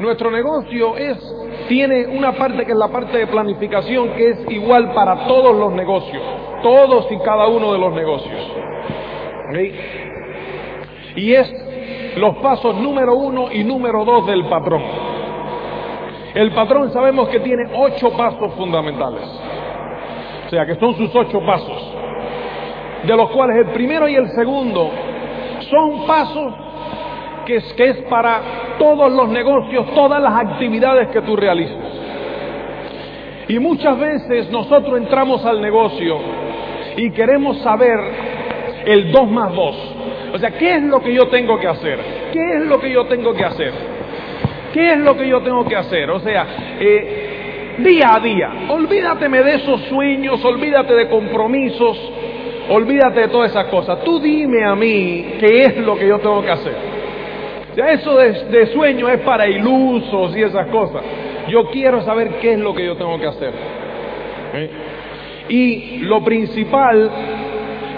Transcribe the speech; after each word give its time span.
Nuestro 0.00 0.30
negocio 0.30 0.96
es, 0.96 1.18
tiene 1.68 2.06
una 2.06 2.32
parte 2.32 2.64
que 2.64 2.72
es 2.72 2.78
la 2.78 2.88
parte 2.88 3.18
de 3.18 3.26
planificación 3.26 4.08
que 4.14 4.30
es 4.30 4.38
igual 4.50 4.94
para 4.94 5.26
todos 5.26 5.54
los 5.54 5.72
negocios, 5.72 6.22
todos 6.62 7.06
y 7.12 7.18
cada 7.18 7.46
uno 7.48 7.70
de 7.74 7.78
los 7.78 7.92
negocios. 7.92 8.40
Y 11.16 11.34
es 11.34 12.16
los 12.16 12.36
pasos 12.38 12.76
número 12.76 13.14
uno 13.14 13.52
y 13.52 13.62
número 13.62 14.06
dos 14.06 14.26
del 14.26 14.46
patrón. 14.46 14.82
El 16.32 16.50
patrón 16.52 16.90
sabemos 16.92 17.28
que 17.28 17.40
tiene 17.40 17.64
ocho 17.74 18.10
pasos 18.16 18.54
fundamentales. 18.54 19.28
O 20.46 20.48
sea, 20.48 20.64
que 20.64 20.76
son 20.76 20.94
sus 20.96 21.14
ocho 21.14 21.44
pasos. 21.44 21.94
De 23.04 23.14
los 23.14 23.30
cuales 23.32 23.66
el 23.66 23.72
primero 23.74 24.08
y 24.08 24.14
el 24.14 24.30
segundo 24.30 24.90
son 25.68 26.06
pasos 26.06 26.54
que 27.44 27.56
es, 27.56 27.72
que 27.74 27.88
es 27.90 27.96
para 28.02 28.40
todos 28.80 29.12
los 29.12 29.28
negocios, 29.28 29.94
todas 29.94 30.22
las 30.22 30.32
actividades 30.32 31.08
que 31.08 31.20
tú 31.20 31.36
realizas. 31.36 31.76
Y 33.46 33.58
muchas 33.58 33.98
veces 33.98 34.50
nosotros 34.50 34.96
entramos 34.96 35.44
al 35.44 35.60
negocio 35.60 36.18
y 36.96 37.10
queremos 37.10 37.58
saber 37.58 38.00
el 38.86 39.12
2 39.12 39.30
más 39.30 39.54
2. 39.54 39.76
O 40.32 40.38
sea, 40.38 40.52
¿qué 40.52 40.76
es 40.76 40.82
lo 40.84 41.00
que 41.00 41.12
yo 41.12 41.28
tengo 41.28 41.58
que 41.58 41.66
hacer? 41.68 41.98
¿Qué 42.32 42.54
es 42.54 42.66
lo 42.66 42.80
que 42.80 42.90
yo 42.90 43.04
tengo 43.04 43.34
que 43.34 43.44
hacer? 43.44 43.72
¿Qué 44.72 44.92
es 44.92 44.98
lo 44.98 45.14
que 45.14 45.28
yo 45.28 45.42
tengo 45.42 45.66
que 45.66 45.76
hacer? 45.76 46.10
O 46.10 46.20
sea, 46.20 46.46
eh, 46.80 47.74
día 47.78 48.14
a 48.14 48.20
día. 48.20 48.50
Olvídateme 48.68 49.42
de 49.42 49.56
esos 49.56 49.82
sueños, 49.88 50.42
olvídate 50.42 50.94
de 50.94 51.08
compromisos, 51.08 51.98
olvídate 52.70 53.20
de 53.20 53.28
todas 53.28 53.50
esas 53.50 53.66
cosas. 53.66 54.02
Tú 54.04 54.20
dime 54.20 54.64
a 54.64 54.74
mí 54.74 55.34
qué 55.38 55.64
es 55.64 55.76
lo 55.78 55.96
que 55.96 56.08
yo 56.08 56.18
tengo 56.18 56.40
que 56.42 56.50
hacer. 56.50 56.99
Eso 57.76 58.16
de, 58.16 58.66
sueño 58.66 59.08
es 59.08 59.20
para 59.20 59.48
ilusos 59.48 60.36
y 60.36 60.42
esas 60.42 60.66
cosas. 60.68 61.02
Yo 61.48 61.70
quiero 61.70 62.02
saber 62.02 62.38
qué 62.40 62.54
es 62.54 62.58
lo 62.58 62.74
que 62.74 62.84
yo 62.84 62.96
tengo 62.96 63.18
que 63.18 63.26
hacer. 63.26 63.52
¿Eh? 64.54 64.70
Y 65.48 65.98
lo 65.98 66.22
principal 66.22 67.10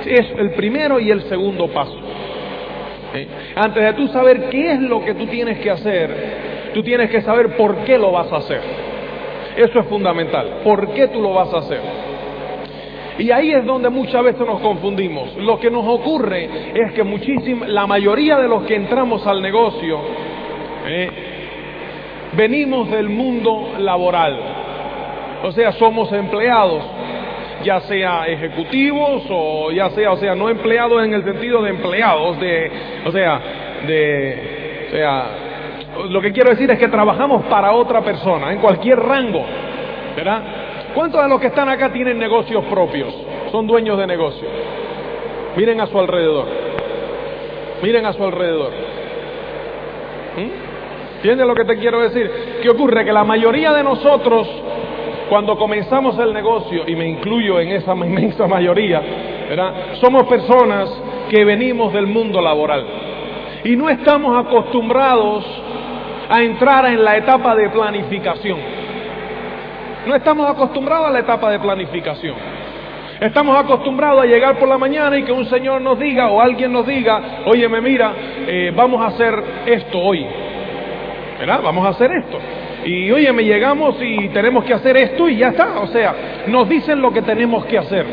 es 0.07 0.31
el 0.37 0.51
primero 0.53 1.01
y 1.01 1.11
el 1.11 1.23
segundo 1.23 1.69
paso. 1.69 1.99
¿Eh? 3.15 3.29
Antes 3.57 3.83
de 3.83 3.93
tú 3.95 4.09
saber 4.09 4.49
qué 4.51 4.73
es 4.73 4.81
lo 4.81 5.05
que 5.05 5.15
tú 5.15 5.27
tienes 5.27 5.59
que 5.59 5.71
hacer, 5.71 6.71
tú 6.75 6.83
tienes 6.83 7.11
que 7.11 7.23
saber 7.23 7.57
por 7.57 7.79
qué 7.85 7.99
lo 7.99 8.13
vas 8.13 8.31
a 8.33 8.37
hacer. 8.37 8.61
Eso 9.57 9.79
es 9.79 9.87
fundamental. 9.87 10.61
¿Por 10.65 10.93
qué 10.93 11.09
tú 11.09 11.21
lo 11.21 11.35
vas 11.35 11.53
a 11.53 11.59
hacer? 11.59 11.81
Y 13.19 13.31
ahí 13.31 13.53
es 13.53 13.65
donde 13.65 13.91
muchas 13.91 14.23
veces 14.25 14.47
nos 14.47 14.61
confundimos. 14.61 15.37
Lo 15.37 15.59
que 15.59 15.71
nos 15.71 15.87
ocurre 15.87 16.49
es 16.75 16.93
que 16.93 17.03
muchísima, 17.03 17.67
la 17.67 17.87
mayoría 17.87 18.39
de 18.39 18.49
los 18.49 18.65
que 18.65 18.75
entramos 18.75 19.27
al 19.27 19.43
negocio 19.43 20.01
¿eh? 20.87 21.11
venimos 22.33 22.91
del 22.91 23.09
mundo 23.09 23.75
laboral. 23.79 24.39
O 25.45 25.53
sea, 25.53 25.73
somos 25.73 26.13
empleados, 26.13 26.83
ya 27.65 27.81
sea 27.81 28.27
ejecutivos 28.27 29.25
o 29.29 29.71
ya 29.73 29.91
sea, 29.91 30.13
o 30.13 30.17
sea, 30.17 30.35
no 30.35 30.49
empleados 30.49 31.05
en 31.05 31.15
el 31.15 31.25
sentido 31.25 31.63
de 31.63 31.71
empleados, 31.71 32.39
de, 32.41 32.71
o 33.05 33.13
sea, 33.13 33.41
de, 33.87 34.89
o 34.89 34.93
sea, 34.93 35.27
lo 36.09 36.21
que 36.21 36.33
quiero 36.33 36.51
decir 36.51 36.71
es 36.71 36.79
que 36.79 36.89
trabajamos 36.89 37.45
para 37.47 37.73
otra 37.73 38.01
persona, 38.01 38.53
en 38.53 38.61
cualquier 38.61 38.99
rango, 38.99 39.45
¿verdad? 40.17 40.43
¿Cuántos 40.95 41.23
de 41.23 41.29
los 41.29 41.41
que 41.41 41.47
están 41.49 41.69
acá 41.69 41.93
tienen 41.93 42.19
negocios 42.19 42.65
propios? 42.67 43.15
Son 43.51 43.67
dueños 43.67 43.99
de 43.99 44.07
negocios. 44.07 44.51
Miren 45.57 45.81
a 45.81 45.87
su 45.87 45.99
alrededor. 45.99 46.47
Miren 47.83 48.07
a 48.07 48.13
su 48.13 48.25
alrededor. 48.25 48.71
¿Mm? 50.37 51.17
¿Entiendes 51.17 51.47
lo 51.47 51.55
que 51.55 51.65
te 51.65 51.79
quiero 51.79 52.01
decir? 52.01 52.59
¿Qué 52.63 52.71
ocurre? 52.71 53.05
Que 53.05 53.13
la 53.13 53.25
mayoría 53.25 53.73
de 53.73 53.85
nosotros, 53.85 54.49
cuando 55.29 55.57
comenzamos 55.57 56.19
el 56.19 56.33
negocio, 56.33 56.85
y 56.87 56.97
me 56.97 57.07
incluyo 57.07 57.61
en 57.61 57.71
esa 57.71 57.93
inmensa 57.95 58.47
mayoría, 58.47 59.01
somos 60.01 60.25
personas 60.25 60.91
que 61.31 61.45
venimos 61.45 61.93
del 61.93 62.07
mundo 62.07 62.41
laboral. 62.41 62.85
Y 63.65 63.77
no 63.77 63.89
estamos 63.89 64.45
acostumbrados 64.45 65.45
a 66.29 66.43
entrar 66.43 66.87
en 66.87 67.05
la 67.05 67.17
etapa 67.17 67.55
de 67.55 67.71
planificación. 67.71 68.82
No 70.07 70.15
estamos 70.17 70.51
acostumbrados 70.51 71.09
a 71.09 71.11
la 71.11 71.21
etapa 71.21 71.51
de 71.51 71.61
planificación. 71.61 72.35
Estamos 73.21 73.57
acostumbrados 73.57 74.23
a 74.23 74.27
llegar 74.27 74.59
por 74.59 74.69
la 74.69 74.77
mañana 74.77 75.17
y 75.17 75.23
que 75.23 75.31
un 75.31 75.47
señor 75.47 75.81
nos 75.81 75.97
diga 75.99 76.29
o 76.29 76.41
alguien 76.41 76.73
nos 76.73 76.85
diga, 76.85 77.43
oye, 77.47 77.69
me 77.69 77.81
mira, 77.81 78.13
eh, 78.49 78.73
vamos 78.75 79.01
a 79.01 79.07
hacer 79.07 79.45
esto 79.67 79.99
hoy. 80.01 80.27
¿Verdad? 81.39 81.61
Vamos 81.63 81.87
a 81.87 81.91
hacer 81.91 82.11
esto. 82.11 82.39
Y 82.85 83.13
oye, 83.13 83.33
me 83.33 83.45
llegamos 83.45 83.97
y 84.01 84.29
tenemos 84.31 84.65
que 84.65 84.75
hacer 84.75 84.97
esto 84.97 85.29
y 85.29 85.37
ya 85.37 85.49
está. 85.49 85.79
O 85.81 85.87
sea, 85.87 86.15
nos 86.49 86.69
dicen 86.69 87.01
lo 87.01 87.13
que 87.13 87.23
tenemos 87.23 87.65
que 87.67 87.79
hacer. 87.79 88.07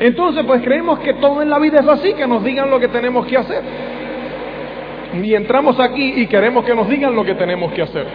Entonces, 0.00 0.42
pues 0.46 0.62
creemos 0.62 0.98
que 1.00 1.12
todo 1.14 1.42
en 1.42 1.50
la 1.50 1.58
vida 1.58 1.80
es 1.80 1.88
así, 1.88 2.14
que 2.14 2.26
nos 2.26 2.42
digan 2.42 2.70
lo 2.70 2.80
que 2.80 2.88
tenemos 2.88 3.26
que 3.26 3.36
hacer. 3.36 3.62
Y 5.22 5.34
entramos 5.34 5.78
aquí 5.78 6.14
y 6.16 6.26
queremos 6.26 6.64
que 6.64 6.74
nos 6.74 6.88
digan 6.88 7.14
lo 7.14 7.24
que 7.24 7.34
tenemos 7.34 7.72
que 7.72 7.82
hacer. 7.82 8.06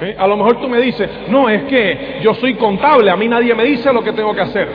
¿Eh? 0.00 0.14
A 0.18 0.26
lo 0.26 0.36
mejor 0.36 0.60
tú 0.60 0.68
me 0.68 0.78
dices, 0.80 1.08
no, 1.28 1.48
es 1.48 1.64
que 1.64 2.18
yo 2.22 2.34
soy 2.34 2.54
contable, 2.54 3.10
a 3.10 3.16
mí 3.16 3.28
nadie 3.28 3.54
me 3.54 3.64
dice 3.64 3.92
lo 3.92 4.02
que 4.04 4.12
tengo 4.12 4.34
que 4.34 4.42
hacer. 4.42 4.68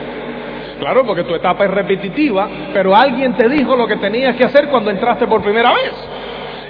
Claro, 0.80 1.06
porque 1.06 1.22
tu 1.22 1.34
etapa 1.34 1.64
es 1.64 1.70
repetitiva, 1.70 2.48
pero 2.72 2.96
alguien 2.96 3.34
te 3.34 3.48
dijo 3.48 3.76
lo 3.76 3.86
que 3.86 3.96
tenías 3.96 4.34
que 4.34 4.44
hacer 4.44 4.68
cuando 4.68 4.90
entraste 4.90 5.28
por 5.28 5.40
primera 5.40 5.72
vez. 5.72 5.92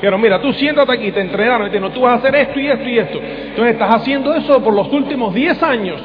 Pero 0.02 0.18
mira, 0.18 0.40
tú 0.40 0.52
siéntate 0.52 0.92
aquí, 0.92 1.12
te 1.12 1.20
entrenaron 1.20 1.68
y 1.68 1.70
te 1.70 1.80
tú 1.80 2.00
vas 2.00 2.14
a 2.14 2.16
hacer 2.16 2.34
esto 2.34 2.60
y 2.60 2.66
esto 2.66 2.88
y 2.88 2.98
esto. 2.98 3.20
Entonces 3.22 3.72
estás 3.72 3.94
haciendo 3.94 4.34
eso 4.34 4.62
por 4.62 4.74
los 4.74 4.92
últimos 4.92 5.32
10 5.32 5.62
años. 5.62 6.02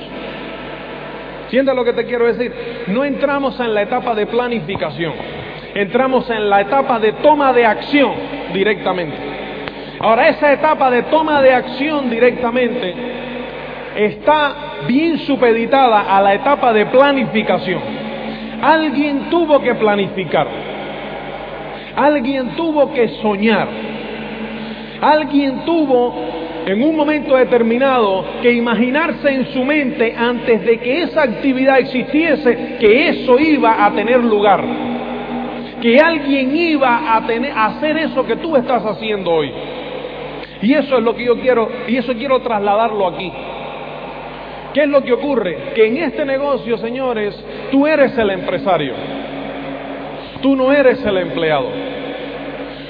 ¿Sientes 1.50 1.76
lo 1.76 1.84
que 1.84 1.94
te 1.94 2.06
quiero 2.06 2.28
decir? 2.28 2.54
No 2.88 3.04
entramos 3.04 3.60
en 3.60 3.74
la 3.74 3.82
etapa 3.82 4.14
de 4.16 4.26
planificación, 4.28 5.14
entramos 5.74 6.30
en 6.30 6.50
la 6.50 6.62
etapa 6.62 7.00
de 7.00 7.14
toma 7.14 7.52
de 7.52 7.66
acción 7.66 8.14
directamente. 8.54 9.47
Ahora, 10.00 10.30
esa 10.30 10.54
etapa 10.54 10.92
de 10.92 11.04
toma 11.04 11.42
de 11.42 11.54
acción 11.54 12.10
directamente 12.10 12.94
está 13.96 14.56
bien 14.88 15.20
supeditada 15.20 16.16
a 16.16 16.22
la 16.22 16.36
etapa 16.36 16.72
de 16.72 16.86
planificación. 16.86 17.82
Alguien 18.62 19.30
tuvo 19.30 19.60
que 19.60 19.74
planificar. 19.76 20.48
Alguien 21.96 22.50
tuvo 22.56 22.94
que 22.94 23.08
soñar. 23.22 23.68
Alguien 25.02 25.66
tuvo 25.66 26.14
en 26.68 26.84
un 26.84 26.96
momento 26.96 27.36
determinado 27.36 28.26
que 28.42 28.52
imaginarse 28.52 29.30
en 29.30 29.48
su 29.54 29.64
mente 29.64 30.14
antes 30.16 30.64
de 30.64 30.78
que 30.80 31.04
esa 31.04 31.24
actividad 31.24 31.80
existiese 31.80 32.78
que 32.80 33.10
eso 33.10 33.40
iba 33.40 33.86
a 33.86 33.92
tener 33.94 34.24
lugar. 34.24 34.64
Que 35.82 36.00
alguien 36.00 36.56
iba 36.56 37.16
a, 37.16 37.26
tener, 37.26 37.52
a 37.52 37.66
hacer 37.68 37.98
eso 37.98 38.26
que 38.26 38.36
tú 38.36 38.56
estás 38.56 38.84
haciendo 38.84 39.32
hoy. 39.32 39.52
Y 40.62 40.74
eso 40.74 40.98
es 40.98 41.04
lo 41.04 41.16
que 41.16 41.26
yo 41.26 41.40
quiero, 41.40 41.70
y 41.88 41.98
eso 41.98 42.14
quiero 42.14 42.40
trasladarlo 42.42 43.08
aquí. 43.08 43.32
¿Qué 44.74 44.84
es 44.84 44.90
lo 44.90 45.04
que 45.04 45.14
ocurre? 45.14 45.72
Que 45.74 45.88
en 45.88 45.98
este 45.98 46.26
negocio, 46.26 46.78
señores, 46.78 47.36
tú 47.72 47.88
eres 47.88 48.18
el 48.18 48.30
empresario. 48.30 48.94
Tú 50.42 50.56
no 50.56 50.72
eres 50.72 51.04
el 51.04 51.18
empleado. 51.18 51.68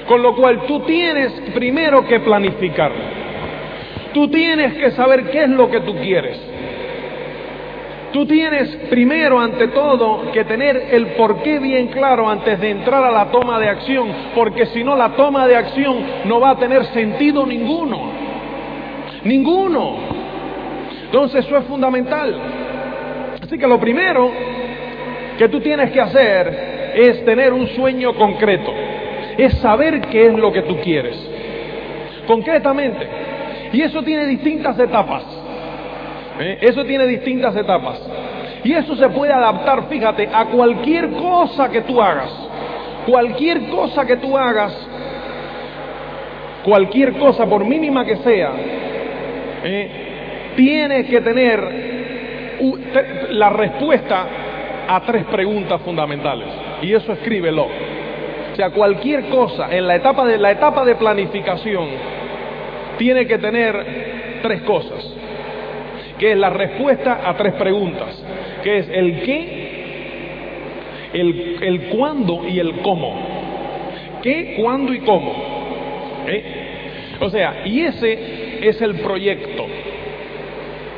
Con 0.08 0.22
lo 0.22 0.36
cual 0.36 0.66
tú 0.68 0.82
tienes 0.82 1.32
primero 1.54 2.06
que 2.06 2.20
planificar. 2.20 2.92
Tú 4.14 4.30
tienes 4.30 4.74
que 4.74 4.92
saber 4.92 5.30
qué 5.30 5.44
es 5.44 5.50
lo 5.50 5.70
que 5.70 5.82
tú 5.82 5.96
quieres. 5.96 6.57
Tú 8.14 8.26
tienes 8.26 8.70
primero, 8.90 9.40
ante 9.40 9.68
todo, 9.68 10.32
que 10.32 10.46
tener 10.46 10.88
el 10.92 11.08
porqué 11.08 11.60
bien 11.60 11.88
claro 11.88 12.30
antes 12.30 12.60
de 12.60 12.70
entrar 12.70 13.04
a 13.04 13.12
la 13.12 13.26
toma 13.32 13.60
de 13.60 13.68
acción, 13.68 14.08
porque 14.34 14.66
si 14.68 14.84
no 14.84 14.96
la 14.96 15.10
toma 15.10 15.46
de 15.46 15.58
acción 15.58 15.98
no 16.26 16.40
va 16.40 16.52
a 16.52 16.58
tener 16.58 16.86
sentido 16.86 17.46
ninguno. 17.46 18.12
Ninguno. 19.24 19.98
Entonces 21.04 21.46
eso 21.46 21.58
es 21.58 21.66
fundamental. 21.66 22.36
Así 23.42 23.58
que 23.58 23.68
lo 23.68 23.80
primero 23.80 24.32
que 25.38 25.50
tú 25.50 25.60
tienes 25.60 25.92
que 25.92 26.02
hacer 26.02 26.94
es 26.96 27.26
tener 27.26 27.54
un 27.54 27.68
sueño 27.68 28.16
concreto, 28.16 28.74
es 29.38 29.54
saber 29.60 30.02
qué 30.02 30.28
es 30.28 30.34
lo 30.34 30.52
que 30.52 30.64
tú 30.64 30.78
quieres, 30.78 31.16
concretamente. 32.26 33.08
Y 33.74 33.82
eso 33.82 34.02
tiene 34.02 34.26
distintas 34.26 34.80
etapas. 34.80 35.24
¿Eh? 36.40 36.58
Eso 36.62 36.84
tiene 36.86 37.06
distintas 37.08 37.56
etapas. 37.56 38.00
Y 38.64 38.74
eso 38.74 38.96
se 38.96 39.10
puede 39.10 39.34
adaptar, 39.34 39.88
fíjate, 39.88 40.30
a 40.32 40.46
cualquier 40.46 41.12
cosa 41.12 41.70
que 41.70 41.82
tú 41.82 42.02
hagas. 42.02 42.30
Cualquier 43.06 43.70
cosa 43.70 44.06
que 44.06 44.18
tú 44.18 44.38
hagas, 44.38 44.74
cualquier 46.64 47.14
cosa, 47.14 47.46
por 47.46 47.64
mínima 47.64 48.04
que 48.04 48.18
sea, 48.18 48.52
¿eh? 49.64 49.90
tiene 50.58 51.06
que 51.06 51.22
tener 51.22 51.88
la 53.30 53.50
respuesta 53.50 54.26
a 54.88 55.02
tres 55.02 55.26
preguntas 55.26 55.82
fundamentales. 55.82 56.48
Y 56.82 56.94
eso 56.94 57.14
escríbelo. 57.14 57.68
sea, 58.56 58.72
cualquier 58.72 59.30
cosa 59.30 59.74
en 59.76 59.88
la 59.88 59.96
etapa 59.96 60.26
de 60.26 60.38
la 60.38 60.52
etapa 60.52 60.84
de 60.84 60.96
planificación 60.96 61.88
tiene 62.98 63.28
que 63.28 63.38
tener 63.38 64.40
tres 64.42 64.62
cosas, 64.64 65.14
que 66.20 66.32
es 66.32 66.38
la 66.38 66.50
respuesta 66.50 67.22
a 67.24 67.36
tres 67.38 67.54
preguntas, 67.54 68.24
que 68.64 68.78
es 68.80 68.90
el 68.90 69.22
qué, 69.22 69.68
el, 71.14 71.58
el 71.62 71.82
cuándo 71.90 72.48
y 72.48 72.60
el 72.60 72.82
cómo. 72.82 73.38
¿Qué, 74.22 74.56
cuándo 74.60 74.94
y 74.94 75.00
cómo? 75.00 75.34
¿Eh? 76.28 76.44
O 77.20 77.30
sea, 77.30 77.62
y 77.66 77.82
ese 77.82 78.68
es 78.68 78.82
el 78.82 78.96
proyecto. 78.96 79.66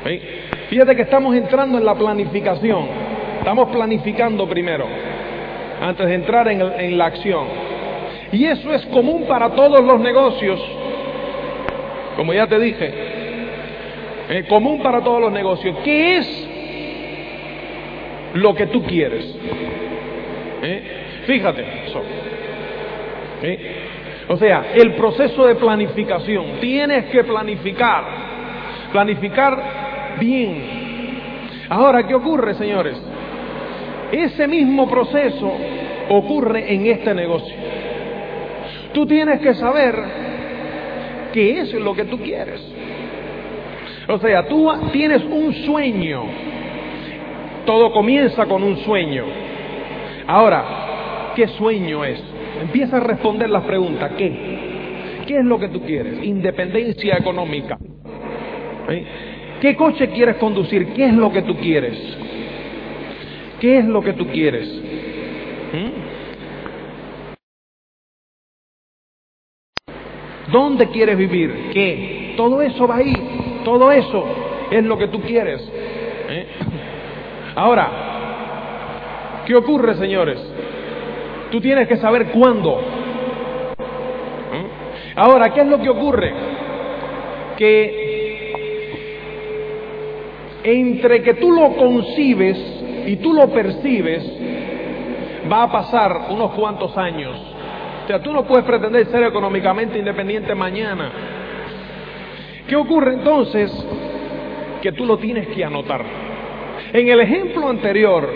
¿Eh? 0.06 0.22
Fíjate 0.70 0.96
que 0.96 1.02
estamos 1.04 1.36
entrando 1.36 1.78
en 1.78 1.86
la 1.86 1.96
planificación. 1.96 2.88
Estamos 3.40 3.70
planificando 3.70 4.48
primero, 4.48 4.86
antes 5.82 6.06
de 6.06 6.14
entrar 6.14 6.48
en, 6.50 6.98
la 6.98 7.06
acción. 7.06 7.46
Y 8.32 8.46
eso 8.46 8.74
es 8.74 8.86
común 8.88 9.26
para 9.28 9.50
todos 9.52 9.82
los 9.82 10.00
negocios. 10.00 10.60
Como 12.18 12.34
ya 12.34 12.48
te 12.48 12.60
dije, 12.60 12.94
es 14.30 14.46
común 14.46 14.82
para 14.82 15.02
todos 15.04 15.20
los 15.20 15.32
negocios. 15.32 15.76
¿Qué 15.84 16.18
es 16.18 16.50
lo 18.36 18.54
que 18.54 18.68
tú 18.68 18.84
quieres? 18.84 19.26
¿Eh? 20.62 20.84
Fíjate. 21.26 21.66
¿Eh? 23.42 23.76
O 24.28 24.38
sea, 24.38 24.68
el 24.76 24.94
proceso 24.94 25.48
de 25.48 25.56
planificación. 25.56 26.60
Tienes 26.62 27.06
que 27.06 27.24
planificar. 27.24 28.04
Planificar 28.92 30.18
bien. 30.20 30.80
Ahora, 31.70 32.06
¿qué 32.08 32.14
ocurre, 32.14 32.54
señores? 32.54 33.02
Ese 34.12 34.48
mismo 34.48 34.88
proceso 34.88 35.52
ocurre 36.10 36.72
en 36.72 36.86
este 36.86 37.16
negocio. 37.16 37.56
Tú 38.94 39.08
tienes 39.08 39.40
que 39.40 39.56
saber 39.56 39.96
qué 41.34 41.62
es 41.62 41.74
lo 41.74 41.96
que 41.96 42.06
tú 42.06 42.20
quieres. 42.20 42.79
O 44.10 44.18
sea, 44.18 44.48
tú 44.48 44.68
tienes 44.92 45.24
un 45.24 45.54
sueño. 45.66 46.24
Todo 47.66 47.92
comienza 47.92 48.48
con 48.48 48.64
un 48.64 48.78
sueño. 48.78 49.24
Ahora, 50.26 51.34
¿qué 51.36 51.48
sueño 51.50 52.04
es? 52.04 52.20
Empieza 52.60 52.98
a 52.98 53.02
responder 53.02 53.52
las 53.52 53.64
preguntas. 53.66 54.14
¿Qué? 54.18 55.26
¿Qué 55.28 55.38
es 55.38 55.46
lo 55.46 55.60
que 55.60 55.70
tú 55.70 55.84
quieres? 55.84 56.24
Independencia 56.24 57.18
económica. 57.18 57.78
¿Eh? 58.90 59.06
¿Qué 59.62 59.76
coche 59.76 60.10
quieres 60.10 60.38
conducir? 60.38 60.88
¿Qué 60.94 61.06
es 61.06 61.14
lo 61.14 61.32
que 61.32 61.44
tú 61.44 61.56
quieres? 61.58 61.96
¿Qué 63.60 63.78
es 63.78 63.86
lo 63.86 64.02
que 64.02 64.14
tú 64.14 64.26
quieres? 64.28 64.68
¿Mm? 65.72 66.10
¿Dónde 70.52 70.88
quieres 70.88 71.16
vivir? 71.16 71.70
¿Qué? 71.74 72.34
Todo 72.36 72.64
eso 72.64 72.88
va 72.88 72.96
ahí. 72.96 73.39
Todo 73.64 73.92
eso 73.92 74.26
es 74.72 74.84
lo 74.84 74.98
que 74.98 75.08
tú 75.08 75.22
quieres. 75.22 75.62
¿Eh? 76.30 76.48
Ahora, 77.56 77.90
¿qué 79.46 79.56
ocurre, 79.56 79.96
señores? 79.96 80.40
Tú 81.52 81.60
tienes 81.60 81.88
que 81.88 81.98
saber 81.98 82.28
cuándo. 82.28 82.80
¿Mm? 84.52 85.18
Ahora, 85.20 85.54
¿qué 85.54 85.62
es 85.62 85.68
lo 85.68 85.80
que 85.80 85.90
ocurre? 85.90 86.34
Que 87.58 88.10
entre 90.64 91.22
que 91.24 91.36
tú 91.36 91.52
lo 91.52 91.76
concibes 91.76 92.58
y 93.08 93.16
tú 93.18 93.34
lo 93.34 93.50
percibes, 93.50 94.24
va 95.52 95.64
a 95.64 95.72
pasar 95.72 96.28
unos 96.30 96.52
cuantos 96.52 96.96
años. 96.98 97.38
O 98.04 98.08
sea, 98.08 98.22
tú 98.22 98.32
no 98.32 98.46
puedes 98.46 98.66
pretender 98.66 99.06
ser 99.08 99.24
económicamente 99.24 99.98
independiente 99.98 100.54
mañana. 100.56 101.12
¿Qué 102.70 102.76
ocurre 102.76 103.14
entonces? 103.14 103.72
Que 104.82 104.92
tú 104.92 105.06
lo 105.06 105.18
tienes 105.18 105.48
que 105.48 105.66
anotar. 105.66 106.06
En 106.94 107.10
el 107.10 107.20
ejemplo 107.20 107.68
anterior, 107.68 108.30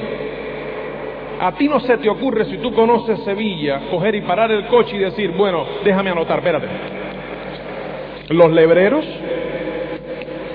a 1.40 1.52
ti 1.52 1.68
no 1.68 1.80
se 1.82 1.98
te 2.00 2.10
ocurre, 2.10 2.46
si 2.46 2.58
tú 2.58 2.74
conoces 2.74 3.20
Sevilla, 3.20 3.82
coger 3.92 4.16
y 4.16 4.22
parar 4.22 4.52
el 4.52 4.66
coche 4.68 4.96
y 4.96 5.00
decir, 5.00 5.32
bueno, 5.38 5.66
déjame 5.86 6.10
anotar, 6.10 6.40
espérate. 6.40 6.68
Los 8.30 8.52
lebreros, 8.52 9.06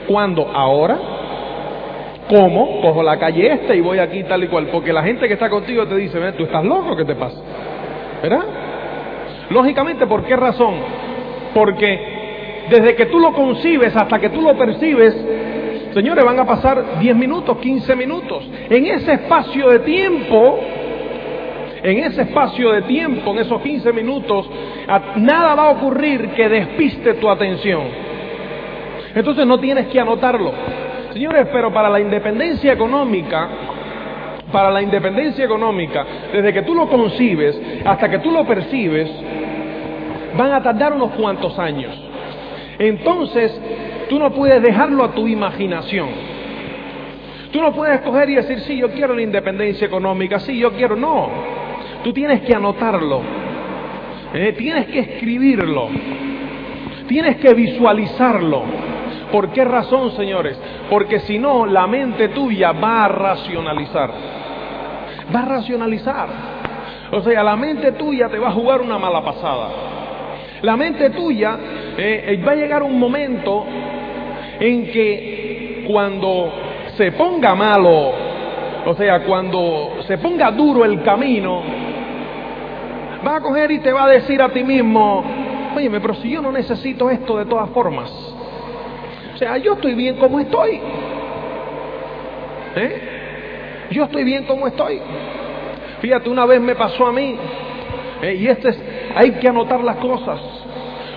¿cuándo? 0.08 0.50
¿Ahora? 0.52 0.98
¿Cómo? 2.28 2.80
Cojo 2.80 3.02
la 3.02 3.18
calle 3.18 3.52
esta 3.52 3.74
y 3.76 3.80
voy 3.80 3.98
aquí 3.98 4.24
tal 4.24 4.42
y 4.42 4.48
cual. 4.48 4.66
Porque 4.72 4.92
la 4.92 5.04
gente 5.04 5.28
que 5.28 5.34
está 5.34 5.48
contigo 5.48 5.86
te 5.86 5.96
dice, 5.96 6.18
tú 6.32 6.44
estás 6.44 6.64
loco, 6.64 6.96
¿qué 6.96 7.04
te 7.04 7.14
pasa? 7.14 7.40
¿Verdad? 8.22 8.44
Lógicamente, 9.50 10.06
¿por 10.06 10.24
qué 10.24 10.34
razón? 10.34 10.74
Porque 11.54 12.17
desde 12.70 12.94
que 12.94 13.06
tú 13.06 13.18
lo 13.18 13.32
concibes 13.32 13.94
hasta 13.96 14.18
que 14.18 14.30
tú 14.30 14.40
lo 14.42 14.56
percibes, 14.56 15.14
señores, 15.94 16.24
van 16.24 16.38
a 16.38 16.46
pasar 16.46 16.98
10 17.00 17.16
minutos, 17.16 17.58
15 17.58 17.96
minutos. 17.96 18.48
En 18.68 18.86
ese 18.86 19.14
espacio 19.14 19.68
de 19.70 19.78
tiempo, 19.80 20.60
en 21.82 21.98
ese 21.98 22.22
espacio 22.22 22.72
de 22.72 22.82
tiempo, 22.82 23.30
en 23.32 23.38
esos 23.38 23.60
15 23.60 23.92
minutos, 23.92 24.48
nada 25.16 25.54
va 25.54 25.64
a 25.64 25.70
ocurrir 25.70 26.30
que 26.30 26.48
despiste 26.48 27.14
tu 27.14 27.28
atención. 27.28 27.82
Entonces 29.14 29.46
no 29.46 29.58
tienes 29.58 29.86
que 29.86 30.00
anotarlo. 30.00 30.52
Señores, 31.12 31.48
pero 31.52 31.72
para 31.72 31.88
la 31.88 32.00
independencia 32.00 32.72
económica, 32.72 33.48
para 34.52 34.70
la 34.70 34.82
independencia 34.82 35.44
económica, 35.44 36.04
desde 36.32 36.52
que 36.52 36.62
tú 36.62 36.74
lo 36.74 36.88
concibes 36.88 37.60
hasta 37.84 38.10
que 38.10 38.18
tú 38.18 38.30
lo 38.30 38.46
percibes, 38.46 39.10
van 40.36 40.52
a 40.52 40.62
tardar 40.62 40.92
unos 40.92 41.10
cuantos 41.12 41.58
años. 41.58 42.07
Entonces, 42.78 43.60
tú 44.08 44.18
no 44.18 44.32
puedes 44.32 44.62
dejarlo 44.62 45.04
a 45.04 45.12
tu 45.12 45.26
imaginación. 45.26 46.08
Tú 47.52 47.60
no 47.62 47.72
puedes 47.72 48.00
coger 48.02 48.30
y 48.30 48.34
decir, 48.36 48.60
sí, 48.60 48.76
yo 48.76 48.90
quiero 48.90 49.14
la 49.14 49.22
independencia 49.22 49.86
económica, 49.86 50.38
sí, 50.40 50.58
yo 50.58 50.72
quiero, 50.72 50.96
no. 50.96 51.28
Tú 52.04 52.12
tienes 52.12 52.42
que 52.42 52.54
anotarlo, 52.54 53.22
¿eh? 54.34 54.54
tienes 54.56 54.86
que 54.86 55.00
escribirlo, 55.00 55.88
tienes 57.08 57.36
que 57.36 57.54
visualizarlo. 57.54 58.62
¿Por 59.32 59.50
qué 59.50 59.64
razón, 59.64 60.12
señores? 60.12 60.58
Porque 60.88 61.20
si 61.20 61.38
no, 61.38 61.66
la 61.66 61.86
mente 61.86 62.28
tuya 62.28 62.72
va 62.72 63.06
a 63.06 63.08
racionalizar. 63.08 64.10
Va 65.34 65.40
a 65.40 65.44
racionalizar. 65.44 66.28
O 67.12 67.20
sea, 67.20 67.42
la 67.42 67.56
mente 67.56 67.92
tuya 67.92 68.28
te 68.28 68.38
va 68.38 68.48
a 68.48 68.52
jugar 68.52 68.80
una 68.80 68.98
mala 68.98 69.22
pasada. 69.22 69.68
La 70.62 70.76
mente 70.76 71.10
tuya 71.10 71.58
eh, 71.96 72.24
eh, 72.28 72.44
va 72.44 72.52
a 72.52 72.56
llegar 72.56 72.82
un 72.82 72.98
momento 72.98 73.64
en 74.58 74.90
que 74.90 75.84
cuando 75.86 76.52
se 76.96 77.12
ponga 77.12 77.54
malo, 77.54 78.12
o 78.84 78.94
sea, 78.94 79.24
cuando 79.24 79.98
se 80.06 80.18
ponga 80.18 80.50
duro 80.50 80.84
el 80.84 81.02
camino, 81.02 81.62
va 83.26 83.36
a 83.36 83.40
coger 83.40 83.70
y 83.70 83.78
te 83.78 83.92
va 83.92 84.04
a 84.04 84.08
decir 84.08 84.42
a 84.42 84.48
ti 84.48 84.64
mismo, 84.64 85.24
oye, 85.76 85.88
pero 85.90 86.14
si 86.14 86.30
yo 86.30 86.42
no 86.42 86.50
necesito 86.50 87.08
esto 87.08 87.38
de 87.38 87.44
todas 87.44 87.70
formas. 87.70 88.10
O 89.34 89.36
sea, 89.38 89.56
yo 89.58 89.74
estoy 89.74 89.94
bien 89.94 90.16
como 90.16 90.40
estoy. 90.40 90.80
¿Eh? 92.74 93.02
Yo 93.90 94.04
estoy 94.04 94.24
bien 94.24 94.44
como 94.44 94.66
estoy. 94.66 95.00
Fíjate, 96.00 96.28
una 96.28 96.44
vez 96.46 96.60
me 96.60 96.74
pasó 96.74 97.06
a 97.06 97.12
mí, 97.12 97.36
¿eh? 98.22 98.34
y 98.34 98.46
este 98.48 98.68
es, 98.70 98.82
hay 99.18 99.32
que 99.32 99.48
anotar 99.48 99.82
las 99.82 99.96
cosas. 99.96 100.38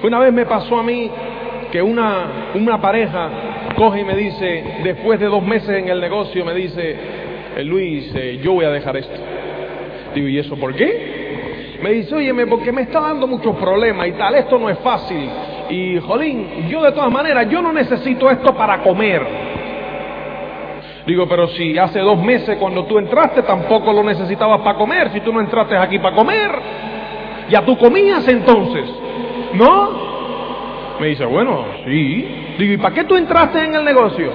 Una 0.02 0.18
vez 0.18 0.34
me 0.34 0.48
pasó 0.48 0.80
a 0.80 0.82
mí 0.82 1.08
que 1.72 1.84
una, 1.84 2.52
una 2.56 2.82
pareja 2.82 3.30
coge 3.76 4.02
y 4.02 4.04
me 4.04 4.16
dice, 4.16 4.64
después 4.84 5.20
de 5.20 5.28
dos 5.28 5.44
meses 5.44 5.70
en 5.70 5.88
el 5.88 6.02
negocio, 6.02 6.44
me 6.44 6.56
dice, 6.56 6.96
eh, 7.58 7.64
Luis, 7.64 8.12
eh, 8.16 8.40
yo 8.42 8.54
voy 8.54 8.66
a 8.66 8.72
dejar 8.72 8.98
esto. 8.98 9.20
Digo, 10.16 10.28
¿y 10.28 10.40
eso 10.40 10.56
por 10.56 10.74
qué? 10.74 11.78
Me 11.84 11.92
dice, 11.92 12.16
óyeme, 12.16 12.48
porque 12.48 12.72
me 12.72 12.82
está 12.82 13.02
dando 13.02 13.28
muchos 13.28 13.56
problemas 13.58 14.08
y 14.08 14.14
tal, 14.14 14.34
esto 14.34 14.58
no 14.58 14.68
es 14.68 14.80
fácil. 14.80 15.30
Y, 15.70 16.00
jolín, 16.00 16.68
yo 16.70 16.82
de 16.82 16.94
todas 16.94 17.12
maneras, 17.12 17.48
yo 17.50 17.62
no 17.62 17.72
necesito 17.72 18.32
esto 18.32 18.56
para 18.56 18.82
comer. 18.82 19.22
Digo, 21.06 21.28
pero 21.30 21.48
si 21.50 21.78
hace 21.78 22.00
dos 22.00 22.20
meses 22.20 22.58
cuando 22.58 22.86
tú 22.86 22.98
entraste 22.98 23.44
tampoco 23.44 23.94
lo 23.94 24.04
necesitabas 24.04 24.62
para 24.62 24.78
comer, 24.78 25.12
si 25.12 25.20
tú 25.20 25.32
no 25.32 25.40
entraste 25.40 25.78
aquí 25.78 26.00
para 26.00 26.16
comer, 26.16 26.52
ya 27.52 27.66
tú 27.66 27.78
comías 27.78 28.28
entonces, 28.28 28.90
¿no? 29.54 30.98
Me 31.00 31.08
dice, 31.08 31.26
bueno, 31.26 31.66
sí. 31.86 32.28
Digo, 32.58 32.74
¿y 32.74 32.78
para 32.78 32.96
qué 32.96 33.04
tú 33.04 33.16
entraste 33.16 33.64
en 33.64 33.76
el 33.76 33.84
negocio? 33.84 34.32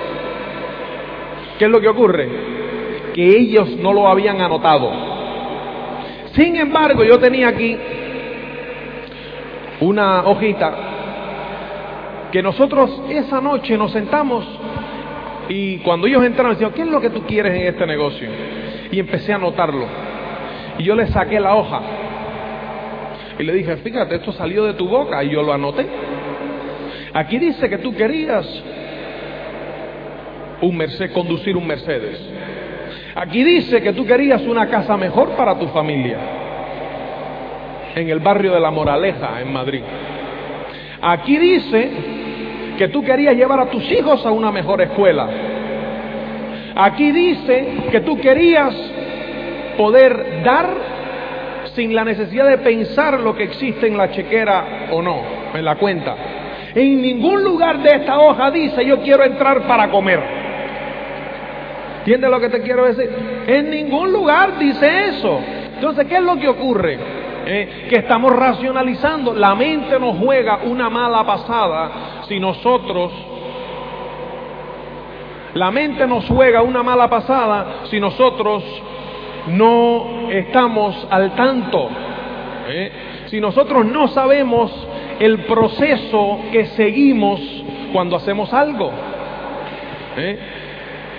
¿Qué 1.59 1.65
es 1.65 1.71
lo 1.71 1.81
que 1.81 1.89
ocurre? 1.89 2.29
Que 3.15 3.39
ellos 3.39 3.77
no 3.77 3.93
lo 3.93 4.07
habían 4.09 4.41
anotado. 4.41 4.93
Sin 6.33 6.57
embargo, 6.57 7.03
yo 7.03 7.19
tenía 7.19 7.49
aquí 7.49 7.77
una 9.81 10.23
hojita 10.23 10.75
que 12.31 12.43
nosotros 12.43 13.03
esa 13.09 13.41
noche 13.41 13.79
nos 13.79 13.93
sentamos 13.93 14.45
y 15.49 15.79
cuando 15.79 16.07
ellos 16.07 16.25
entraron 16.25 16.53
decían, 16.53 16.73
¿qué 16.73 16.83
es 16.83 16.89
lo 16.89 17.01
que 17.01 17.11
tú 17.11 17.23
quieres 17.23 17.55
en 17.55 17.69
este 17.69 17.87
negocio? 17.87 18.29
Y 18.91 18.99
empecé 18.99 19.33
a 19.33 19.37
anotarlo. 19.37 19.87
Y 20.79 20.85
yo 20.85 20.95
le 20.95 21.07
saqué 21.07 21.41
la 21.41 21.55
hoja. 21.55 21.81
Y 23.39 23.43
le 23.43 23.53
dije, 23.53 23.77
fíjate, 23.79 24.17
esto 24.17 24.33
salió 24.33 24.65
de 24.65 24.75
tu 24.75 24.89
boca 24.89 25.23
y 25.23 25.31
yo 25.31 25.43
lo 25.43 25.53
anoté. 25.53 25.87
Aquí 27.13 27.39
dice 27.39 27.69
que 27.69 27.79
tú 27.79 27.95
querías 27.95 28.47
un 30.61 30.77
Mercedes, 30.77 31.13
conducir 31.13 31.57
un 31.57 31.67
Mercedes. 31.67 32.21
Aquí 33.15 33.43
dice 33.45 33.83
que 33.83 33.93
tú 33.93 34.07
querías 34.07 34.43
una 34.43 34.69
casa 34.69 34.97
mejor 34.97 35.31
para 35.31 35.59
tu 35.59 35.69
familia. 35.69 36.19
En 37.95 38.09
el 38.09 38.21
barrio 38.21 38.53
de 38.53 38.61
La 38.61 38.71
Moraleja, 38.71 39.41
en 39.41 39.53
Madrid. 39.53 39.83
Aquí 41.01 41.37
dice 41.37 41.91
que 42.77 42.89
tú 42.89 43.03
querías 43.03 43.35
llevar 43.35 43.61
a 43.61 43.71
tus 43.71 43.91
hijos 43.91 44.25
a 44.25 44.31
una 44.31 44.51
mejor 44.51 44.83
escuela. 44.83 45.29
Aquí 46.75 47.11
dice 47.11 47.85
que 47.91 48.01
tú 48.01 48.19
querías 48.19 48.75
poder 49.79 50.43
dar 50.45 50.69
sin 51.77 51.95
la 51.95 52.05
necesidad 52.05 52.49
de 52.49 52.59
pensar 52.59 53.21
lo 53.21 53.37
que 53.37 53.45
existe 53.45 53.87
en 53.87 53.97
la 53.97 54.11
chequera 54.11 54.89
o 54.91 55.03
no, 55.03 55.21
en 55.55 55.65
la 55.65 55.77
cuenta. 55.77 56.17
En 56.75 57.01
ningún 57.01 57.45
lugar 57.45 57.83
de 57.83 57.91
esta 57.91 58.19
hoja 58.19 58.51
dice 58.51 58.85
yo 58.85 59.01
quiero 59.03 59.23
entrar 59.23 59.67
para 59.69 59.89
comer. 59.91 60.21
¿Entiendes 61.99 62.31
lo 62.31 62.41
que 62.41 62.49
te 62.49 62.63
quiero 62.63 62.85
decir? 62.87 63.11
En 63.47 63.71
ningún 63.71 64.13
lugar 64.13 64.59
dice 64.59 65.09
eso. 65.09 65.41
Entonces, 65.75 66.07
¿qué 66.07 66.17
es 66.17 66.23
lo 66.23 66.37
que 66.37 66.49
ocurre? 66.49 66.99
Eh, 67.47 67.87
que 67.91 67.97
estamos 67.97 68.33
racionalizando. 68.33 69.35
La 69.35 69.55
mente 69.55 69.99
nos 69.99 70.17
juega 70.17 70.61
una 70.65 70.89
mala 70.89 71.25
pasada 71.25 72.23
si 72.29 72.41
nosotros 72.41 73.13
la 75.55 75.71
mente 75.71 76.07
nos 76.07 76.27
juega 76.27 76.61
una 76.61 76.83
mala 76.83 77.09
pasada 77.09 77.87
si 77.89 77.99
nosotros 77.99 78.63
no 79.49 80.31
estamos 80.31 81.07
al 81.11 81.35
tanto. 81.35 81.89
¿eh? 82.69 82.93
Si 83.27 83.41
nosotros 83.41 83.85
no 83.87 84.09
sabemos 84.09 84.73
el 85.19 85.41
proceso 85.41 86.41
que 86.53 86.67
seguimos 86.67 87.41
cuando 87.93 88.17
hacemos 88.17 88.53
algo. 88.53 88.93
¿eh? 90.17 90.39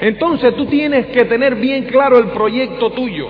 Entonces 0.01 0.55
tú 0.55 0.65
tienes 0.65 1.07
que 1.07 1.25
tener 1.25 1.55
bien 1.55 1.85
claro 1.85 2.17
el 2.17 2.27
proyecto 2.27 2.91
tuyo. 2.91 3.27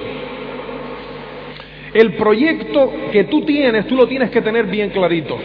El 1.93 2.13
proyecto 2.15 2.91
que 3.11 3.23
tú 3.25 3.41
tienes, 3.41 3.87
tú 3.87 3.95
lo 3.95 4.07
tienes 4.07 4.29
que 4.29 4.41
tener 4.41 4.65
bien 4.65 4.89
clarito. 4.89 5.37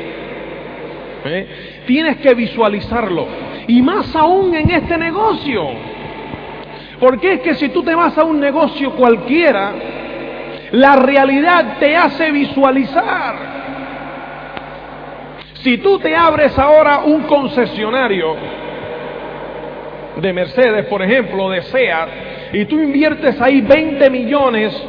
¿eh? 1.25 1.47
Tienes 1.87 2.17
que 2.19 2.35
visualizarlo. 2.35 3.27
Y 3.69 3.81
más 3.81 4.15
aún 4.17 4.55
en 4.55 4.71
este 4.71 4.99
negocio. 4.99 5.92
Porque 7.03 7.33
es 7.33 7.41
que 7.41 7.55
si 7.57 7.71
tú 7.71 7.83
te 7.83 7.97
vas 7.97 8.17
a 8.17 8.23
un 8.23 8.39
negocio 8.39 8.93
cualquiera, 8.93 9.73
la 10.71 10.95
realidad 10.95 11.79
te 11.81 11.97
hace 11.97 12.31
visualizar. 12.31 13.35
Si 15.55 15.79
tú 15.79 15.99
te 15.99 16.15
abres 16.15 16.57
ahora 16.57 17.01
un 17.01 17.23
concesionario 17.23 18.37
de 20.15 20.33
Mercedes, 20.33 20.87
por 20.87 21.03
ejemplo, 21.03 21.51
de 21.51 21.63
SEAT, 21.63 22.09
y 22.53 22.67
tú 22.67 22.79
inviertes 22.79 23.41
ahí 23.41 23.63
20 23.63 24.09
millones, 24.09 24.87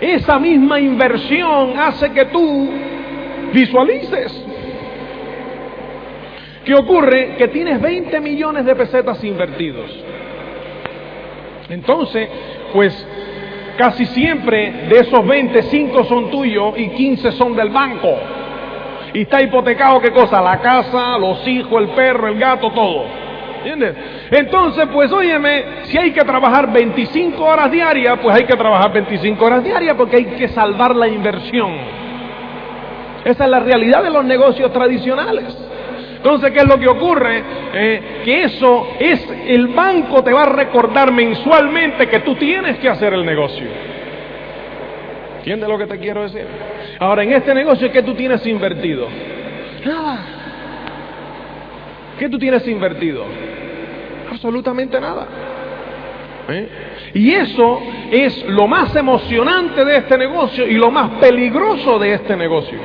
esa 0.00 0.38
misma 0.38 0.80
inversión 0.80 1.78
hace 1.78 2.10
que 2.10 2.24
tú 2.24 2.70
visualices. 3.52 4.46
¿Qué 6.64 6.74
ocurre? 6.74 7.34
Que 7.36 7.48
tienes 7.48 7.82
20 7.82 8.18
millones 8.20 8.64
de 8.64 8.74
pesetas 8.74 9.22
invertidos. 9.22 10.04
Entonces, 11.70 12.28
pues 12.72 13.06
casi 13.76 14.04
siempre 14.06 14.88
de 14.88 14.98
esos 14.98 15.26
25 15.26 16.04
son 16.04 16.30
tuyos 16.30 16.74
y 16.76 16.88
15 16.90 17.32
son 17.32 17.56
del 17.56 17.70
banco. 17.70 18.14
Y 19.14 19.22
está 19.22 19.42
hipotecado 19.42 20.00
qué 20.00 20.10
cosa? 20.12 20.40
La 20.40 20.60
casa, 20.60 21.18
los 21.18 21.46
hijos, 21.46 21.82
el 21.82 21.88
perro, 21.90 22.28
el 22.28 22.38
gato, 22.38 22.70
todo. 22.70 23.04
¿Entiendes? 23.58 23.94
Entonces, 24.30 24.88
pues 24.92 25.12
óyeme, 25.12 25.64
si 25.84 25.98
hay 25.98 26.12
que 26.12 26.22
trabajar 26.22 26.72
25 26.72 27.44
horas 27.44 27.70
diarias, 27.70 28.18
pues 28.22 28.34
hay 28.34 28.44
que 28.44 28.56
trabajar 28.56 28.92
25 28.92 29.44
horas 29.44 29.62
diarias 29.62 29.96
porque 29.96 30.16
hay 30.16 30.24
que 30.24 30.48
salvar 30.48 30.94
la 30.96 31.08
inversión. 31.08 31.72
Esa 33.24 33.44
es 33.44 33.50
la 33.50 33.60
realidad 33.60 34.02
de 34.02 34.10
los 34.10 34.24
negocios 34.24 34.72
tradicionales. 34.72 35.56
Entonces, 36.20 36.50
¿qué 36.50 36.58
es 36.58 36.66
lo 36.66 36.78
que 36.78 36.86
ocurre? 36.86 37.42
Eh, 37.72 38.20
que 38.26 38.42
eso 38.42 38.88
es, 39.00 39.26
el 39.46 39.68
banco 39.68 40.22
te 40.22 40.34
va 40.34 40.42
a 40.42 40.52
recordar 40.52 41.10
mensualmente 41.12 42.08
que 42.08 42.20
tú 42.20 42.34
tienes 42.34 42.78
que 42.78 42.90
hacer 42.90 43.14
el 43.14 43.24
negocio. 43.24 43.66
¿Entiendes 45.38 45.66
lo 45.66 45.78
que 45.78 45.86
te 45.86 45.98
quiero 45.98 46.22
decir? 46.24 46.44
Ahora, 46.98 47.22
en 47.22 47.32
este 47.32 47.54
negocio, 47.54 47.90
¿qué 47.90 48.02
tú 48.02 48.12
tienes 48.12 48.46
invertido? 48.46 49.08
Nada. 49.86 50.18
¿Qué 52.18 52.28
tú 52.28 52.38
tienes 52.38 52.68
invertido? 52.68 53.24
Absolutamente 54.30 55.00
nada. 55.00 55.26
¿Eh? 56.50 56.68
Y 57.14 57.30
eso 57.32 57.80
es 58.10 58.44
lo 58.44 58.68
más 58.68 58.94
emocionante 58.94 59.86
de 59.86 59.96
este 59.96 60.18
negocio 60.18 60.66
y 60.66 60.74
lo 60.74 60.90
más 60.90 61.12
peligroso 61.12 61.98
de 61.98 62.12
este 62.12 62.36
negocio. 62.36 62.78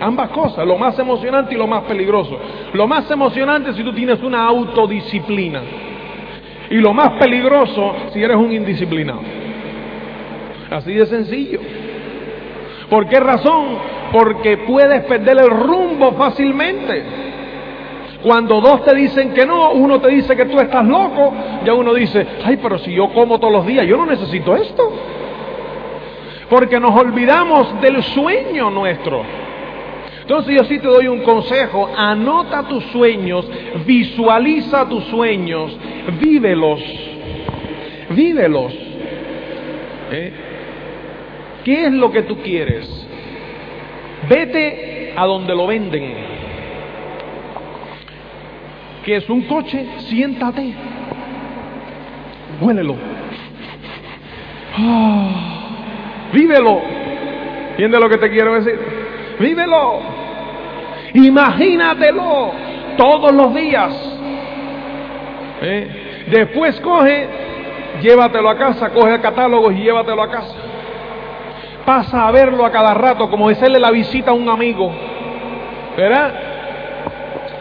Ambas 0.00 0.30
cosas, 0.30 0.66
lo 0.66 0.76
más 0.76 0.98
emocionante 0.98 1.54
y 1.54 1.58
lo 1.58 1.66
más 1.66 1.84
peligroso. 1.84 2.38
Lo 2.72 2.86
más 2.86 3.10
emocionante 3.10 3.72
si 3.72 3.82
tú 3.82 3.92
tienes 3.92 4.22
una 4.22 4.46
autodisciplina. 4.46 5.62
Y 6.70 6.76
lo 6.76 6.92
más 6.92 7.12
peligroso 7.20 7.94
si 8.12 8.22
eres 8.22 8.36
un 8.36 8.52
indisciplinado. 8.52 9.20
Así 10.70 10.92
de 10.92 11.06
sencillo. 11.06 11.60
¿Por 12.90 13.08
qué 13.08 13.20
razón? 13.20 13.78
Porque 14.12 14.58
puedes 14.58 15.04
perder 15.04 15.38
el 15.38 15.50
rumbo 15.50 16.12
fácilmente. 16.12 17.04
Cuando 18.22 18.60
dos 18.60 18.84
te 18.84 18.94
dicen 18.94 19.32
que 19.34 19.46
no, 19.46 19.72
uno 19.72 20.00
te 20.00 20.08
dice 20.08 20.36
que 20.36 20.46
tú 20.46 20.58
estás 20.58 20.84
loco, 20.84 21.32
ya 21.64 21.74
uno 21.74 21.94
dice, 21.94 22.26
ay, 22.44 22.58
pero 22.60 22.78
si 22.78 22.92
yo 22.92 23.12
como 23.12 23.38
todos 23.38 23.52
los 23.52 23.66
días, 23.66 23.86
yo 23.86 23.96
no 23.96 24.06
necesito 24.06 24.56
esto. 24.56 24.92
Porque 26.48 26.80
nos 26.80 26.94
olvidamos 26.98 27.80
del 27.80 28.02
sueño 28.02 28.70
nuestro. 28.70 29.45
Entonces 30.26 30.56
yo 30.56 30.64
sí 30.64 30.80
te 30.80 30.88
doy 30.88 31.06
un 31.06 31.20
consejo, 31.20 31.88
anota 31.96 32.64
tus 32.64 32.82
sueños, 32.86 33.48
visualiza 33.86 34.88
tus 34.88 35.04
sueños, 35.04 35.78
vívelos, 36.20 36.82
vívelos. 38.10 38.74
¿Eh? 40.10 40.32
¿Qué 41.62 41.86
es 41.86 41.92
lo 41.92 42.10
que 42.10 42.22
tú 42.22 42.38
quieres? 42.42 43.08
Vete 44.28 45.12
a 45.14 45.24
donde 45.26 45.54
lo 45.54 45.68
venden. 45.68 46.14
¿Qué 49.04 49.18
es 49.18 49.30
un 49.30 49.42
coche? 49.42 49.86
Siéntate. 50.08 50.74
Huélelo. 52.60 52.96
Ah, 54.76 55.68
vívelo. 56.32 56.80
¿Entiendes 57.70 58.00
lo 58.00 58.08
que 58.08 58.18
te 58.18 58.28
quiero 58.28 58.54
decir? 58.60 58.76
Vívelo. 59.38 60.15
Imagínatelo 61.24 62.52
todos 62.96 63.32
los 63.32 63.54
días. 63.54 64.18
¿Eh? 65.62 66.26
Después 66.28 66.78
coge, 66.80 67.26
llévatelo 68.02 68.50
a 68.50 68.58
casa, 68.58 68.90
coge 68.90 69.14
el 69.14 69.20
catálogo 69.20 69.70
y 69.72 69.82
llévatelo 69.82 70.22
a 70.22 70.30
casa. 70.30 70.54
Pasa 71.86 72.26
a 72.26 72.30
verlo 72.32 72.64
a 72.66 72.70
cada 72.70 72.92
rato, 72.94 73.30
como 73.30 73.48
hacerle 73.48 73.78
la 73.78 73.90
visita 73.90 74.32
a 74.32 74.34
un 74.34 74.48
amigo. 74.48 74.92
¿Verdad? 75.96 76.34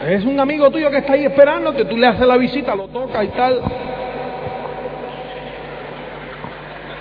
Es 0.10 0.26
un 0.26 0.40
amigo 0.40 0.70
tuyo 0.70 0.92
que 0.92 0.98
está 0.98 1.14
ahí 1.14 1.26
esperando, 1.26 1.74
que 1.74 1.86
tú 1.86 1.96
le 1.96 2.08
haces 2.08 2.28
la 2.28 2.38
visita, 2.38 2.76
lo 2.76 2.88
tocas 2.88 3.24
y 3.24 3.28
tal. 3.30 3.62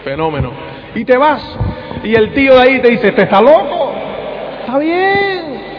Fenómeno. 0.05 0.53
Y 0.95 1.05
te 1.05 1.17
vas. 1.17 1.43
Y 2.05 2.15
el 2.15 2.33
tío 2.33 2.55
de 2.55 2.61
ahí 2.61 2.81
te 2.81 2.91
dice, 2.91 3.11
¿te 3.13 3.23
está 3.23 3.41
loco? 3.41 3.93
Está 4.61 4.79
bien. 4.79 5.74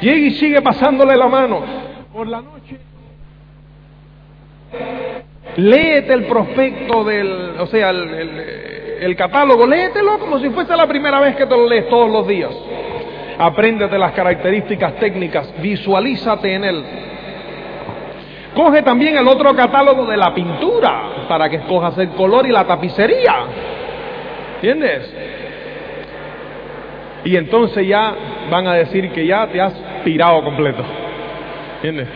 Llega 0.00 0.26
y 0.26 0.30
sigue 0.32 0.60
pasándole 0.62 1.16
la 1.16 1.28
mano. 1.28 1.62
Por 2.12 2.26
la 2.26 2.40
noche. 2.40 2.78
Léete 5.56 6.12
el 6.12 6.24
prospecto 6.26 7.04
del, 7.04 7.54
o 7.58 7.66
sea, 7.66 7.90
el, 7.90 9.16
catálogo, 9.16 9.66
léetelo 9.66 10.18
como 10.18 10.38
si 10.38 10.50
fuese 10.50 10.76
la 10.76 10.86
primera 10.86 11.18
vez 11.20 11.34
que 11.36 11.46
te 11.46 11.56
lo 11.56 11.66
lees 11.66 11.88
todos 11.88 12.10
los 12.10 12.26
días. 12.26 12.50
Apréndete 13.38 13.98
las 13.98 14.12
características 14.12 14.96
técnicas, 14.96 15.52
visualízate 15.60 16.52
en 16.52 16.64
él. 16.64 16.84
Coge 18.54 18.82
también 18.82 19.16
el 19.16 19.28
otro 19.28 19.54
catálogo 19.54 20.06
de 20.06 20.16
la 20.16 20.34
pintura 20.34 21.26
para 21.28 21.48
que 21.48 21.56
escojas 21.56 21.96
el 21.98 22.10
color 22.10 22.46
y 22.46 22.50
la 22.50 22.66
tapicería. 22.66 23.34
¿Entiendes? 24.56 25.14
Y 27.26 27.36
entonces 27.36 27.86
ya 27.86 28.14
van 28.48 28.68
a 28.68 28.74
decir 28.74 29.10
que 29.10 29.26
ya 29.26 29.48
te 29.48 29.60
has 29.60 29.74
pirado 30.04 30.44
completo. 30.44 30.82
¿Entiendes? 31.76 32.08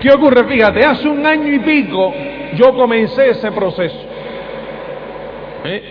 ¿Qué 0.00 0.12
ocurre? 0.12 0.44
Fíjate, 0.44 0.84
hace 0.84 1.08
un 1.08 1.26
año 1.26 1.52
y 1.52 1.58
pico 1.58 2.14
yo 2.54 2.72
comencé 2.72 3.30
ese 3.30 3.50
proceso. 3.50 3.98
¿Eh? 5.64 5.82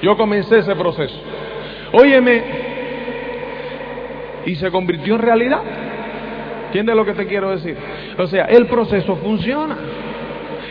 Yo 0.00 0.16
comencé 0.16 0.60
ese 0.60 0.74
proceso. 0.74 1.14
Óyeme, 1.92 2.42
y 4.46 4.54
se 4.54 4.70
convirtió 4.70 5.16
en 5.16 5.20
realidad. 5.20 5.60
¿Entiendes 6.66 6.96
lo 6.96 7.04
que 7.04 7.12
te 7.12 7.26
quiero 7.26 7.50
decir? 7.50 7.76
O 8.16 8.26
sea, 8.26 8.46
el 8.46 8.66
proceso 8.68 9.16
funciona. 9.16 9.76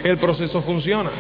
El 0.04 0.18
proceso 0.18 0.64
funciona. 0.64 1.12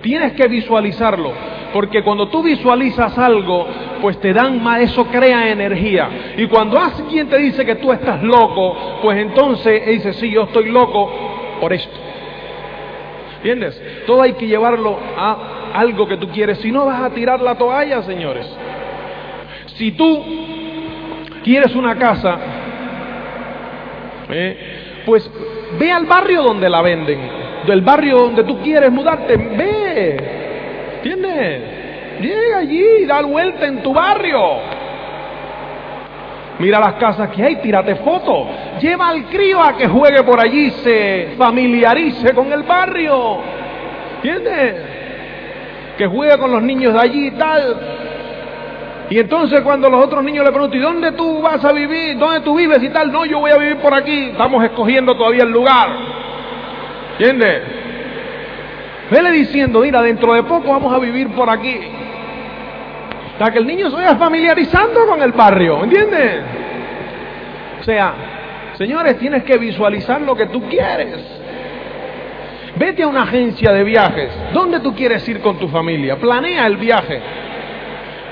Tienes 0.00 0.34
que 0.34 0.46
visualizarlo, 0.46 1.32
porque 1.72 2.04
cuando 2.04 2.28
tú 2.28 2.44
visualizas 2.44 3.18
algo, 3.18 3.66
pues 4.00 4.20
te 4.20 4.32
dan 4.32 4.62
más, 4.62 4.80
eso 4.80 5.06
crea 5.06 5.50
energía. 5.50 6.34
Y 6.36 6.46
cuando 6.46 6.78
alguien 6.78 7.28
te 7.28 7.38
dice 7.38 7.64
que 7.64 7.76
tú 7.76 7.92
estás 7.92 8.22
loco, 8.22 8.98
pues 9.02 9.18
entonces 9.18 9.86
dice, 9.86 10.12
sí, 10.14 10.30
yo 10.30 10.44
estoy 10.44 10.70
loco 10.70 11.10
por 11.60 11.72
esto. 11.72 11.96
¿Entiendes? 13.36 13.80
Todo 14.06 14.22
hay 14.22 14.32
que 14.32 14.46
llevarlo 14.46 14.98
a 15.16 15.72
algo 15.74 16.08
que 16.08 16.16
tú 16.16 16.28
quieres. 16.28 16.58
Si 16.58 16.72
no 16.72 16.86
vas 16.86 17.02
a 17.02 17.10
tirar 17.10 17.40
la 17.40 17.56
toalla, 17.56 18.02
señores. 18.02 18.46
Si 19.76 19.92
tú 19.92 20.24
quieres 21.44 21.74
una 21.76 21.96
casa, 21.96 22.36
eh, 24.30 25.02
pues 25.06 25.30
ve 25.78 25.92
al 25.92 26.06
barrio 26.06 26.42
donde 26.42 26.68
la 26.68 26.82
venden, 26.82 27.20
del 27.66 27.80
barrio 27.82 28.18
donde 28.18 28.44
tú 28.44 28.60
quieres 28.60 28.90
mudarte, 28.90 29.36
ve, 29.36 30.16
¿entiendes? 30.96 31.77
Llega 32.20 32.58
allí, 32.58 33.04
da 33.06 33.22
vuelta 33.22 33.66
en 33.66 33.82
tu 33.82 33.92
barrio. 33.92 34.40
Mira 36.58 36.80
las 36.80 36.94
casas 36.94 37.30
que 37.30 37.42
hay, 37.42 37.56
tírate 37.56 37.96
fotos. 37.96 38.48
Lleva 38.80 39.10
al 39.10 39.26
crío 39.26 39.62
a 39.62 39.76
que 39.76 39.86
juegue 39.86 40.22
por 40.24 40.40
allí, 40.40 40.70
se 40.70 41.34
familiarice 41.38 42.34
con 42.34 42.52
el 42.52 42.64
barrio. 42.64 43.38
¿Entiendes? 44.16 44.74
Que 45.96 46.06
juegue 46.06 46.36
con 46.38 46.50
los 46.50 46.62
niños 46.62 46.94
de 46.94 47.00
allí 47.00 47.26
y 47.28 47.30
tal. 47.32 47.76
Y 49.10 49.18
entonces 49.18 49.60
cuando 49.62 49.88
los 49.88 50.04
otros 50.04 50.22
niños 50.24 50.44
le 50.44 50.50
preguntan, 50.50 50.78
¿y 50.78 50.82
dónde 50.82 51.12
tú 51.12 51.40
vas 51.40 51.64
a 51.64 51.72
vivir? 51.72 52.18
¿Dónde 52.18 52.40
tú 52.40 52.56
vives 52.56 52.82
y 52.82 52.90
tal? 52.90 53.10
No, 53.12 53.24
yo 53.24 53.38
voy 53.38 53.52
a 53.52 53.56
vivir 53.56 53.76
por 53.76 53.94
aquí. 53.94 54.30
Estamos 54.30 54.62
escogiendo 54.64 55.16
todavía 55.16 55.44
el 55.44 55.50
lugar. 55.50 55.88
¿Entiendes? 57.12 57.62
Vele 59.10 59.30
diciendo, 59.30 59.80
mira, 59.80 60.02
dentro 60.02 60.34
de 60.34 60.42
poco 60.42 60.68
vamos 60.70 60.92
a 60.92 60.98
vivir 60.98 61.28
por 61.28 61.48
aquí. 61.48 61.78
Para 63.38 63.52
que 63.52 63.58
el 63.58 63.66
niño 63.66 63.88
se 63.88 63.96
vaya 63.96 64.16
familiarizando 64.16 65.06
con 65.06 65.22
el 65.22 65.32
barrio, 65.32 65.84
¿entiendes? 65.84 66.42
O 67.80 67.84
sea, 67.84 68.14
señores, 68.76 69.16
tienes 69.18 69.44
que 69.44 69.56
visualizar 69.56 70.20
lo 70.20 70.34
que 70.34 70.46
tú 70.46 70.62
quieres. 70.68 71.24
Vete 72.76 73.04
a 73.04 73.08
una 73.08 73.22
agencia 73.22 73.72
de 73.72 73.84
viajes. 73.84 74.30
¿Dónde 74.52 74.80
tú 74.80 74.94
quieres 74.94 75.26
ir 75.28 75.40
con 75.40 75.58
tu 75.58 75.68
familia? 75.68 76.16
Planea 76.16 76.66
el 76.66 76.76
viaje. 76.76 77.20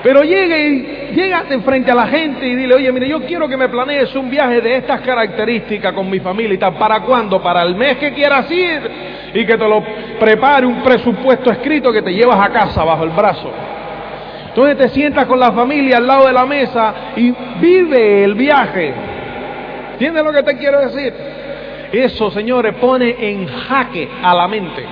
Pero 0.02 0.22
llegue 0.22 0.68
y 0.68 1.14
llégate 1.14 1.58
frente 1.60 1.90
a 1.90 1.94
la 1.94 2.06
gente 2.06 2.46
y 2.46 2.54
dile, 2.54 2.74
oye, 2.74 2.92
mire, 2.92 3.08
yo 3.08 3.22
quiero 3.22 3.48
que 3.48 3.56
me 3.56 3.68
planees 3.68 4.14
un 4.14 4.28
viaje 4.28 4.60
de 4.60 4.76
estas 4.76 5.00
características 5.00 5.92
con 5.92 6.08
mi 6.10 6.20
familia 6.20 6.54
y 6.54 6.58
tal. 6.58 6.74
¿Para 6.74 7.00
cuándo? 7.00 7.40
Para 7.40 7.62
el 7.62 7.74
mes 7.76 7.96
que 7.96 8.12
quieras 8.12 8.50
ir 8.50 8.90
y 9.34 9.44
que 9.44 9.56
te 9.56 9.68
lo 9.68 9.82
prepare 10.18 10.66
un 10.66 10.82
presupuesto 10.82 11.50
escrito 11.50 11.92
que 11.92 12.02
te 12.02 12.12
llevas 12.12 12.38
a 12.38 12.52
casa 12.52 12.84
bajo 12.84 13.04
el 13.04 13.10
brazo. 13.10 13.52
Entonces 14.56 14.78
te 14.78 14.88
sientas 14.88 15.26
con 15.26 15.38
la 15.38 15.52
familia 15.52 15.98
al 15.98 16.06
lado 16.06 16.28
de 16.28 16.32
la 16.32 16.46
mesa 16.46 16.94
y 17.14 17.30
vive 17.60 18.24
el 18.24 18.34
viaje. 18.34 18.94
¿Entiendes 19.92 20.24
lo 20.24 20.32
que 20.32 20.42
te 20.44 20.56
quiero 20.56 20.80
decir? 20.80 21.12
Eso, 21.92 22.30
señores, 22.30 22.74
pone 22.76 23.16
en 23.18 23.46
jaque 23.46 24.08
a 24.22 24.34
la 24.34 24.48
mente. 24.48 24.82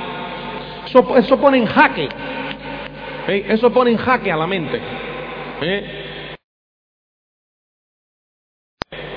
Eso, 0.85 1.41
pone 1.41 1.57
en 1.57 1.65
jaque. 1.65 2.09
Eso 3.27 3.73
pone 3.73 3.93
en 3.93 3.97
jaque 3.97 4.31
a 4.31 4.37
la 4.37 4.47
mente. 4.47 4.79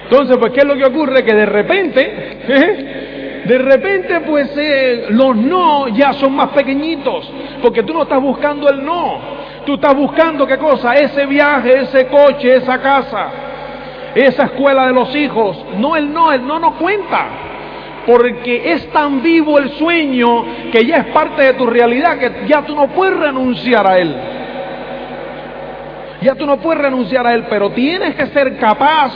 Entonces, 0.04 0.38
pues, 0.38 0.54
¿qué 0.54 0.60
es 0.62 0.66
lo 0.66 0.78
que 0.78 0.86
ocurre? 0.86 1.26
Que 1.26 1.34
de 1.34 1.46
repente, 1.46 3.44
de 3.44 3.58
repente, 3.58 4.22
pues, 4.22 4.58
eh, 4.58 5.08
los 5.10 5.36
no 5.36 5.90
ya 5.90 6.14
son 6.14 6.38
más 6.38 6.52
pequeñitos, 6.52 7.30
porque 7.62 7.84
tú 7.84 7.94
no 7.94 8.04
estás 8.04 8.22
buscando 8.22 8.70
el 8.70 8.86
no, 8.86 9.47
tú 9.68 9.74
estás 9.74 9.98
buscando 9.98 10.48
qué 10.48 10.58
cosa, 10.58 10.96
ese 10.96 11.26
viaje, 11.26 11.82
ese 11.82 12.08
coche, 12.08 12.56
esa 12.56 12.82
casa, 12.82 13.28
esa 14.16 14.44
escuela 14.46 14.88
de 14.88 14.94
los 14.94 15.14
hijos, 15.14 15.58
no 15.78 15.98
el 15.98 16.12
no, 16.14 16.32
el 16.32 16.48
no 16.48 16.58
no 16.58 16.78
cuenta, 16.78 17.26
porque 18.06 18.72
es 18.72 18.90
tan 18.94 19.22
vivo 19.22 19.60
el 19.60 19.72
sueño 19.72 20.46
que 20.72 20.86
ya 20.86 21.00
es 21.00 21.06
parte 21.08 21.44
de 21.44 21.54
tu 21.56 21.66
realidad 21.66 22.18
que 22.18 22.48
ya 22.48 22.62
tú 22.62 22.78
no 22.78 22.88
puedes 22.88 23.20
renunciar 23.20 23.86
a 23.86 24.00
él. 24.00 24.16
Ya 26.22 26.34
tú 26.36 26.46
no 26.46 26.58
puedes 26.58 26.82
renunciar 26.82 27.28
a 27.28 27.34
él, 27.34 27.46
pero 27.50 27.70
tienes 27.72 28.16
que 28.16 28.28
ser 28.28 28.58
capaz, 28.58 29.12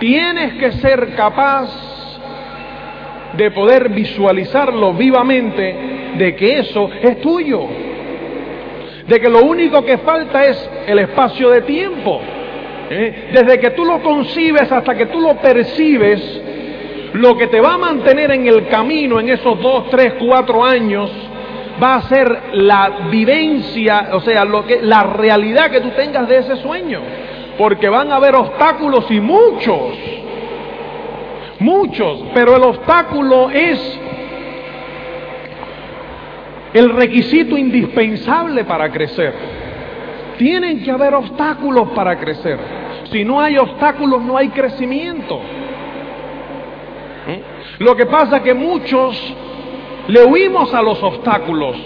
tienes 0.00 0.54
que 0.54 0.72
ser 0.72 1.14
capaz 1.14 1.70
de 3.34 3.52
poder 3.52 3.88
visualizarlo 3.90 4.92
vivamente, 4.94 6.12
de 6.18 6.34
que 6.34 6.58
eso 6.58 6.90
es 7.00 7.20
tuyo, 7.20 7.91
de 9.06 9.20
que 9.20 9.28
lo 9.28 9.42
único 9.42 9.84
que 9.84 9.98
falta 9.98 10.44
es 10.44 10.70
el 10.86 10.98
espacio 10.98 11.50
de 11.50 11.62
tiempo. 11.62 12.20
¿eh? 12.90 13.30
Desde 13.32 13.58
que 13.58 13.70
tú 13.70 13.84
lo 13.84 14.02
concibes 14.02 14.70
hasta 14.70 14.94
que 14.94 15.06
tú 15.06 15.20
lo 15.20 15.36
percibes, 15.36 16.42
lo 17.14 17.36
que 17.36 17.48
te 17.48 17.60
va 17.60 17.74
a 17.74 17.78
mantener 17.78 18.30
en 18.30 18.46
el 18.46 18.68
camino 18.68 19.20
en 19.20 19.28
esos 19.28 19.60
dos, 19.60 19.90
tres, 19.90 20.14
cuatro 20.18 20.64
años 20.64 21.10
va 21.82 21.96
a 21.96 22.02
ser 22.02 22.42
la 22.54 23.08
vivencia, 23.10 24.10
o 24.12 24.20
sea, 24.20 24.44
lo 24.44 24.64
que, 24.64 24.80
la 24.82 25.02
realidad 25.02 25.70
que 25.70 25.80
tú 25.80 25.90
tengas 25.90 26.28
de 26.28 26.38
ese 26.38 26.56
sueño. 26.56 27.00
Porque 27.58 27.88
van 27.88 28.10
a 28.12 28.16
haber 28.16 28.34
obstáculos 28.34 29.10
y 29.10 29.20
muchos, 29.20 29.92
muchos, 31.58 32.24
pero 32.34 32.56
el 32.56 32.62
obstáculo 32.62 33.50
es 33.50 34.00
el 36.72 36.90
requisito 36.90 37.56
indispensable 37.56 38.64
para 38.64 38.90
crecer. 38.90 39.34
Tienen 40.38 40.82
que 40.82 40.90
haber 40.90 41.14
obstáculos 41.14 41.90
para 41.90 42.18
crecer. 42.18 42.58
Si 43.10 43.24
no 43.24 43.40
hay 43.40 43.58
obstáculos, 43.58 44.22
no 44.22 44.36
hay 44.36 44.48
crecimiento. 44.48 45.38
¿Mm? 47.26 47.82
Lo 47.84 47.94
que 47.94 48.06
pasa 48.06 48.38
es 48.38 48.42
que 48.42 48.54
muchos 48.54 49.34
le 50.08 50.24
huimos 50.24 50.72
a 50.74 50.82
los 50.82 51.02
obstáculos. 51.02 51.76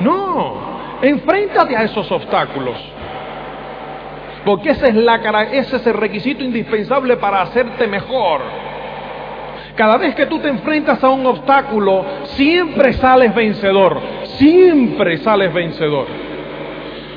No, 0.00 0.98
enfréntate 1.02 1.76
a 1.76 1.82
esos 1.82 2.10
obstáculos. 2.10 2.76
Porque 4.44 4.70
ese 4.70 4.88
es, 4.88 4.94
la, 4.94 5.16
ese 5.52 5.76
es 5.76 5.86
el 5.86 5.94
requisito 5.94 6.44
indispensable 6.44 7.16
para 7.16 7.42
hacerte 7.42 7.86
mejor. 7.86 8.40
Cada 9.78 9.96
vez 9.96 10.16
que 10.16 10.26
tú 10.26 10.40
te 10.40 10.48
enfrentas 10.48 11.04
a 11.04 11.08
un 11.08 11.24
obstáculo, 11.24 12.04
siempre 12.24 12.94
sales 12.94 13.32
vencedor. 13.32 14.00
Siempre 14.24 15.18
sales 15.18 15.54
vencedor. 15.54 16.04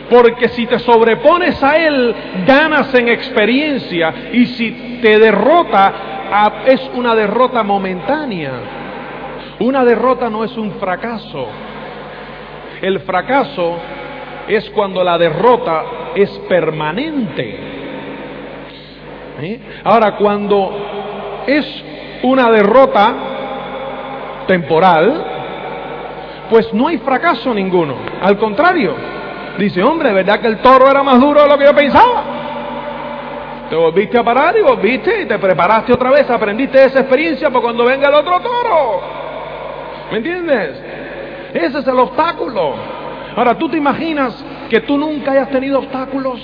Porque 0.08 0.48
si 0.50 0.68
te 0.68 0.78
sobrepones 0.78 1.62
a 1.64 1.76
él, 1.78 2.14
ganas 2.46 2.94
en 2.94 3.08
experiencia. 3.08 4.14
Y 4.32 4.46
si 4.46 5.00
te 5.02 5.18
derrota, 5.18 6.62
es 6.68 6.88
una 6.94 7.16
derrota 7.16 7.64
momentánea. 7.64 8.52
Una 9.58 9.84
derrota 9.84 10.30
no 10.30 10.44
es 10.44 10.56
un 10.56 10.74
fracaso. 10.74 11.48
El 12.80 13.00
fracaso 13.00 13.80
es 14.48 14.70
cuando 14.70 15.04
la 15.04 15.18
derrota 15.18 15.84
es 16.14 16.30
permanente. 16.48 17.60
¿Eh? 19.42 19.60
Ahora, 19.84 20.16
cuando 20.16 21.44
es 21.48 21.86
una 22.24 22.52
derrota 22.52 23.14
temporal, 24.48 25.26
pues 26.50 26.74
no 26.74 26.88
hay 26.88 26.98
fracaso 27.00 27.54
ninguno. 27.54 27.96
Al 28.22 28.38
contrario, 28.38 28.94
dice, 29.58 29.84
hombre, 29.84 30.12
¿verdad 30.14 30.40
que 30.40 30.48
el 30.48 30.58
toro 30.58 30.90
era 30.90 31.04
más 31.04 31.20
duro 31.20 31.42
de 31.42 31.48
lo 31.48 31.58
que 31.58 31.66
yo 31.66 31.74
pensaba? 31.74 32.24
Te 33.70 33.76
volviste 33.76 34.18
a 34.18 34.24
parar 34.24 34.58
y 34.58 34.62
volviste 34.62 35.22
y 35.22 35.26
te 35.26 35.40
preparaste 35.40 35.94
otra 35.94 36.12
vez, 36.12 36.30
aprendiste 36.30 36.84
esa 36.84 37.00
experiencia 37.00 37.50
para 37.50 37.62
cuando 37.62 37.86
venga 37.86 38.10
el 38.10 38.16
otro 38.16 38.42
toro. 38.42 39.02
¿Me 40.12 40.18
entiendes? 40.18 40.82
Ese 41.54 41.80
es 41.80 41.88
el 41.88 41.98
obstáculo. 41.98 42.74
Ahora, 43.36 43.58
¿tú 43.58 43.70
te 43.70 43.78
imaginas 43.78 44.44
que 44.70 44.82
tú 44.82 44.98
nunca 44.98 45.32
hayas 45.32 45.50
tenido 45.50 45.80
obstáculos? 45.80 46.42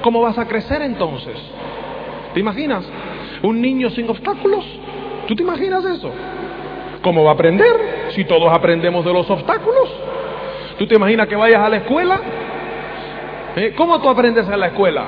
¿Cómo 0.00 0.20
vas 0.20 0.38
a 0.38 0.46
crecer 0.46 0.82
entonces? 0.82 1.36
¿Te 2.34 2.38
imaginas? 2.38 2.84
Un 3.42 3.60
niño 3.60 3.90
sin 3.90 4.08
obstáculos. 4.08 4.64
¿Tú 5.26 5.34
te 5.34 5.42
imaginas 5.42 5.84
eso? 5.84 6.10
¿Cómo 7.02 7.24
va 7.24 7.30
a 7.30 7.34
aprender 7.34 8.10
si 8.10 8.24
todos 8.24 8.52
aprendemos 8.52 9.04
de 9.04 9.12
los 9.12 9.28
obstáculos? 9.28 9.90
¿Tú 10.78 10.86
te 10.86 10.94
imaginas 10.94 11.26
que 11.26 11.36
vayas 11.36 11.60
a 11.60 11.68
la 11.68 11.76
escuela? 11.78 12.20
¿Eh? 13.56 13.74
¿Cómo 13.76 14.00
tú 14.00 14.08
aprendes 14.08 14.48
en 14.48 14.60
la 14.60 14.66
escuela? 14.68 15.04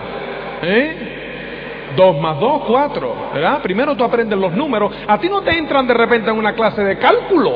¿Eh? 0.62 1.92
Dos 1.97 2.18
más 2.20 2.40
dos, 2.40 2.62
cuatro, 2.66 3.14
¿verdad? 3.33 3.62
Primero 3.62 3.94
tú 3.94 4.03
aprendes 4.03 4.38
los 4.38 4.53
números. 4.53 4.92
A 5.07 5.18
ti 5.18 5.29
no 5.29 5.42
te 5.42 5.57
entran 5.57 5.87
de 5.87 5.94
repente 5.94 6.31
en 6.31 6.37
una 6.37 6.53
clase 6.55 6.83
de 6.83 6.99
cálculo. 6.99 7.53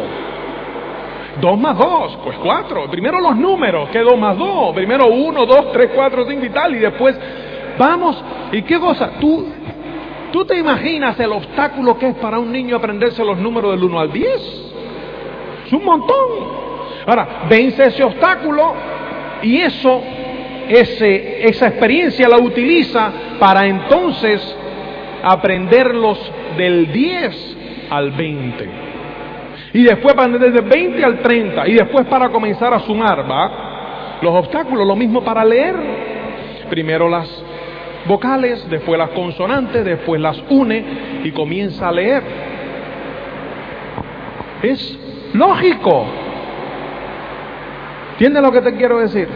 Dos 1.40 1.58
más 1.58 1.76
dos, 1.76 2.18
pues 2.24 2.36
cuatro. 2.38 2.88
Primero 2.90 3.20
los 3.20 3.36
números, 3.36 3.88
¿qué 3.90 4.00
dos 4.00 4.16
más 4.16 4.36
dos? 4.38 4.74
Primero 4.74 5.06
uno, 5.06 5.44
dos, 5.44 5.72
tres, 5.72 5.90
cuatro, 5.94 6.24
cinco 6.28 6.44
y 6.44 6.50
tal. 6.50 6.74
Y 6.74 6.78
después 6.78 7.18
vamos, 7.76 8.22
¿y 8.52 8.62
qué 8.62 8.78
cosa? 8.78 9.10
Tú, 9.20 9.48
tú 10.32 10.44
te 10.44 10.58
imaginas 10.58 11.18
el 11.20 11.32
obstáculo 11.32 11.98
que 11.98 12.08
es 12.08 12.14
para 12.16 12.38
un 12.38 12.52
niño 12.52 12.76
aprenderse 12.76 13.24
los 13.24 13.38
números 13.38 13.72
del 13.72 13.84
1 13.84 14.00
al 14.00 14.12
10. 14.12 14.32
Es 15.66 15.72
un 15.72 15.84
montón. 15.84 16.58
Ahora, 17.06 17.46
vence 17.48 17.84
ese 17.86 18.04
obstáculo 18.04 18.74
y 19.42 19.58
eso, 19.58 20.02
ese, 20.68 21.48
esa 21.48 21.68
experiencia 21.68 22.28
la 22.28 22.38
utiliza 22.38 23.12
para 23.38 23.66
entonces 23.66 24.56
aprenderlos 25.22 26.18
del 26.56 26.92
10 26.92 27.56
al 27.90 28.10
20. 28.12 28.70
Y 29.74 29.82
después 29.82 30.14
para 30.14 30.38
desde 30.38 30.60
20 30.60 31.04
al 31.04 31.18
30. 31.20 31.68
Y 31.68 31.74
después 31.74 32.06
para 32.06 32.30
comenzar 32.30 32.72
a 32.72 32.80
sumar, 32.80 33.30
¿va? 33.30 34.18
Los 34.22 34.34
obstáculos, 34.34 34.86
lo 34.86 34.96
mismo 34.96 35.22
para 35.22 35.44
leer. 35.44 35.76
Primero 36.70 37.08
las 37.08 37.28
vocales, 38.06 38.68
después 38.70 38.98
las 38.98 39.10
consonantes, 39.10 39.84
después 39.84 40.20
las 40.20 40.42
une 40.50 40.84
y 41.24 41.30
comienza 41.32 41.88
a 41.88 41.92
leer. 41.92 42.22
Es 44.62 44.98
lógico. 45.34 46.06
¿Entiendes 48.12 48.42
lo 48.42 48.52
que 48.52 48.62
te 48.62 48.74
quiero 48.74 48.98
decir? 48.98 49.28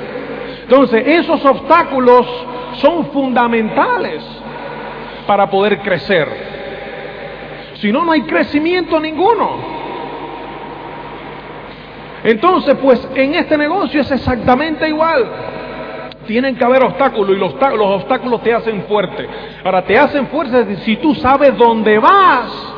Entonces, 0.62 1.02
esos 1.06 1.44
obstáculos 1.44 2.26
son 2.74 3.06
fundamentales 3.06 4.22
para 5.26 5.48
poder 5.48 5.80
crecer. 5.80 6.28
Si 7.74 7.92
no, 7.92 8.04
no 8.04 8.12
hay 8.12 8.22
crecimiento 8.22 8.98
ninguno. 8.98 9.72
Entonces, 12.24 12.76
pues 12.80 13.08
en 13.14 13.34
este 13.34 13.56
negocio 13.56 14.00
es 14.00 14.10
exactamente 14.10 14.88
igual. 14.88 15.28
Tienen 16.26 16.56
que 16.56 16.64
haber 16.64 16.82
obstáculos 16.84 17.36
y 17.36 17.38
los, 17.38 17.54
los 17.54 18.02
obstáculos 18.02 18.42
te 18.42 18.54
hacen 18.54 18.84
fuerte. 18.84 19.28
Ahora, 19.64 19.82
te 19.82 19.98
hacen 19.98 20.26
fuerte 20.28 20.76
si 20.76 20.96
tú 20.96 21.14
sabes 21.14 21.56
dónde 21.56 21.98
vas. 21.98 22.74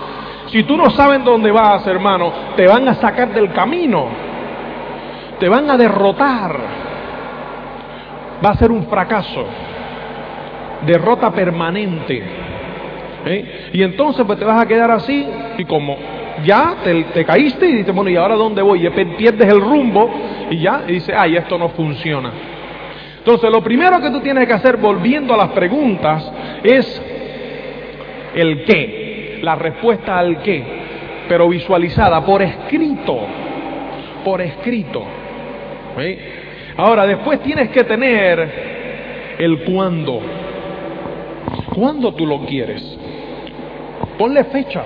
Si 0.46 0.62
tú 0.62 0.76
no 0.76 0.90
sabes 0.90 1.24
dónde 1.24 1.50
vas, 1.50 1.86
hermano, 1.86 2.32
te 2.56 2.66
van 2.66 2.86
a 2.88 2.94
sacar 2.94 3.32
del 3.34 3.52
camino. 3.52 4.06
Te 5.38 5.48
van 5.48 5.70
a 5.70 5.76
derrotar. 5.76 6.56
Va 8.44 8.50
a 8.50 8.54
ser 8.56 8.70
un 8.70 8.86
fracaso. 8.86 9.44
Derrota 10.86 11.30
permanente. 11.32 12.22
¿Eh? 13.26 13.70
Y 13.72 13.82
entonces 13.82 14.24
pues 14.26 14.38
te 14.38 14.44
vas 14.44 14.62
a 14.62 14.66
quedar 14.66 14.90
así 14.90 15.26
y 15.56 15.64
como 15.64 15.96
ya 16.44 16.76
te, 16.82 17.24
caíste 17.24 17.66
y 17.66 17.72
dices, 17.76 17.94
bueno, 17.94 18.10
¿y 18.10 18.16
ahora 18.16 18.34
dónde 18.34 18.62
voy? 18.62 18.86
Y 18.86 18.90
pierdes 18.90 19.48
el 19.48 19.60
rumbo 19.60 20.10
y 20.50 20.58
ya, 20.58 20.82
y 20.86 20.92
dices, 20.92 21.14
ay, 21.16 21.36
esto 21.36 21.58
no 21.58 21.70
funciona. 21.70 22.30
Entonces, 23.24 23.50
lo 23.50 23.62
primero 23.64 24.02
que 24.02 24.10
tú 24.10 24.20
tienes 24.20 24.46
que 24.46 24.52
hacer, 24.52 24.76
volviendo 24.76 25.32
a 25.32 25.38
las 25.38 25.48
preguntas, 25.52 26.30
es 26.62 27.02
el 28.34 28.64
qué, 28.64 29.38
la 29.40 29.54
respuesta 29.54 30.18
al 30.18 30.42
qué, 30.42 30.62
pero 31.26 31.48
visualizada 31.48 32.22
por 32.22 32.42
escrito, 32.42 33.18
por 34.22 34.42
escrito. 34.42 35.02
Ahora, 36.76 37.06
después 37.06 37.40
tienes 37.40 37.70
que 37.70 37.84
tener 37.84 39.34
el 39.38 39.64
cuándo. 39.64 40.20
¿Cuándo 41.74 42.12
tú 42.12 42.26
lo 42.26 42.44
quieres? 42.44 42.98
Ponle 44.18 44.44
fecha. 44.44 44.84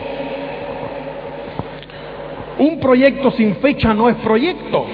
Un 2.59 2.79
proyecto 2.79 3.33
sin 3.33 3.57
fecha 3.57 3.92
no 3.94 4.09
es 4.09 4.14
proyecto. 4.18 4.87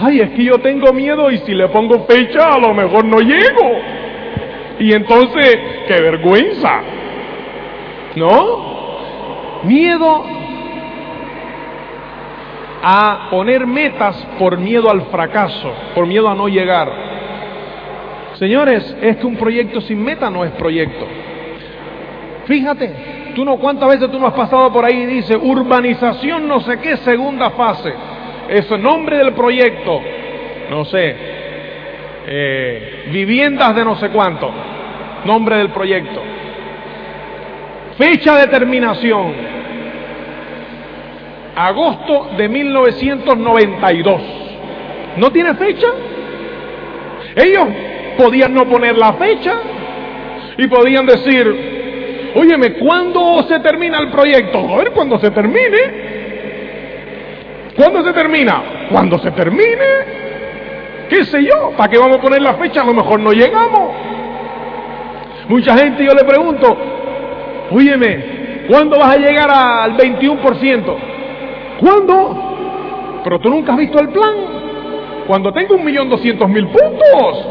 Ay, 0.00 0.20
es 0.20 0.30
que 0.30 0.44
yo 0.44 0.58
tengo 0.58 0.92
miedo 0.92 1.30
y 1.30 1.38
si 1.38 1.54
le 1.54 1.68
pongo 1.68 2.04
fecha 2.06 2.52
a 2.52 2.58
lo 2.58 2.72
mejor 2.74 3.04
no 3.04 3.18
llego. 3.20 3.70
Y 4.78 4.92
entonces, 4.92 5.58
qué 5.88 6.00
vergüenza. 6.00 6.80
¿No? 8.14 8.68
Miedo 9.64 10.24
a 12.82 13.28
poner 13.30 13.66
metas 13.66 14.16
por 14.38 14.56
miedo 14.56 14.88
al 14.88 15.02
fracaso, 15.06 15.72
por 15.94 16.06
miedo 16.06 16.28
a 16.28 16.34
no 16.34 16.48
llegar. 16.48 16.88
Señores, 18.34 18.96
es 19.02 19.16
que 19.16 19.26
un 19.26 19.36
proyecto 19.36 19.80
sin 19.80 20.02
meta 20.02 20.30
no 20.30 20.44
es 20.44 20.52
proyecto. 20.52 21.06
Fíjate, 22.46 23.18
Tú 23.38 23.44
no, 23.44 23.56
¿cuántas 23.56 23.88
veces 23.88 24.10
tú 24.10 24.18
no 24.18 24.26
has 24.26 24.34
pasado 24.34 24.72
por 24.72 24.84
ahí 24.84 24.96
y 24.96 25.06
dice 25.06 25.36
urbanización 25.36 26.48
no 26.48 26.58
sé 26.58 26.80
qué 26.80 26.96
segunda 26.96 27.50
fase? 27.50 27.94
Es 28.48 28.70
el 28.70 28.82
nombre 28.82 29.18
del 29.18 29.32
proyecto, 29.32 30.00
no 30.70 30.84
sé, 30.86 31.16
eh, 32.26 33.04
viviendas 33.10 33.74
de 33.74 33.84
no 33.84 33.96
sé 33.96 34.08
cuánto, 34.10 34.50
nombre 35.24 35.56
del 35.56 35.70
proyecto. 35.70 36.22
Fecha 37.96 38.36
de 38.36 38.46
terminación, 38.46 39.34
agosto 41.56 42.30
de 42.36 42.48
1992. 42.48 44.22
¿No 45.16 45.30
tiene 45.32 45.54
fecha? 45.54 45.88
Ellos 47.34 47.66
podían 48.16 48.54
no 48.54 48.66
poner 48.68 48.96
la 48.96 49.14
fecha 49.14 49.54
y 50.56 50.66
podían 50.68 51.06
decir, 51.06 51.78
Óyeme, 52.34 52.74
¿cuándo 52.74 53.42
se 53.48 53.58
termina 53.60 53.98
el 53.98 54.10
proyecto? 54.10 54.58
A 54.58 54.76
ver, 54.78 54.92
cuando 54.92 55.18
se 55.18 55.30
termine. 55.30 56.07
¿Cuándo 57.78 58.02
se 58.02 58.12
termina? 58.12 58.88
Cuando 58.90 59.18
se 59.20 59.30
termine. 59.30 59.86
¿Qué 61.08 61.24
sé 61.24 61.44
yo? 61.44 61.70
¿Para 61.76 61.88
qué 61.88 61.96
vamos 61.96 62.18
a 62.18 62.20
poner 62.20 62.42
la 62.42 62.54
fecha? 62.54 62.82
A 62.82 62.84
lo 62.84 62.92
mejor 62.92 63.20
no 63.20 63.30
llegamos. 63.30 63.94
Mucha 65.48 65.78
gente 65.78 66.04
yo 66.04 66.12
le 66.12 66.24
pregunto, 66.24 66.76
óyeme, 67.70 68.64
¿cuándo 68.68 68.98
vas 68.98 69.14
a 69.14 69.18
llegar 69.18 69.48
al 69.48 69.96
21%? 69.96 70.96
¿Cuándo? 71.80 73.20
Pero 73.22 73.38
tú 73.38 73.48
nunca 73.48 73.72
has 73.72 73.78
visto 73.78 74.00
el 74.00 74.08
plan. 74.08 74.34
Cuando 75.28 75.52
tengo 75.52 75.76
un 75.76 75.84
millón 75.84 76.10
doscientos 76.10 76.48
mil 76.48 76.66
puntos. 76.66 77.46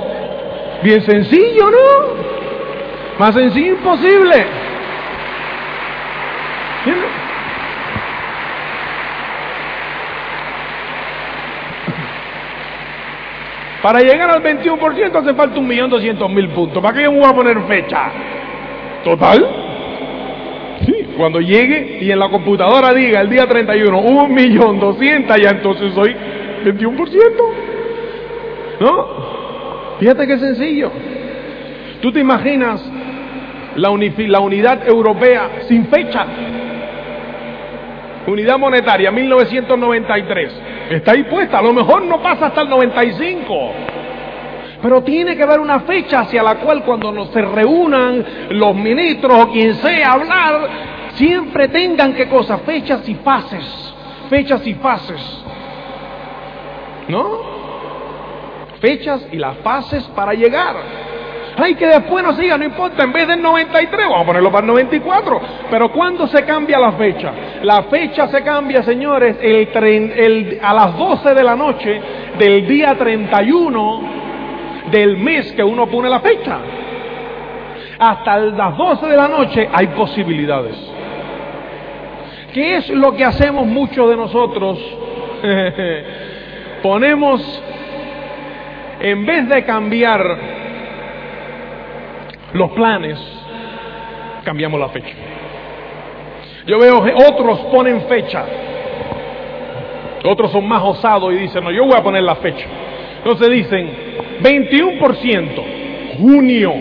Bien 0.84 1.02
sencillo, 1.04 1.72
¿no? 1.72 3.18
Más 3.18 3.34
sencillo 3.34 3.72
imposible. 3.76 4.46
Para 13.82 14.00
llegar 14.00 14.30
al 14.32 14.42
21% 14.42 15.16
hace 15.16 15.34
falta 15.34 15.60
un 15.60 15.68
millón 15.68 15.90
doscientos 15.90 16.30
mil 16.32 16.50
puntos. 16.50 16.82
¿Para 16.82 16.98
qué 16.98 17.04
yo 17.04 17.12
voy 17.12 17.24
a 17.24 17.34
poner 17.34 17.62
fecha? 17.68 18.12
¿Total? 19.04 19.48
Sí, 20.86 21.08
cuando 21.16 21.40
llegue 21.40 22.00
y 22.02 22.12
en 22.12 22.20
la 22.20 22.30
computadora 22.30 22.94
diga 22.94 23.22
el 23.22 23.30
día 23.30 23.46
31, 23.48 24.00
un 24.00 24.34
millón 24.34 24.80
doscientos, 24.80 25.38
ya 25.38 25.52
entonces 25.52 25.94
soy 25.94 26.16
21%. 26.66 27.08
¿No? 28.80 29.08
Fíjate 30.00 30.28
qué 30.28 30.38
sencillo. 30.38 30.92
¿Tú 32.02 32.12
te 32.12 32.20
imaginas 32.20 32.84
la, 33.76 33.90
la 33.90 34.40
unidad 34.40 34.88
europea 34.88 35.50
sin 35.68 35.88
fecha? 35.88 36.26
Unidad 38.28 38.58
monetaria, 38.58 39.10
1993. 39.10 40.62
Está 40.90 41.14
ahí 41.14 41.24
puesta, 41.24 41.60
a 41.60 41.62
lo 41.62 41.72
mejor 41.72 42.04
no 42.04 42.22
pasa 42.22 42.48
hasta 42.48 42.62
el 42.62 42.70
95. 42.70 43.72
Pero 44.82 45.02
tiene 45.02 45.36
que 45.36 45.44
haber 45.44 45.60
una 45.62 45.80
fecha 45.82 46.20
hacia 46.20 46.44
la 46.44 46.56
cual 46.56 46.84
cuando 46.84 47.26
se 47.28 47.42
reúnan 47.42 48.26
los 48.50 48.76
ministros 48.76 49.46
o 49.46 49.52
quien 49.52 49.76
sea 49.76 50.12
hablar, 50.12 50.70
siempre 51.14 51.70
tengan 51.70 52.14
qué 52.14 52.28
cosa, 52.28 52.58
fechas 52.60 53.08
y 53.08 53.16
fases. 53.16 53.96
Fechas 54.30 54.68
y 54.68 54.74
fases. 54.74 55.44
¿No? 57.08 57.40
Fechas 58.82 59.26
y 59.32 59.38
las 59.38 59.58
fases 59.60 60.04
para 60.16 60.34
llegar. 60.34 60.76
Ay, 61.60 61.74
que 61.74 61.88
después 61.88 62.24
no 62.24 62.36
siga, 62.36 62.56
no 62.56 62.66
importa, 62.66 63.04
en 63.04 63.12
vez 63.12 63.28
del 63.28 63.42
93, 63.42 64.08
vamos 64.08 64.22
a 64.22 64.26
ponerlo 64.26 64.52
para 64.52 64.62
el 64.62 64.68
94. 64.68 65.42
Pero 65.72 65.92
¿cuándo 65.92 66.28
se 66.28 66.46
cambia 66.46 66.78
la 66.78 66.92
fecha? 66.92 67.32
La 67.64 67.84
fecha 67.84 68.28
se 68.28 68.44
cambia, 68.44 68.84
señores, 68.84 69.38
el, 69.42 70.60
a 70.62 70.74
las 70.74 70.96
12 70.96 71.34
de 71.34 71.44
la 71.44 71.56
noche 71.56 72.02
del 72.38 72.68
día 72.68 72.96
31 72.96 74.02
del 74.92 75.18
mes 75.18 75.52
que 75.54 75.64
uno 75.64 75.88
pone 75.88 76.10
la 76.10 76.20
fecha. 76.20 76.60
Hasta 77.98 78.38
las 78.38 78.78
12 78.78 79.08
de 79.08 79.18
la 79.18 79.28
noche 79.28 79.68
hay 79.74 79.88
posibilidades. 79.88 80.76
¿Qué 82.54 82.78
es 82.78 82.90
lo 82.90 83.16
que 83.16 83.26
hacemos 83.26 83.66
muchos 83.66 84.08
de 84.12 84.16
nosotros? 84.16 84.80
Ponemos, 86.84 87.64
en 89.00 89.26
vez 89.26 89.50
de 89.50 89.66
cambiar 89.66 90.67
los 92.58 92.72
planes, 92.72 93.20
cambiamos 94.44 94.80
la 94.80 94.90
fecha. 94.90 95.14
Yo 96.66 96.80
veo 96.80 97.04
que 97.04 97.14
otros 97.14 97.60
ponen 97.72 98.02
fecha. 98.04 98.46
Otros 100.24 100.52
son 100.52 100.68
más 100.68 100.82
osados 100.84 101.34
y 101.34 101.38
dicen, 101.38 101.64
no, 101.64 101.72
yo 101.72 101.86
voy 101.86 101.96
a 101.98 102.04
poner 102.04 102.24
la 102.24 102.36
fecha. 102.36 102.66
Entonces 103.20 103.50
dicen, 103.50 103.90
21%. 104.42 105.78
junio. 106.18 106.74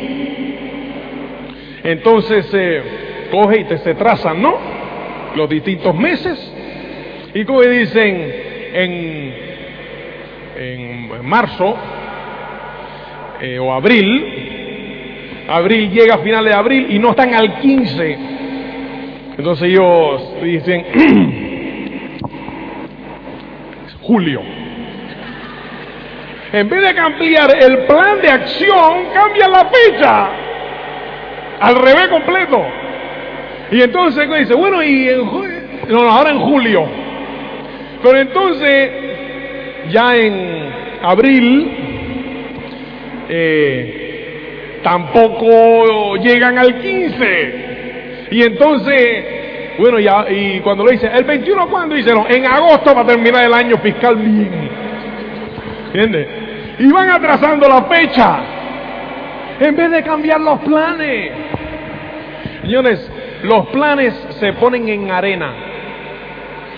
Entonces 1.85 2.49
eh, 2.53 2.83
coge 3.31 3.61
y 3.61 3.65
te 3.65 3.79
se 3.79 3.95
trazan, 3.95 4.43
¿no? 4.43 4.57
Los 5.37 5.49
distintos 5.49 5.95
meses. 5.95 6.53
Y 7.35 7.45
como 7.45 7.61
dicen 7.63 8.35
en, 8.73 9.35
en 10.57 11.27
marzo 11.27 11.77
eh, 13.41 13.59
o 13.59 13.73
abril, 13.73 14.46
abril 15.49 15.91
llega 15.91 16.15
a 16.15 16.19
finales 16.19 16.53
de 16.53 16.59
abril 16.59 16.87
y 16.91 16.99
no 16.99 17.11
están 17.11 17.35
al 17.35 17.59
15. 17.61 18.19
Entonces 19.39 19.69
ellos 19.69 20.43
dicen 20.43 20.85
julio. 24.03 24.41
En 26.53 26.69
vez 26.69 26.81
de 26.81 26.95
cambiar 26.95 27.51
el 27.61 27.79
plan 27.87 28.21
de 28.23 28.29
acción, 28.29 29.07
cambia 29.13 29.49
la 29.49 29.69
fecha. 29.69 30.29
Al 31.61 31.75
revés 31.77 32.09
completo. 32.09 32.65
Y 33.73 33.83
entonces 33.83 34.29
dice, 34.39 34.55
bueno, 34.55 34.83
y 34.83 35.09
en 35.09 35.25
no, 35.89 36.09
ahora 36.09 36.31
en 36.31 36.41
julio. 36.41 36.87
Pero 38.03 38.19
entonces, 38.19 38.91
ya 39.91 40.17
en 40.17 40.73
abril, 41.03 41.71
eh, 43.29 44.06
tampoco 44.87 46.15
llegan 46.19 46.57
al 46.59 46.79
15. 46.79 48.29
Y 48.31 48.41
entonces, 48.41 49.25
bueno, 49.81 49.99
ya, 49.99 50.27
y 50.31 50.61
cuando 50.61 50.85
lo 50.85 50.93
dice, 50.93 51.11
el 51.13 51.25
21, 51.25 51.69
¿cuándo? 51.69 51.97
Dice, 51.97 52.15
no, 52.15 52.25
en 52.29 52.47
agosto 52.47 52.95
para 52.95 53.05
terminar 53.05 53.45
el 53.47 53.53
año 53.53 53.79
fiscal 53.79 54.15
bien. 54.15 54.71
¿Entiendes? 55.87 56.29
Y 56.79 56.93
van 56.93 57.11
atrasando 57.11 57.69
la 57.69 57.83
fecha. 57.87 58.39
En 59.59 59.75
vez 59.75 59.91
de 59.91 60.05
cambiar 60.05 60.41
los 60.41 60.61
planes. 60.61 61.33
Señores, 62.63 63.11
los 63.43 63.67
planes 63.71 64.15
se 64.39 64.53
ponen 64.53 64.89
en 64.89 65.11
arena 65.11 65.53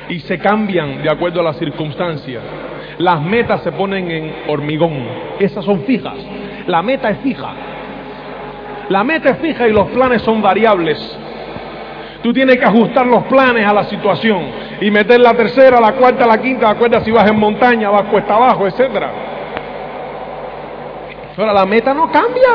y 0.09 0.21
se 0.21 0.39
cambian 0.39 1.03
de 1.03 1.11
acuerdo 1.11 1.41
a 1.41 1.43
las 1.45 1.59
circunstancias. 1.59 2.43
Las 2.97 3.21
metas 3.21 3.63
se 3.63 3.73
ponen 3.73 4.11
en 4.11 4.33
hormigón. 4.47 4.97
Esas 5.39 5.63
son 5.63 5.83
fijas. 5.83 6.17
La 6.67 6.83
meta 6.83 7.11
es 7.11 7.19
fija. 7.19 7.78
La 8.89 9.05
meta 9.05 9.31
es 9.31 9.39
fija 9.39 9.69
y 9.69 9.73
los 9.73 9.89
planes 9.89 10.23
son 10.23 10.41
variables. 10.41 10.99
Tú 12.23 12.33
tienes 12.33 12.57
que 12.57 12.65
ajustar 12.65 13.07
los 13.07 13.25
planes 13.25 13.67
a 13.67 13.73
la 13.73 13.85
situación 13.85 14.43
y 14.81 14.91
meter 14.91 15.21
la 15.21 15.35
tercera, 15.35 15.81
la 15.81 15.93
cuarta, 15.93 16.27
la 16.27 16.39
quinta, 16.39 16.71
acuerda 16.71 17.01
si 17.01 17.11
vas 17.11 17.29
en 17.29 17.39
montaña, 17.39 17.91
vas 17.91 18.05
cuesta 18.05 18.35
abajo, 18.35 18.67
etcétera. 18.67 19.11
Ahora 21.37 21.53
la 21.53 21.67
meta 21.67 21.95
no 21.95 22.11
cambia. 22.11 22.51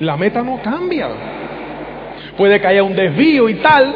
La 0.00 0.16
meta 0.16 0.42
no 0.42 0.60
cambia. 0.62 1.08
Puede 2.36 2.60
que 2.60 2.66
haya 2.66 2.82
un 2.82 2.94
desvío 2.94 3.48
y 3.48 3.56
tal. 3.56 3.94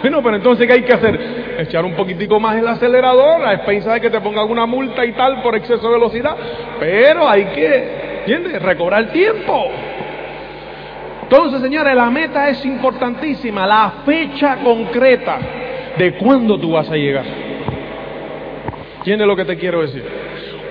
Bueno, 0.00 0.22
pero 0.22 0.36
entonces 0.36 0.66
¿qué 0.66 0.72
hay 0.72 0.82
que 0.82 0.92
hacer? 0.92 1.56
Echar 1.58 1.84
un 1.84 1.94
poquitico 1.94 2.40
más 2.40 2.56
el 2.56 2.66
acelerador 2.66 3.46
a 3.46 3.54
expensas 3.54 3.94
de 3.94 4.00
que 4.00 4.10
te 4.10 4.20
ponga 4.20 4.40
alguna 4.40 4.66
multa 4.66 5.04
y 5.04 5.12
tal 5.12 5.42
por 5.42 5.54
exceso 5.54 5.86
de 5.86 5.92
velocidad. 5.92 6.36
Pero 6.80 7.28
hay 7.28 7.44
que, 7.46 8.13
¿entiendes? 8.24 8.62
Recobrar 8.62 9.12
tiempo. 9.12 9.70
Entonces, 11.22 11.60
señores, 11.60 11.94
la 11.94 12.10
meta 12.10 12.48
es 12.48 12.64
importantísima, 12.64 13.66
la 13.66 13.92
fecha 14.04 14.56
concreta 14.56 15.38
de 15.96 16.12
cuándo 16.14 16.58
tú 16.58 16.72
vas 16.72 16.90
a 16.90 16.96
llegar. 16.96 17.24
¿Entiendes 18.98 19.26
lo 19.26 19.36
que 19.36 19.44
te 19.44 19.56
quiero 19.56 19.82
decir? 19.82 20.04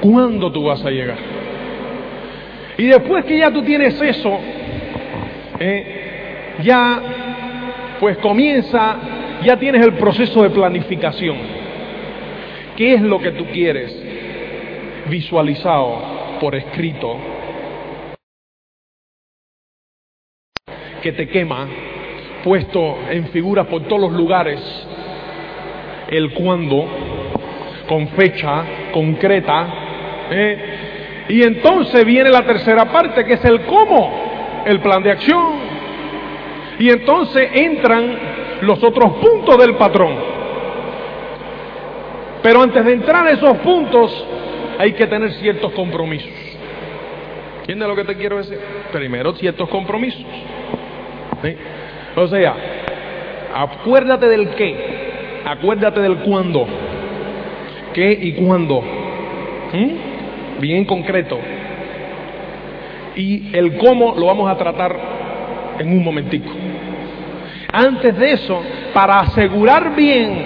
¿Cuándo 0.01 0.51
tú 0.51 0.63
vas 0.63 0.83
a 0.83 0.89
llegar? 0.89 1.17
Y 2.77 2.85
después 2.85 3.23
que 3.25 3.37
ya 3.37 3.51
tú 3.51 3.61
tienes 3.61 4.01
eso, 4.01 4.39
eh, 5.59 6.55
ya 6.63 7.01
pues 7.99 8.17
comienza, 8.17 8.97
ya 9.43 9.57
tienes 9.57 9.85
el 9.85 9.93
proceso 9.93 10.41
de 10.41 10.49
planificación. 10.49 11.37
¿Qué 12.75 12.95
es 12.95 13.01
lo 13.01 13.19
que 13.19 13.31
tú 13.31 13.45
quieres? 13.45 13.95
Visualizado 15.07 16.37
por 16.39 16.55
escrito 16.55 17.17
que 21.03 21.11
te 21.11 21.27
quema, 21.27 21.67
puesto 22.43 22.97
en 23.11 23.27
figuras 23.27 23.67
por 23.67 23.83
todos 23.83 24.01
los 24.01 24.13
lugares, 24.13 24.59
el 26.07 26.33
cuándo, 26.33 26.87
con 27.87 28.07
fecha 28.09 28.63
concreta, 28.93 29.67
¿eh? 30.31 31.25
y 31.27 31.43
entonces 31.43 32.05
viene 32.05 32.29
la 32.29 32.43
tercera 32.43 32.85
parte, 32.85 33.25
que 33.25 33.33
es 33.33 33.43
el 33.43 33.61
cómo, 33.65 34.63
el 34.65 34.79
plan 34.79 35.03
de 35.03 35.11
acción, 35.11 35.53
y 36.79 36.89
entonces 36.89 37.49
entran 37.53 38.17
los 38.61 38.81
otros 38.81 39.17
puntos 39.17 39.57
del 39.57 39.75
patrón. 39.75 40.15
Pero 42.41 42.61
antes 42.61 42.83
de 42.83 42.93
entrar 42.93 43.27
a 43.27 43.31
esos 43.31 43.57
puntos, 43.57 44.25
hay 44.79 44.93
que 44.93 45.05
tener 45.07 45.31
ciertos 45.33 45.73
compromisos. 45.73 46.31
¿Entiendes 47.59 47.87
lo 47.87 47.95
que 47.95 48.03
te 48.05 48.15
quiero 48.15 48.37
decir? 48.37 48.59
Primero, 48.91 49.33
ciertos 49.35 49.69
compromisos. 49.69 50.25
O 52.15 52.27
sea, 52.27 52.56
acuérdate 53.53 54.27
del 54.27 54.49
qué, 54.51 54.75
acuérdate 55.45 55.99
del 55.99 56.17
cuándo, 56.19 56.65
qué 57.93 58.17
y 58.21 58.34
cuándo, 58.34 58.82
¿Mm? 59.73 60.60
bien 60.62 60.86
concreto. 60.86 61.39
Y 63.15 63.56
el 63.56 63.77
cómo 63.77 64.15
lo 64.17 64.27
vamos 64.27 64.49
a 64.49 64.58
tratar 64.58 64.95
en 65.79 65.89
un 65.89 66.03
momentico. 66.03 66.49
Antes 67.71 68.17
de 68.17 68.32
eso, 68.34 68.62
para 68.93 69.19
asegurar 69.19 69.95
bien 69.95 70.45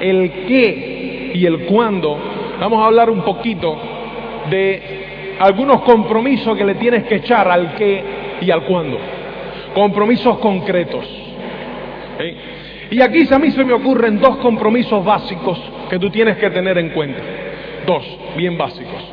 el 0.00 0.30
qué 0.46 1.32
y 1.34 1.46
el 1.46 1.66
cuándo, 1.66 2.18
vamos 2.58 2.82
a 2.82 2.86
hablar 2.86 3.10
un 3.10 3.22
poquito 3.22 3.78
de 4.50 5.36
algunos 5.38 5.82
compromisos 5.82 6.56
que 6.56 6.64
le 6.64 6.74
tienes 6.76 7.04
que 7.04 7.16
echar 7.16 7.48
al 7.48 7.74
qué 7.74 8.02
y 8.40 8.50
al 8.50 8.64
cuándo 8.64 8.98
compromisos 9.76 10.38
concretos. 10.38 11.06
Y 12.90 13.02
aquí 13.02 13.28
a 13.30 13.38
mí 13.38 13.50
se 13.50 13.62
me 13.62 13.74
ocurren 13.74 14.18
dos 14.18 14.38
compromisos 14.38 15.04
básicos 15.04 15.60
que 15.90 15.98
tú 15.98 16.08
tienes 16.08 16.38
que 16.38 16.48
tener 16.48 16.78
en 16.78 16.88
cuenta. 16.90 17.20
Dos, 17.86 18.02
bien 18.38 18.56
básicos. 18.56 19.04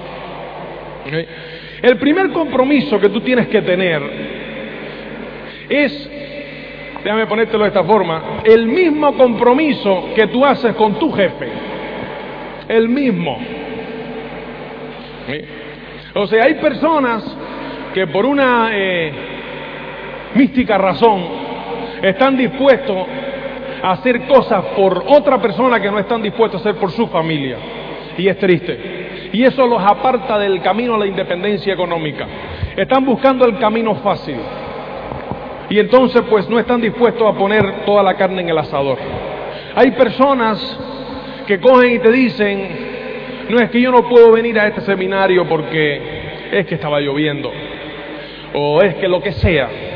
El 1.82 1.98
primer 1.98 2.30
compromiso 2.30 2.98
que 2.98 3.10
tú 3.10 3.20
tienes 3.20 3.50
que 3.50 3.62
tener 3.62 4.02
es, 5.68 6.10
déjame 7.04 7.28
ponértelo 7.28 7.64
de 7.64 7.68
esta 7.68 7.84
forma, 7.84 8.40
el 8.46 8.66
mismo 8.66 9.18
compromiso 9.18 10.12
que 10.16 10.28
tú 10.28 10.46
haces 10.46 10.76
con 10.76 10.98
tu 10.98 11.12
jefe. 11.12 11.50
El 12.70 12.88
mismo. 12.88 13.38
O 16.14 16.26
sea, 16.26 16.46
hay 16.46 16.54
personas 16.54 17.38
que 17.94 18.08
por 18.08 18.26
una... 18.26 18.70
Eh, 18.72 19.33
mística 20.36 20.78
razón, 20.78 21.24
están 22.02 22.38
dispuestos 22.38 22.98
a 23.82 23.92
hacer 23.92 24.28
cosas 24.28 24.64
por 24.76 25.04
otra 25.08 25.42
persona 25.42 25.80
que 25.80 25.92
no 25.92 26.00
están 26.00 26.22
dispuestos 26.22 26.60
a 26.60 26.70
hacer 26.70 26.80
por 26.80 26.92
su 26.92 27.08
familia. 27.08 27.58
Y 28.18 28.28
es 28.28 28.38
triste. 28.38 29.30
Y 29.34 29.44
eso 29.44 29.66
los 29.66 29.82
aparta 29.82 30.38
del 30.38 30.62
camino 30.62 30.96
a 30.96 31.00
la 31.00 31.08
independencia 31.08 31.74
económica. 31.74 32.28
Están 32.78 33.04
buscando 33.06 33.46
el 33.46 33.58
camino 33.58 33.96
fácil. 33.96 34.38
Y 35.70 35.80
entonces 35.80 36.22
pues 36.30 36.48
no 36.50 36.60
están 36.60 36.82
dispuestos 36.82 37.28
a 37.28 37.38
poner 37.38 37.86
toda 37.86 38.04
la 38.04 38.14
carne 38.16 38.42
en 38.42 38.50
el 38.50 38.58
asador. 38.58 38.98
Hay 39.76 39.92
personas 39.92 40.80
que 41.48 41.60
cogen 41.60 41.94
y 41.94 42.00
te 42.00 42.12
dicen, 42.12 43.48
no 43.50 43.60
es 43.60 43.70
que 43.70 43.82
yo 43.82 43.92
no 43.92 44.08
puedo 44.08 44.32
venir 44.32 44.60
a 44.60 44.68
este 44.68 44.82
seminario 44.82 45.48
porque 45.48 46.02
es 46.52 46.66
que 46.68 46.76
estaba 46.76 47.00
lloviendo. 47.00 47.52
O 48.54 48.82
es 48.82 48.96
que 48.96 49.08
lo 49.08 49.22
que 49.22 49.32
sea. 49.32 49.93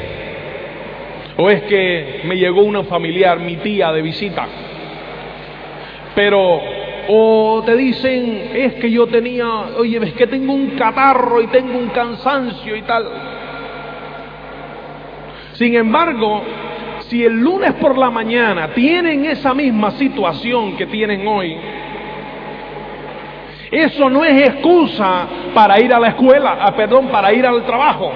O 1.38 1.50
es 1.50 1.64
que 1.64 2.22
me 2.26 2.36
llegó 2.36 2.62
una 2.62 2.84
familiar, 2.84 3.40
mi 3.40 3.58
tía, 3.58 3.92
de 3.92 4.02
visita. 4.02 4.48
Pero, 6.16 6.62
o 7.10 7.62
te 7.64 7.76
dicen, 7.76 8.50
es 8.56 8.74
que 8.76 8.90
yo 8.90 9.06
tenía, 9.06 9.48
oye, 9.78 10.00
es 10.02 10.14
que 10.14 10.26
tengo 10.26 10.54
un 10.54 10.72
catarro 10.72 11.42
y 11.42 11.48
tengo 11.48 11.78
un 11.78 11.90
cansancio 11.90 12.76
y 12.76 12.82
tal. 12.82 13.08
Sin 15.54 15.76
embargo, 15.76 16.42
si 17.02 17.24
el 17.24 17.40
lunes 17.40 17.74
por 17.74 17.98
la 17.98 18.10
mañana 18.10 18.70
tienen 18.74 19.26
esa 19.26 19.54
misma 19.54 19.92
situación 19.92 20.76
que 20.76 20.88
tienen 20.88 21.28
hoy, 21.28 21.56
eso 23.72 24.10
no 24.10 24.24
es 24.24 24.42
excusa 24.50 25.28
para 25.54 25.80
ir 25.80 25.94
a 25.94 26.00
la 26.00 26.10
escuela, 26.10 26.58
ah, 26.62 26.76
perdón, 26.76 27.08
para 27.10 27.32
ir 27.34 27.46
al 27.46 27.64
trabajo. 27.66 28.12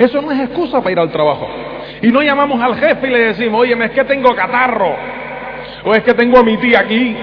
Eso 0.00 0.22
no 0.22 0.32
es 0.32 0.40
excusa 0.40 0.78
para 0.78 0.92
ir 0.92 0.98
al 0.98 1.12
trabajo. 1.12 1.46
Y 2.00 2.08
no 2.08 2.22
llamamos 2.22 2.58
al 2.58 2.74
jefe 2.74 3.06
y 3.06 3.10
le 3.10 3.18
decimos, 3.18 3.60
oye, 3.60 3.76
es 3.84 3.90
que 3.90 4.04
tengo 4.04 4.34
catarro. 4.34 4.96
O 5.84 5.94
es 5.94 6.02
que 6.02 6.14
tengo 6.14 6.38
a 6.38 6.42
mi 6.42 6.56
tía 6.56 6.80
aquí. 6.80 7.14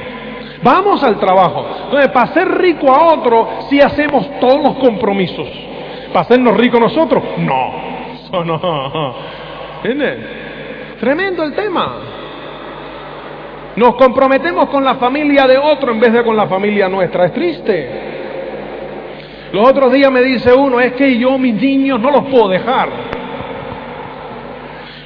vamos 0.62 1.04
al 1.04 1.20
trabajo. 1.20 1.66
Entonces, 1.84 2.10
para 2.12 2.32
ser 2.32 2.48
rico 2.56 2.90
a 2.90 3.12
otro, 3.12 3.48
si 3.68 3.82
hacemos 3.82 4.40
todos 4.40 4.62
los 4.62 4.76
compromisos. 4.76 5.46
Para 6.08 6.20
hacernos 6.20 6.56
ricos 6.56 6.80
nosotros, 6.80 7.22
no. 7.36 7.74
Eso 8.14 8.42
no. 8.46 9.14
¿Entiendes? 9.84 10.98
Tremendo 10.98 11.44
el 11.44 11.54
tema. 11.54 11.96
Nos 13.76 13.94
comprometemos 13.96 14.70
con 14.70 14.82
la 14.82 14.94
familia 14.94 15.46
de 15.46 15.58
otro 15.58 15.92
en 15.92 16.00
vez 16.00 16.14
de 16.14 16.24
con 16.24 16.34
la 16.34 16.46
familia 16.46 16.88
nuestra. 16.88 17.26
Es 17.26 17.34
triste. 17.34 18.15
Los 19.56 19.70
otros 19.70 19.90
días 19.90 20.12
me 20.12 20.20
dice 20.20 20.52
uno, 20.52 20.78
es 20.80 20.92
que 20.92 21.16
yo 21.16 21.38
mis 21.38 21.54
niños 21.54 21.98
no 21.98 22.10
los 22.10 22.24
puedo 22.24 22.46
dejar. 22.46 22.90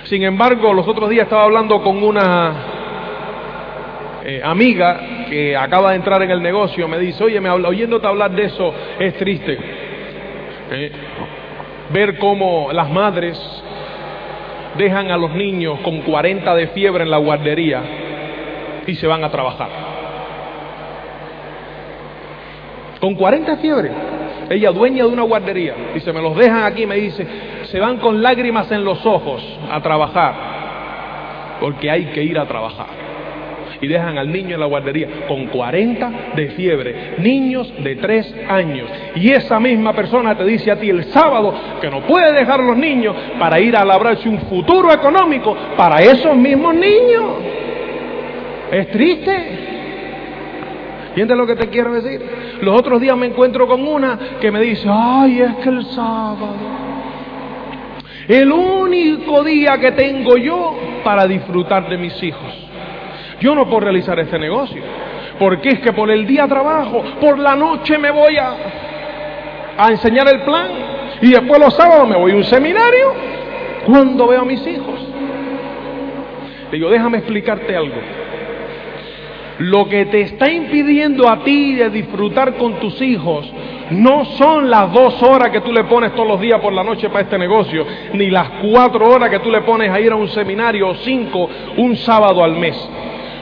Sin 0.03 0.25
embargo, 0.25 0.75
los 0.75 0.89
otros 0.89 1.09
días 1.09 1.23
estaba 1.23 1.45
hablando 1.45 1.81
con 1.81 2.03
una 2.03 2.55
eh, 4.25 4.41
amiga 4.43 5.27
que 5.29 5.57
acaba 5.57 5.91
de 5.91 5.97
entrar 5.99 6.21
en 6.23 6.33
el 6.33 6.43
negocio, 6.43 6.89
me 6.89 6.99
dice, 6.99 7.23
oye, 7.23 7.39
oyéndote 7.39 8.05
hablar 8.09 8.33
de 8.33 8.47
eso 8.47 8.75
es 8.99 9.17
triste. 9.19 9.57
Eh, 10.73 10.93
ver 11.93 12.19
cómo 12.19 12.73
las 12.73 12.91
madres 12.91 13.39
dejan 14.77 15.13
a 15.13 15.17
los 15.17 15.33
niños 15.33 15.79
con 15.85 16.01
40 16.01 16.57
de 16.57 16.67
fiebre 16.69 17.05
en 17.05 17.11
la 17.13 17.19
guardería 17.19 17.83
y 18.85 18.97
se 18.97 19.07
van 19.07 19.23
a 19.23 19.31
trabajar. 19.31 19.69
Con 22.99 23.15
40 23.15 23.53
de 23.53 23.57
fiebre. 23.59 23.91
Ella 24.51 24.73
dueña 24.73 25.05
de 25.05 25.11
una 25.11 25.23
guardería. 25.23 25.75
Dice, 25.95 26.13
me 26.13 26.21
los 26.21 26.37
dejan 26.37 26.65
aquí, 26.65 26.85
me 26.85 26.97
dice, 26.97 27.25
se 27.71 27.79
van 27.79 27.99
con 27.99 28.21
lágrimas 28.21 28.71
en 28.73 28.85
los 28.85 29.07
ojos 29.07 29.43
a 29.71 29.81
trabajar. 29.81 30.35
Porque 31.61 31.89
hay 31.89 32.07
que 32.07 32.25
ir 32.25 32.37
a 32.37 32.47
trabajar 32.47 33.01
y 33.81 33.87
dejan 33.87 34.19
al 34.19 34.31
niño 34.31 34.55
en 34.55 34.61
la 34.61 34.67
guardería 34.67 35.09
con 35.27 35.47
40 35.47 36.13
de 36.35 36.49
fiebre, 36.51 37.15
niños 37.19 37.73
de 37.79 37.97
3 37.97 38.35
años. 38.49 38.91
Y 39.15 39.31
esa 39.31 39.59
misma 39.59 39.93
persona 39.93 40.37
te 40.37 40.45
dice 40.45 40.71
a 40.71 40.77
ti 40.77 40.91
el 40.91 41.05
sábado 41.05 41.55
que 41.81 41.89
no 41.91 42.01
puede 42.03 42.33
dejar 42.33 42.61
a 42.61 42.65
los 42.65 42.77
niños 42.77 43.17
para 43.39 43.61
ir 43.61 43.77
a 43.77 43.85
labrarse 43.85 44.29
un 44.29 44.41
futuro 44.41 44.93
económico 44.93 45.57
para 45.77 46.03
esos 46.03 46.37
mismos 46.37 46.75
niños. 46.75 47.25
Es 48.73 48.91
triste. 48.91 49.70
¿Entiendes 51.11 51.37
lo 51.37 51.47
que 51.47 51.57
te 51.57 51.69
quiero 51.69 51.93
decir? 51.93 52.23
Los 52.63 52.79
otros 52.79 53.01
días 53.01 53.17
me 53.17 53.27
encuentro 53.27 53.67
con 53.67 53.87
una 53.87 54.17
que 54.41 54.53
me 54.53 54.61
dice, 54.61 54.89
ay, 54.89 55.41
es 55.41 55.57
que 55.57 55.69
el 55.69 55.85
sábado, 55.87 56.55
el 58.29 58.53
único 58.53 59.43
día 59.43 59.77
que 59.79 59.91
tengo 59.91 60.37
yo 60.37 60.79
para 61.03 61.27
disfrutar 61.27 61.89
de 61.89 61.99
mis 61.99 62.23
hijos. 62.23 62.69
Yo 63.41 63.57
no 63.57 63.65
puedo 63.65 63.81
realizar 63.81 64.21
este 64.21 64.39
negocio, 64.39 64.81
porque 65.41 65.71
es 65.71 65.81
que 65.81 65.93
por 65.93 66.13
el 66.13 66.29
día 66.29 66.47
trabajo, 66.47 67.03
por 67.21 67.41
la 67.41 67.57
noche 67.57 67.99
me 67.99 68.13
voy 68.13 68.37
a, 68.37 68.55
a 69.79 69.89
enseñar 69.91 70.29
el 70.33 70.43
plan 70.43 70.69
y 71.23 71.33
después 71.33 71.59
los 71.59 71.75
sábados 71.75 72.09
me 72.09 72.17
voy 72.17 72.33
a 72.33 72.37
un 72.37 72.45
seminario 72.45 73.13
cuando 73.85 74.29
veo 74.29 74.43
a 74.43 74.45
mis 74.45 74.65
hijos. 74.65 75.09
Digo, 76.71 76.89
déjame 76.89 77.19
explicarte 77.19 77.77
algo. 77.77 77.97
Lo 79.61 79.87
que 79.91 80.07
te 80.07 80.23
está 80.23 80.51
impidiendo 80.51 81.29
a 81.29 81.45
ti 81.45 81.75
de 81.75 81.91
disfrutar 81.91 82.55
con 82.55 82.81
tus 82.81 82.99
hijos 83.03 83.47
no 83.91 84.25
son 84.25 84.71
las 84.71 84.91
dos 84.91 85.23
horas 85.23 85.51
que 85.51 85.61
tú 85.61 85.71
le 85.71 85.85
pones 85.85 86.15
todos 86.15 86.29
los 86.29 86.41
días 86.41 86.59
por 86.61 86.73
la 86.73 86.83
noche 86.83 87.11
para 87.11 87.25
este 87.25 87.37
negocio, 87.37 87.87
ni 88.15 88.31
las 88.31 88.49
cuatro 88.63 89.07
horas 89.07 89.29
que 89.29 89.41
tú 89.41 89.51
le 89.51 89.61
pones 89.61 89.91
a 89.91 90.01
ir 90.01 90.13
a 90.13 90.17
un 90.17 90.29
seminario 90.29 90.89
o 90.89 90.95
cinco 90.95 91.51
un 91.77 91.95
sábado 91.97 92.43
al 92.43 92.57
mes. 92.57 92.89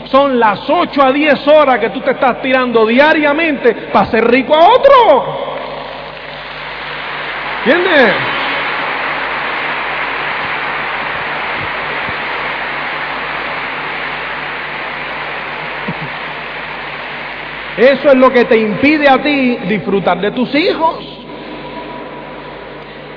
Son 0.07 0.40
las 0.40 0.68
ocho 0.68 1.04
a 1.04 1.12
diez 1.12 1.46
horas 1.46 1.78
que 1.78 1.90
tú 1.90 2.00
te 2.00 2.11
estás 2.11 2.42
tirando 2.42 2.85
diariamente 2.85 3.72
para 3.92 4.07
ser 4.07 4.28
rico 4.28 4.57
a 4.57 4.74
otro. 4.74 5.38
¿Entiendes? 7.64 8.14
Eso 17.78 18.08
es 18.08 18.16
lo 18.16 18.32
que 18.32 18.44
te 18.44 18.58
impide 18.58 19.08
a 19.08 19.22
ti 19.22 19.56
disfrutar 19.68 20.20
de 20.20 20.32
tus 20.32 20.52
hijos. 20.52 20.98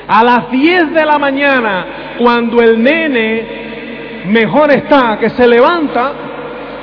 A 0.07 0.23
las 0.23 0.51
10 0.51 0.93
de 0.93 1.03
la 1.03 1.17
mañana, 1.17 1.85
cuando 2.19 2.61
el 2.61 2.81
nene 2.81 4.23
mejor 4.27 4.71
está, 4.71 5.17
que 5.17 5.31
se 5.31 5.47
levanta, 5.47 6.13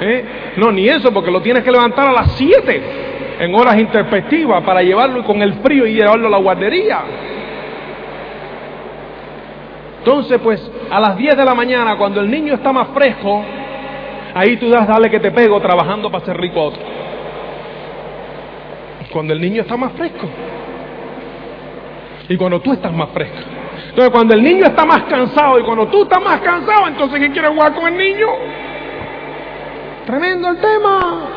¿eh? 0.01 0.25
no, 0.57 0.73
ni 0.73 0.89
eso, 0.89 1.13
porque 1.13 1.31
lo 1.31 1.41
tienes 1.41 1.63
que 1.63 1.71
levantar 1.71 2.09
a 2.09 2.13
las 2.13 2.33
7 2.33 2.83
en 3.39 3.55
horas 3.55 3.79
interpectivas 3.79 4.61
para 4.65 4.83
llevarlo 4.83 5.23
con 5.23 5.41
el 5.41 5.55
frío 5.63 5.87
y 5.87 5.95
llevarlo 5.95 6.27
a 6.27 6.31
la 6.31 6.39
guardería. 6.39 6.99
Entonces, 9.99 10.41
pues 10.43 10.69
a 10.91 10.99
las 10.99 11.17
10 11.17 11.37
de 11.37 11.45
la 11.45 11.55
mañana, 11.55 11.97
cuando 11.97 12.21
el 12.21 12.29
niño 12.29 12.55
está 12.55 12.73
más 12.73 12.89
fresco, 12.89 13.45
ahí 14.35 14.57
tú 14.57 14.69
das, 14.69 14.89
dale 14.89 15.09
que 15.09 15.21
te 15.21 15.31
pego 15.31 15.61
trabajando 15.61 16.11
para 16.11 16.25
ser 16.25 16.37
rico 16.37 16.59
a 16.59 16.65
otro 16.65 16.98
cuando 19.19 19.35
el 19.35 19.41
niño 19.41 19.63
está 19.63 19.77
más 19.77 19.91
fresco. 19.95 20.29
Y 22.29 22.37
cuando 22.37 22.61
tú 22.61 22.73
estás 22.73 22.93
más 22.93 23.09
fresco. 23.11 23.37
Entonces, 23.89 24.11
cuando 24.11 24.35
el 24.35 24.45
niño 24.45 24.65
está 24.65 24.85
más 24.85 25.03
cansado 25.11 25.59
y 25.59 25.65
cuando 25.65 25.89
tú 25.89 26.05
estás 26.05 26.23
más 26.23 26.41
cansado, 26.41 26.87
entonces 26.87 27.19
¿quién 27.19 27.33
quiere 27.33 27.49
jugar 27.49 27.75
con 27.75 27.89
el 27.89 27.97
niño? 27.99 28.29
Tremendo 30.07 30.51
el 30.51 30.59
tema. 30.59 31.29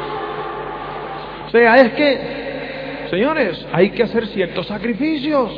O 1.48 1.50
sea, 1.50 1.76
es 1.78 1.94
que, 1.94 3.08
señores, 3.10 3.66
hay 3.74 3.90
que 3.90 4.04
hacer 4.04 4.28
ciertos 4.28 4.68
sacrificios. 4.68 5.50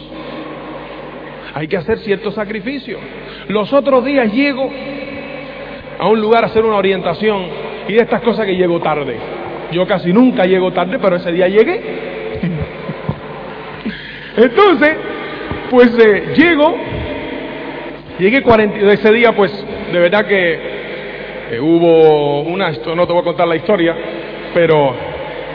Hay 1.56 1.68
que 1.68 1.76
hacer 1.76 2.00
ciertos 2.00 2.36
sacrificios. 2.36 3.02
Los 3.50 3.74
otros 3.74 4.06
días 4.06 4.32
llego 4.32 4.72
a 6.00 6.08
un 6.08 6.22
lugar 6.22 6.46
a 6.46 6.48
hacer 6.48 6.64
una 6.64 6.78
orientación 6.78 7.48
y 7.90 7.92
de 7.92 8.00
estas 8.00 8.22
cosas 8.22 8.46
que 8.46 8.56
llego 8.56 8.80
tarde. 8.80 9.43
Yo 9.74 9.88
casi 9.88 10.14
nunca 10.14 10.46
llego 10.46 10.72
tarde, 10.72 11.00
pero 11.00 11.16
ese 11.16 11.32
día 11.32 11.48
llegué. 11.48 11.82
Entonces, 14.38 14.98
pues 15.70 15.98
eh, 15.98 16.34
llego, 16.36 16.76
llegué 18.20 18.42
40, 18.42 18.92
ese 18.94 19.12
día 19.12 19.32
pues 19.36 19.52
de 19.92 20.00
verdad 20.00 20.26
que 20.26 20.60
eh, 21.52 21.60
hubo 21.60 22.42
una, 22.42 22.72
no 22.96 23.08
te 23.08 23.14
voy 23.14 23.22
a 23.22 23.26
contar 23.26 23.48
la 23.48 23.56
historia, 23.56 23.96
pero 24.54 24.96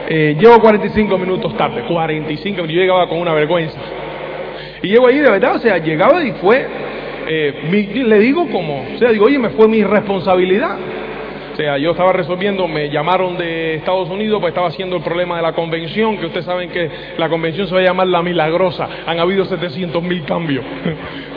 eh, 0.08 0.36
llego 0.38 0.60
45 0.60 1.18
minutos 1.18 1.56
tarde, 1.56 1.82
45, 1.88 2.66
yo 2.66 2.66
llegaba 2.66 3.08
con 3.08 3.18
una 3.18 3.32
vergüenza. 3.34 3.78
Y 4.82 4.88
llego 4.88 5.08
ahí 5.08 5.18
de 5.18 5.30
verdad, 5.30 5.56
o 5.56 5.58
sea, 5.58 5.78
llegaba 5.78 6.22
y 6.22 6.32
fue, 6.32 6.66
le 7.26 8.18
digo 8.20 8.48
como, 8.48 8.86
o 8.94 8.98
sea, 8.98 9.10
digo, 9.10 9.26
oye, 9.26 9.38
me 9.38 9.50
fue 9.50 9.66
mi 9.66 9.82
responsabilidad. 9.82 10.76
O 11.58 11.60
sea, 11.60 11.76
yo 11.76 11.90
estaba 11.90 12.12
resolviendo, 12.12 12.68
me 12.68 12.88
llamaron 12.88 13.36
de 13.36 13.74
Estados 13.74 14.08
Unidos, 14.08 14.38
pues 14.40 14.52
estaba 14.52 14.68
haciendo 14.68 14.94
el 14.94 15.02
problema 15.02 15.38
de 15.38 15.42
la 15.42 15.54
convención, 15.54 16.16
que 16.16 16.26
ustedes 16.26 16.46
saben 16.46 16.70
que 16.70 16.88
la 17.18 17.28
convención 17.28 17.66
se 17.66 17.74
va 17.74 17.80
a 17.80 17.82
llamar 17.82 18.06
la 18.06 18.22
milagrosa. 18.22 18.88
Han 19.04 19.18
habido 19.18 19.44
700 19.44 20.00
mil 20.00 20.24
cambios. 20.24 20.64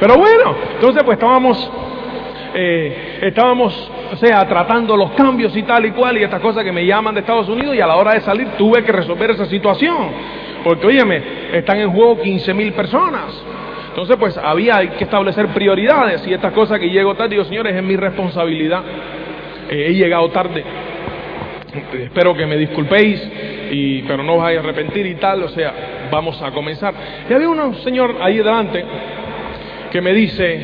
Pero 0.00 0.16
bueno, 0.16 0.56
entonces 0.74 1.04
pues 1.04 1.14
estábamos, 1.14 1.70
eh, 2.52 3.20
estábamos, 3.22 3.92
o 4.12 4.16
sea, 4.16 4.44
tratando 4.48 4.96
los 4.96 5.12
cambios 5.12 5.56
y 5.56 5.62
tal 5.62 5.86
y 5.86 5.92
cual, 5.92 6.18
y 6.18 6.24
estas 6.24 6.40
cosas 6.40 6.64
que 6.64 6.72
me 6.72 6.84
llaman 6.84 7.14
de 7.14 7.20
Estados 7.20 7.48
Unidos, 7.48 7.76
y 7.76 7.80
a 7.80 7.86
la 7.86 7.94
hora 7.94 8.14
de 8.14 8.22
salir 8.22 8.48
tuve 8.58 8.82
que 8.82 8.90
resolver 8.90 9.30
esa 9.30 9.46
situación. 9.46 10.08
Porque, 10.64 10.84
óyeme, 10.84 11.22
están 11.52 11.78
en 11.78 11.92
juego 11.92 12.20
15 12.20 12.54
mil 12.54 12.72
personas. 12.72 13.40
Entonces, 13.90 14.16
pues 14.18 14.36
había 14.36 14.96
que 14.96 15.04
establecer 15.04 15.46
prioridades 15.54 16.26
y 16.26 16.34
estas 16.34 16.52
cosas 16.54 16.80
que 16.80 16.90
llego 16.90 17.14
tarde, 17.14 17.36
digo, 17.36 17.44
señores, 17.44 17.76
es 17.76 17.82
mi 17.84 17.94
responsabilidad. 17.94 18.82
Eh, 19.70 19.86
he 19.88 19.94
llegado 19.94 20.28
tarde. 20.30 20.64
Espero 22.02 22.34
que 22.34 22.44
me 22.46 22.56
disculpéis, 22.56 23.22
y, 23.70 24.02
pero 24.02 24.24
no 24.24 24.34
os 24.34 24.42
vaya 24.42 24.58
a 24.58 24.62
arrepentir 24.62 25.06
y 25.06 25.14
tal. 25.14 25.44
O 25.44 25.48
sea, 25.50 26.08
vamos 26.10 26.42
a 26.42 26.50
comenzar. 26.50 26.92
Y 27.28 27.32
había 27.32 27.48
un 27.48 27.76
señor 27.76 28.16
ahí 28.20 28.38
delante 28.38 28.84
que 29.90 30.00
me 30.00 30.12
dice, 30.12 30.60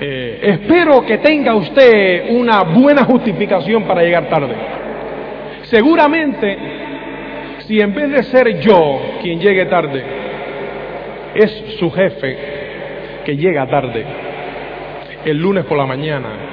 eh, 0.00 0.40
espero 0.42 1.04
que 1.04 1.18
tenga 1.18 1.54
usted 1.54 2.30
una 2.30 2.62
buena 2.62 3.04
justificación 3.04 3.84
para 3.84 4.02
llegar 4.02 4.28
tarde. 4.28 4.54
Seguramente, 5.62 6.58
si 7.66 7.80
en 7.80 7.94
vez 7.94 8.10
de 8.10 8.22
ser 8.24 8.60
yo 8.60 9.18
quien 9.20 9.40
llegue 9.40 9.66
tarde, 9.66 10.02
es 11.34 11.76
su 11.78 11.90
jefe 11.90 12.38
que 13.24 13.36
llega 13.36 13.66
tarde, 13.68 14.04
el 15.24 15.36
lunes 15.36 15.64
por 15.64 15.78
la 15.78 15.86
mañana, 15.86 16.49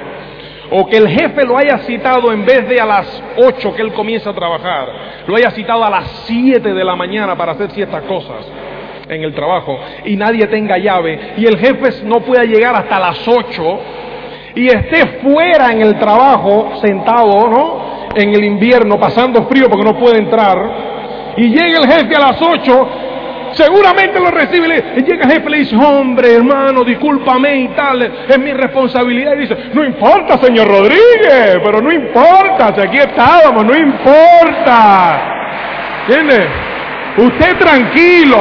o 0.70 0.86
que 0.86 0.96
el 0.96 1.08
jefe 1.08 1.44
lo 1.44 1.56
haya 1.56 1.78
citado 1.78 2.32
en 2.32 2.44
vez 2.44 2.68
de 2.68 2.80
a 2.80 2.86
las 2.86 3.22
8 3.36 3.74
que 3.74 3.82
él 3.82 3.92
comienza 3.92 4.30
a 4.30 4.34
trabajar, 4.34 4.88
lo 5.26 5.36
haya 5.36 5.50
citado 5.50 5.84
a 5.84 5.90
las 5.90 6.08
7 6.26 6.72
de 6.72 6.84
la 6.84 6.96
mañana 6.96 7.36
para 7.36 7.52
hacer 7.52 7.70
ciertas 7.70 8.02
cosas 8.02 8.46
en 9.08 9.22
el 9.22 9.34
trabajo 9.34 9.78
y 10.04 10.16
nadie 10.16 10.46
tenga 10.46 10.76
llave 10.76 11.34
y 11.38 11.46
el 11.46 11.58
jefe 11.58 12.04
no 12.04 12.20
pueda 12.20 12.44
llegar 12.44 12.74
hasta 12.74 13.00
las 13.00 13.26
8 13.26 13.80
y 14.54 14.66
esté 14.66 15.20
fuera 15.22 15.72
en 15.72 15.82
el 15.82 15.98
trabajo 15.98 16.78
sentado, 16.80 17.48
¿no? 17.48 17.88
en 18.14 18.34
el 18.34 18.44
invierno 18.44 18.98
pasando 18.98 19.46
frío 19.46 19.68
porque 19.68 19.84
no 19.84 19.96
puede 19.96 20.18
entrar, 20.18 21.36
y 21.36 21.48
llega 21.48 21.78
el 21.78 21.86
jefe 21.86 22.16
a 22.16 22.20
las 22.20 22.42
8, 22.42 22.88
seguramente 23.52 24.20
lo 24.20 24.30
recibe 24.30 24.84
y 24.96 25.02
llega 25.02 25.24
el 25.24 25.32
jefe 25.32 25.44
y 25.46 25.50
le 25.50 25.58
dice, 25.58 25.76
hombre, 25.76 26.34
hermano, 26.34 26.84
discúlpame 26.84 27.56
y 27.56 27.68
tal, 27.68 28.02
es 28.28 28.38
mi 28.38 28.52
responsabilidad. 28.52 29.34
Y 29.36 29.40
dice, 29.40 29.56
no 29.74 29.84
importa, 29.84 30.38
señor 30.38 30.68
Rodríguez, 30.68 31.60
pero 31.62 31.80
no 31.80 31.92
importa, 31.92 32.74
si 32.74 32.80
aquí 32.80 32.98
estábamos, 32.98 33.64
no 33.64 33.76
importa. 33.76 35.34
¿Entiende? 36.08 36.46
Usted 37.18 37.58
tranquilo. 37.58 38.38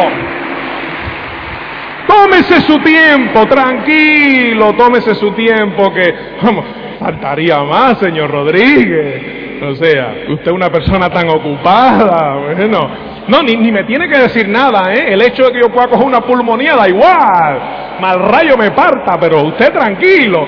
Tómese 2.08 2.62
su 2.62 2.80
tiempo, 2.80 3.46
tranquilo, 3.48 4.74
tómese 4.74 5.14
su 5.16 5.32
tiempo, 5.32 5.94
que 5.94 6.14
vamos, 6.42 6.66
faltaría 7.00 7.62
más, 7.64 8.00
señor 8.00 8.32
Rodríguez. 8.32 9.62
O 9.62 9.76
sea, 9.76 10.16
usted 10.30 10.48
es 10.48 10.54
una 10.54 10.70
persona 10.70 11.10
tan 11.10 11.28
ocupada, 11.30 12.36
bueno, 12.36 12.90
no, 13.28 13.44
ni, 13.44 13.58
ni 13.58 13.72
me 13.72 13.84
tiene 13.84 14.08
que 14.08 14.18
decir 14.18 14.48
nada, 14.48 14.94
¿eh? 14.94 15.14
El 15.14 15.22
hecho 15.22 15.46
de 15.46 15.52
que 15.52 15.60
yo 15.62 15.70
pueda 15.70 15.88
coger 15.88 16.06
una 16.06 16.22
pulmonía 16.22 16.76
da 16.76 16.88
igual, 16.88 17.60
mal 18.00 18.20
rayo 18.20 18.56
me 18.58 18.72
parta, 18.72 19.20
pero 19.20 19.44
usted 19.44 19.74
tranquilo. 19.74 20.48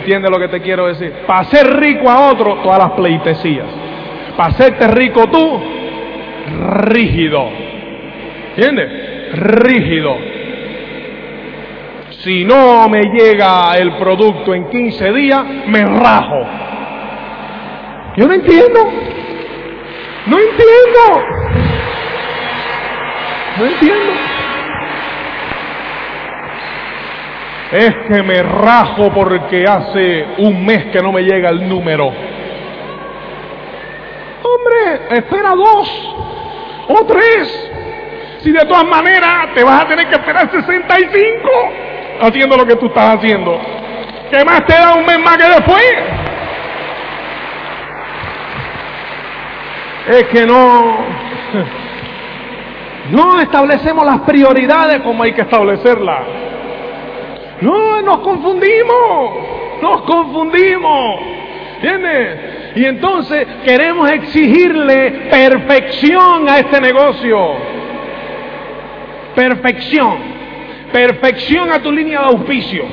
¿Entiende 0.00 0.28
lo 0.28 0.38
que 0.40 0.48
te 0.48 0.60
quiero 0.60 0.88
decir? 0.88 1.12
Para 1.26 1.44
ser 1.44 1.78
rico 1.78 2.10
a 2.10 2.32
otro, 2.32 2.56
todas 2.56 2.78
las 2.78 2.90
pleitesías. 2.92 3.66
Para 4.36 4.48
hacerte 4.48 4.88
rico 4.88 5.28
tú, 5.28 5.62
rígido. 6.86 7.48
¿Entiendes? 8.56 9.34
Rígido. 9.34 10.16
Si 12.24 12.44
no 12.44 12.88
me 12.88 13.02
llega 13.12 13.74
el 13.76 13.92
producto 13.92 14.54
en 14.54 14.68
15 14.68 15.12
días, 15.12 15.44
me 15.66 15.84
rajo. 15.84 16.46
Yo 18.16 18.26
no 18.26 18.34
entiendo. 18.34 18.80
No 20.26 20.38
entiendo. 20.38 21.61
No 23.58 23.66
entiendo. 23.66 24.12
Es 27.72 27.94
que 28.06 28.22
me 28.22 28.42
rajo 28.42 29.10
porque 29.12 29.64
hace 29.66 30.26
un 30.38 30.64
mes 30.64 30.86
que 30.86 31.00
no 31.00 31.10
me 31.10 31.22
llega 31.22 31.48
el 31.48 31.68
número. 31.68 32.06
Hombre, 34.42 35.16
espera 35.16 35.54
dos 35.54 36.14
o 36.88 37.06
tres. 37.06 37.70
Si 38.42 38.50
de 38.50 38.64
todas 38.66 38.84
maneras 38.84 39.54
te 39.54 39.64
vas 39.64 39.84
a 39.84 39.88
tener 39.88 40.06
que 40.08 40.16
esperar 40.16 40.50
65 40.50 41.50
haciendo 42.20 42.56
lo 42.56 42.66
que 42.66 42.76
tú 42.76 42.86
estás 42.86 43.16
haciendo. 43.16 43.58
¿Qué 44.30 44.44
más 44.44 44.66
te 44.66 44.74
da 44.74 44.94
un 44.94 45.06
mes 45.06 45.18
más 45.18 45.36
que 45.36 45.48
después? 45.48 45.94
Es 50.08 50.24
que 50.24 50.46
no, 50.46 50.96
no 53.12 53.40
establecemos 53.40 54.04
las 54.04 54.20
prioridades 54.22 55.00
como 55.02 55.22
hay 55.22 55.32
que 55.32 55.42
establecerlas. 55.42 56.20
No, 57.60 58.02
nos 58.02 58.18
confundimos, 58.18 59.30
nos 59.80 60.02
confundimos. 60.02 61.20
¿Entiendes? 61.76 62.38
Y 62.74 62.84
entonces 62.84 63.46
queremos 63.64 64.10
exigirle 64.10 65.28
perfección 65.30 66.48
a 66.48 66.58
este 66.58 66.80
negocio. 66.80 67.38
Perfección 69.36 70.32
perfección 70.92 71.72
a 71.72 71.80
tu 71.80 71.90
línea 71.90 72.20
de 72.20 72.26
auspicio. 72.26 72.84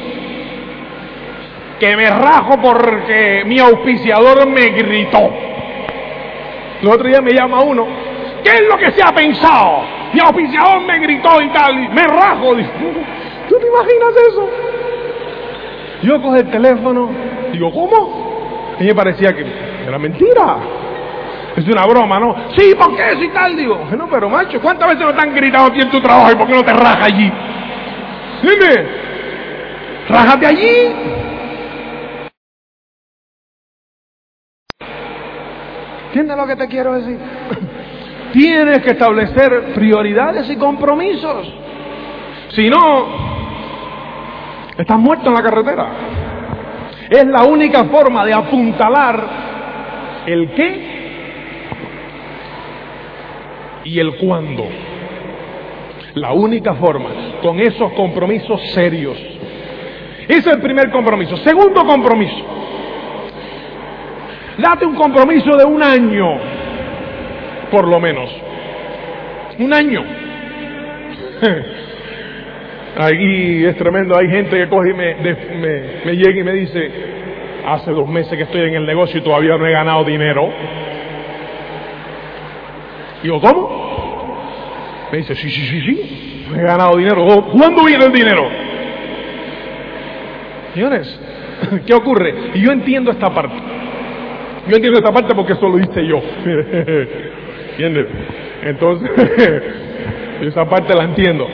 Que 1.80 1.96
me 1.96 2.10
rajo 2.10 2.60
porque 2.62 3.44
mi 3.46 3.60
auspiciador 3.60 4.48
me 4.48 4.70
gritó. 4.70 5.32
El 6.82 6.88
otro 6.88 7.08
día 7.08 7.22
me 7.22 7.34
llama 7.34 7.62
uno, 7.62 7.86
¿qué 8.44 8.50
es 8.50 8.62
lo 8.70 8.78
que 8.78 8.92
se 8.92 9.02
ha 9.02 9.14
pensado? 9.14 9.84
Mi 10.14 10.20
auspiciador 10.20 10.82
me 10.82 11.00
gritó 11.00 11.42
y 11.42 11.50
tal, 11.50 11.84
y 11.84 11.88
me 11.90 12.04
rajo. 12.04 12.56
¿Tú 13.48 13.60
te 13.60 13.68
imaginas 13.68 14.16
eso? 14.30 14.50
Yo 16.04 16.22
cojo 16.22 16.36
el 16.36 16.50
teléfono, 16.50 17.10
digo, 17.52 17.72
¿cómo? 17.72 18.76
Y 18.80 18.86
me 18.86 18.96
parecía 18.96 19.34
que 19.34 19.46
era 19.86 19.98
mentira. 20.00 20.58
Es 21.56 21.68
una 21.68 21.86
broma, 21.86 22.20
¿no? 22.20 22.36
Sí, 22.58 22.74
¿por 22.76 22.96
qué 22.96 23.10
eso 23.10 23.24
y 23.24 23.30
tal? 23.30 23.58
Digo, 23.58 23.76
bueno, 23.76 24.08
pero 24.10 24.30
macho, 24.30 24.62
¿cuántas 24.62 24.90
veces 24.90 25.06
no 25.06 25.14
te 25.14 25.22
han 25.22 25.36
gritado 25.36 25.68
aquí 25.68 25.82
en 25.82 25.90
tu 25.90 26.00
trabajo 26.00 26.32
y 26.32 26.36
por 26.36 26.48
qué 26.48 26.54
no 26.54 26.64
te 26.64 26.74
raja 26.74 27.06
allí? 27.06 27.32
Dime, 28.42 28.88
rájate 30.08 30.46
allí. 30.46 30.96
¿Entiendes 36.08 36.38
lo 36.38 36.48
que 36.48 36.56
te 36.56 36.68
quiero 36.68 36.94
decir? 36.94 37.20
Tienes 38.34 38.80
que 38.80 38.92
establecer 38.92 39.74
prioridades 39.74 40.50
y 40.50 40.56
compromisos. 40.56 41.54
Si 42.50 42.70
no, 42.70 43.08
estás 44.78 45.00
muerto 45.00 45.30
en 45.30 45.34
la 45.36 45.44
carretera. 45.44 45.88
Es 47.10 47.26
la 47.26 47.44
única 47.44 47.86
forma 47.86 48.26
de 48.26 48.34
apuntalar 48.34 49.30
el 50.26 50.52
qué 50.52 51.00
y 53.86 54.00
el 54.00 54.16
cuándo. 54.18 54.66
La 56.16 56.34
única 56.34 56.76
forma, 56.76 57.10
con 57.42 57.60
esos 57.60 57.94
compromisos 57.94 58.62
serios. 58.74 59.18
Ese 60.28 60.38
es 60.38 60.48
el 60.48 60.62
primer 60.62 60.92
compromiso. 60.92 61.38
Segundo 61.38 61.86
compromiso. 61.86 62.46
Date 64.58 64.86
un 64.86 64.96
compromiso 64.96 65.56
de 65.56 65.66
un 65.66 65.82
año, 65.82 66.28
por 67.72 67.88
lo 67.88 68.00
menos. 68.00 68.30
Un 69.60 69.74
año. 69.74 70.04
Ahí 72.98 73.64
es 73.66 73.78
tremendo, 73.78 74.18
hay 74.18 74.28
gente 74.30 74.58
que 74.58 74.68
coge 74.68 74.90
y 74.90 74.94
me, 74.94 75.16
me, 75.16 76.16
llega 76.16 76.40
y 76.40 76.44
me 76.44 76.52
dice, 76.54 76.92
hace 77.66 77.92
dos 77.92 78.08
meses 78.10 78.36
que 78.36 78.44
estoy 78.44 78.62
en 78.62 78.76
el 78.76 78.86
negocio 78.86 79.20
y 79.20 79.24
todavía 79.24 79.58
no 79.58 79.66
he 79.66 79.72
ganado 79.72 80.04
dinero. 80.04 80.52
Digo, 83.24 83.40
¿cómo? 83.40 83.90
Me 85.12 85.20
dice, 85.20 85.36
sí, 85.36 85.50
sí, 85.50 85.62
sí, 85.62 85.82
sí, 85.82 86.46
he 86.54 86.62
ganado 86.62 86.98
dinero. 86.98 87.26
¿Cuándo 87.52 87.86
viene 87.86 88.06
el 88.06 88.12
dinero? 88.12 88.50
Señores, 90.74 91.20
¿qué 91.86 91.94
ocurre? 91.94 92.34
Y 92.56 92.62
yo 92.62 92.72
entiendo 92.72 93.12
esta 93.12 93.30
parte. 93.34 93.56
Yo 94.68 94.76
entiendo 94.76 95.00
esta 95.00 95.12
parte 95.12 95.34
porque 95.36 95.54
eso 95.54 95.70
lo 95.70 95.80
hice 95.80 96.06
yo. 96.06 96.22
¿Entiendes? 97.80 98.08
Entonces, 98.62 99.10
esa 100.42 100.66
parte 100.66 100.94
la 100.94 101.06
entiendo. 101.06 101.48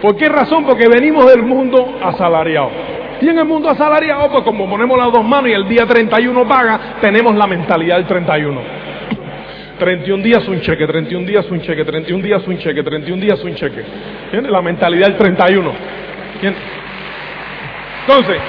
¿Por 0.00 0.16
qué 0.16 0.30
razón? 0.30 0.64
Porque 0.64 0.88
venimos 0.88 1.26
del 1.26 1.42
mundo 1.42 1.98
asalariado. 2.02 2.70
Y 3.20 3.28
en 3.28 3.38
el 3.38 3.44
mundo 3.44 3.68
asalariado, 3.68 4.30
pues 4.30 4.44
como 4.44 4.68
ponemos 4.68 4.96
las 4.96 5.12
dos 5.12 5.22
manos 5.22 5.50
y 5.50 5.52
el 5.52 5.68
día 5.68 5.84
31 5.84 6.48
paga, 6.48 6.96
tenemos 7.02 7.34
la 7.34 7.46
mentalidad 7.46 7.96
del 7.96 8.06
31. 8.06 8.60
31 9.78 10.22
días 10.22 10.48
un 10.48 10.62
cheque, 10.62 10.86
31 10.86 11.26
días 11.26 11.50
un 11.50 11.60
cheque, 11.60 11.84
31 11.84 12.24
días 12.24 12.46
un 12.46 12.58
cheque, 12.58 12.82
31 12.82 13.22
días 13.22 13.44
un 13.44 13.54
cheque. 13.56 13.84
¿Tiene 14.30 14.50
La 14.50 14.62
mentalidad 14.62 15.08
del 15.08 15.18
31. 15.18 15.72
Entonces, 18.00 18.40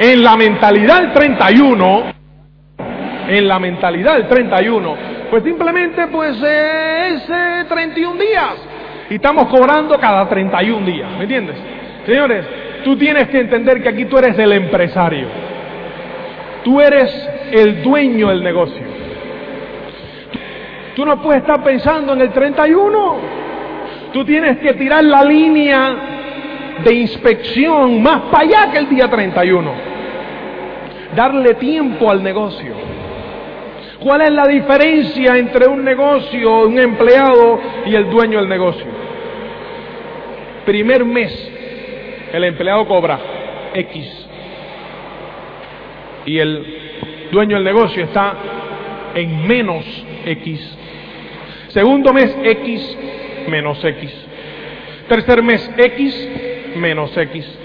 en 0.00 0.22
la 0.22 0.36
mentalidad 0.36 1.00
del 1.00 1.12
31, 1.14 2.21
en 3.28 3.48
la 3.48 3.58
mentalidad 3.58 4.14
del 4.14 4.28
31, 4.28 4.96
pues 5.30 5.42
simplemente 5.42 6.06
pues 6.08 6.36
es 6.42 7.68
31 7.68 8.20
días. 8.20 8.54
Y 9.10 9.14
estamos 9.16 9.48
cobrando 9.48 9.98
cada 9.98 10.28
31 10.28 10.86
días, 10.86 11.10
¿me 11.16 11.24
entiendes? 11.24 11.56
Señores, 12.06 12.46
tú 12.84 12.96
tienes 12.96 13.28
que 13.28 13.40
entender 13.40 13.82
que 13.82 13.88
aquí 13.88 14.04
tú 14.06 14.18
eres 14.18 14.38
el 14.38 14.52
empresario. 14.52 15.26
Tú 16.64 16.80
eres 16.80 17.28
el 17.50 17.82
dueño 17.82 18.28
del 18.28 18.42
negocio. 18.42 18.82
Tú 20.94 21.04
no 21.04 21.20
puedes 21.20 21.42
estar 21.42 21.62
pensando 21.62 22.12
en 22.12 22.20
el 22.20 22.30
31. 22.30 23.16
Tú 24.12 24.24
tienes 24.24 24.58
que 24.58 24.74
tirar 24.74 25.02
la 25.04 25.24
línea 25.24 25.96
de 26.84 26.94
inspección 26.94 28.02
más 28.02 28.22
para 28.30 28.44
allá 28.44 28.72
que 28.72 28.78
el 28.78 28.88
día 28.88 29.08
31. 29.08 29.72
Darle 31.16 31.54
tiempo 31.54 32.10
al 32.10 32.22
negocio. 32.22 32.91
¿Cuál 34.02 34.22
es 34.22 34.32
la 34.32 34.46
diferencia 34.46 35.36
entre 35.36 35.68
un 35.68 35.84
negocio, 35.84 36.66
un 36.66 36.78
empleado 36.78 37.60
y 37.86 37.94
el 37.94 38.10
dueño 38.10 38.40
del 38.40 38.48
negocio? 38.48 38.86
Primer 40.66 41.04
mes, 41.04 41.52
el 42.32 42.44
empleado 42.44 42.86
cobra 42.86 43.18
X 43.74 44.26
y 46.24 46.38
el 46.38 47.28
dueño 47.32 47.56
del 47.56 47.64
negocio 47.64 48.04
está 48.04 48.36
en 49.14 49.46
menos 49.46 49.84
X. 50.26 50.78
Segundo 51.68 52.12
mes 52.12 52.36
X 52.42 52.98
menos 53.48 53.84
X. 53.84 54.26
Tercer 55.08 55.42
mes 55.42 55.70
X 55.76 56.28
menos 56.76 57.16
X. 57.16 57.58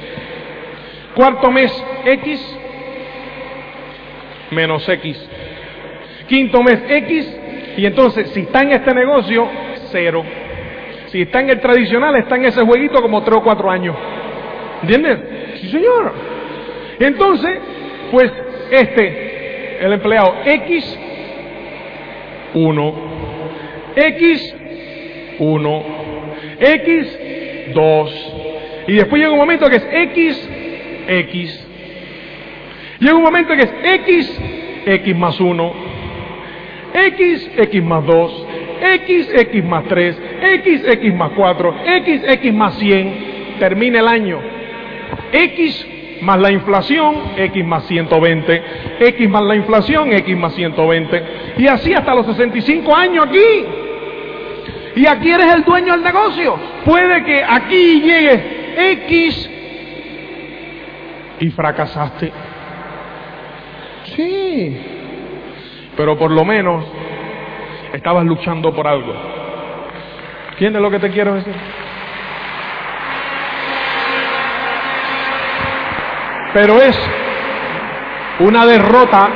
Cuarto 1.15 1.51
mes, 1.51 1.71
X 2.05 2.57
menos 4.51 4.87
X. 4.87 5.29
Quinto 6.27 6.61
mes, 6.61 6.79
X. 6.87 7.39
Y 7.77 7.85
entonces, 7.85 8.29
si 8.31 8.41
está 8.41 8.61
en 8.61 8.71
este 8.71 8.93
negocio, 8.93 9.47
cero. 9.91 10.23
Si 11.07 11.21
está 11.21 11.39
en 11.39 11.51
el 11.51 11.59
tradicional, 11.59 12.15
está 12.15 12.35
en 12.35 12.45
ese 12.45 12.61
jueguito 12.61 13.01
como 13.01 13.23
tres 13.23 13.37
o 13.37 13.43
cuatro 13.43 13.69
años. 13.69 13.95
¿Entiendes? 14.81 15.19
Sí, 15.61 15.69
señor. 15.69 16.13
Entonces, 16.99 17.59
pues 18.11 18.31
este, 18.71 19.85
el 19.85 19.93
empleado 19.93 20.35
X, 20.45 20.99
1. 22.53 22.93
X, 23.95 24.55
1. 25.39 25.85
X, 26.59 27.19
2. 27.73 28.33
Y 28.87 28.93
después 28.93 29.21
llega 29.21 29.33
un 29.33 29.39
momento 29.39 29.69
que 29.69 29.75
es 29.77 29.87
X, 29.91 30.49
X. 31.07 31.67
Llega 32.99 33.15
un 33.15 33.23
momento 33.23 33.55
que 33.55 33.63
es 33.63 33.73
X, 33.83 34.41
X 34.85 35.15
más 35.15 35.39
1. 35.39 35.86
X, 36.93 37.51
X 37.57 37.83
más 37.83 38.05
2. 38.05 38.47
X, 38.81 39.29
X 39.33 39.63
más 39.63 39.83
3. 39.85 40.17
X, 40.53 40.81
X 40.85 41.13
más 41.13 41.31
4. 41.35 41.75
X, 41.85 42.21
X 42.25 42.53
más 42.53 42.77
100. 42.77 43.57
Termina 43.59 43.99
el 43.99 44.07
año. 44.07 44.39
X 45.31 45.87
más 46.21 46.39
la 46.39 46.51
inflación, 46.51 47.15
X 47.37 47.65
más 47.65 47.85
120, 47.85 48.63
X 48.99 49.29
más 49.29 49.43
la 49.43 49.55
inflación, 49.55 50.11
X 50.13 50.37
más 50.37 50.53
120. 50.55 51.23
Y 51.57 51.67
así 51.67 51.93
hasta 51.93 52.15
los 52.15 52.25
65 52.25 52.95
años 52.95 53.27
aquí. 53.27 53.65
Y 54.95 55.05
aquí 55.05 55.29
eres 55.29 55.53
el 55.53 55.63
dueño 55.63 55.93
del 55.93 56.03
negocio. 56.03 56.57
Puede 56.85 57.23
que 57.23 57.43
aquí 57.43 58.01
llegue 58.01 58.93
X 59.03 59.49
y 61.39 61.49
fracasaste. 61.51 62.31
Sí. 64.15 64.96
Pero 65.97 66.15
por 66.15 66.31
lo 66.31 66.45
menos 66.45 66.85
estabas 67.91 68.23
luchando 68.23 68.73
por 68.73 68.87
algo. 68.87 69.13
¿Entiendes 70.51 70.81
lo 70.81 70.91
que 70.91 70.99
te 70.99 71.09
quiero 71.09 71.33
decir? 71.33 71.55
Pero 76.53 76.81
es 76.81 76.97
una 78.39 78.65
derrota. 78.65 79.29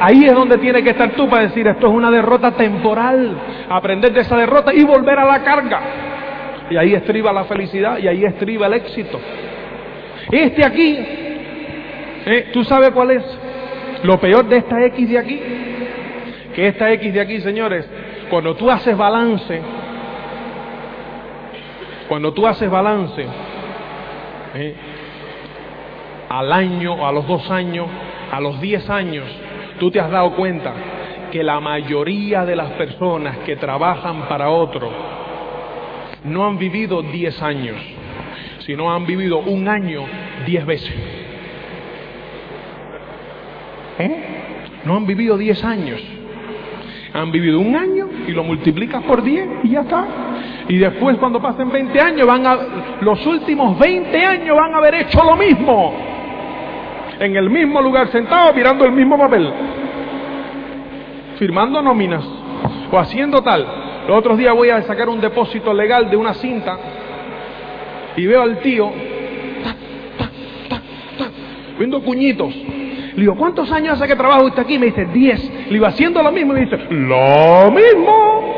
Ahí 0.00 0.24
es 0.24 0.34
donde 0.34 0.58
tiene 0.58 0.82
que 0.82 0.90
estar 0.90 1.10
tú 1.12 1.28
para 1.28 1.42
decir 1.44 1.66
esto 1.66 1.86
es 1.88 1.92
una 1.92 2.10
derrota 2.10 2.52
temporal. 2.52 3.36
Aprender 3.68 4.12
de 4.12 4.20
esa 4.20 4.36
derrota 4.36 4.72
y 4.72 4.84
volver 4.84 5.18
a 5.18 5.24
la 5.24 5.42
carga. 5.42 5.80
Y 6.70 6.76
ahí 6.76 6.94
estriba 6.94 7.32
la 7.32 7.44
felicidad 7.44 7.98
y 7.98 8.06
ahí 8.06 8.24
estriba 8.24 8.66
el 8.66 8.74
éxito. 8.74 9.20
Este 10.30 10.64
aquí, 10.64 10.96
¿eh? 12.26 12.50
¿tú 12.52 12.64
sabes 12.64 12.90
cuál 12.90 13.12
es 13.12 13.41
lo 14.02 14.18
peor 14.18 14.48
de 14.48 14.58
esta 14.58 14.84
X 14.86 15.08
de 15.08 15.18
aquí? 15.18 15.40
Que 16.54 16.68
esta 16.68 16.92
X 16.92 17.14
de 17.14 17.20
aquí, 17.20 17.40
señores, 17.40 17.88
cuando 18.28 18.54
tú 18.56 18.70
haces 18.70 18.96
balance, 18.96 19.60
cuando 22.08 22.32
tú 22.32 22.46
haces 22.46 22.70
balance, 22.70 23.26
¿eh? 24.54 24.74
al 26.28 26.52
año, 26.52 27.06
a 27.06 27.12
los 27.12 27.26
dos 27.26 27.50
años, 27.50 27.86
a 28.30 28.40
los 28.40 28.60
diez 28.60 28.88
años, 28.88 29.24
tú 29.78 29.90
te 29.90 30.00
has 30.00 30.10
dado 30.10 30.32
cuenta 30.32 30.72
que 31.30 31.42
la 31.42 31.60
mayoría 31.60 32.44
de 32.44 32.56
las 32.56 32.70
personas 32.72 33.38
que 33.38 33.56
trabajan 33.56 34.28
para 34.28 34.50
otro 34.50 34.90
no 36.24 36.46
han 36.46 36.58
vivido 36.58 37.02
diez 37.02 37.40
años, 37.42 37.76
sino 38.60 38.92
han 38.92 39.06
vivido 39.06 39.38
un 39.38 39.68
año 39.68 40.04
diez 40.46 40.64
veces. 40.64 41.21
¿Eh? 43.98 44.16
No 44.84 44.96
han 44.96 45.06
vivido 45.06 45.36
diez 45.36 45.62
años. 45.64 46.00
Han 47.14 47.30
vivido 47.30 47.60
un 47.60 47.76
año 47.76 48.08
y 48.26 48.32
lo 48.32 48.42
multiplicas 48.42 49.02
por 49.02 49.22
diez 49.22 49.46
y 49.62 49.70
ya 49.70 49.80
está. 49.82 50.06
Y 50.68 50.78
después 50.78 51.18
cuando 51.18 51.40
pasen 51.40 51.70
20 51.70 52.00
años, 52.00 52.26
van 52.26 52.46
a, 52.46 52.58
los 53.00 53.24
últimos 53.26 53.78
20 53.78 54.24
años 54.24 54.56
van 54.56 54.74
a 54.74 54.78
haber 54.78 54.94
hecho 54.94 55.22
lo 55.22 55.36
mismo 55.36 55.94
en 57.20 57.36
el 57.36 57.50
mismo 57.50 57.80
lugar 57.80 58.08
sentado 58.08 58.52
mirando 58.52 58.84
el 58.84 58.92
mismo 58.92 59.16
papel, 59.16 59.52
firmando 61.38 61.80
nóminas 61.82 62.24
o 62.90 62.98
haciendo 62.98 63.42
tal. 63.42 63.66
Los 64.08 64.18
otros 64.18 64.36
días 64.38 64.54
voy 64.54 64.70
a 64.70 64.82
sacar 64.82 65.08
un 65.08 65.20
depósito 65.20 65.72
legal 65.72 66.10
de 66.10 66.16
una 66.16 66.34
cinta 66.34 66.78
y 68.16 68.26
veo 68.26 68.42
al 68.42 68.58
tío 68.58 68.90
viendo 71.78 72.02
cuñitos. 72.02 72.52
Le 73.14 73.20
digo, 73.20 73.34
¿cuántos 73.36 73.70
años 73.70 73.94
hace 73.94 74.08
que 74.08 74.16
trabajo 74.16 74.44
usted 74.44 74.62
aquí? 74.62 74.78
Me 74.78 74.86
dice, 74.86 75.04
10. 75.04 75.70
Le 75.70 75.76
iba 75.76 75.88
haciendo 75.88 76.22
lo 76.22 76.32
mismo 76.32 76.54
me 76.54 76.60
dice, 76.60 76.78
lo 76.90 77.70
mismo. 77.70 78.54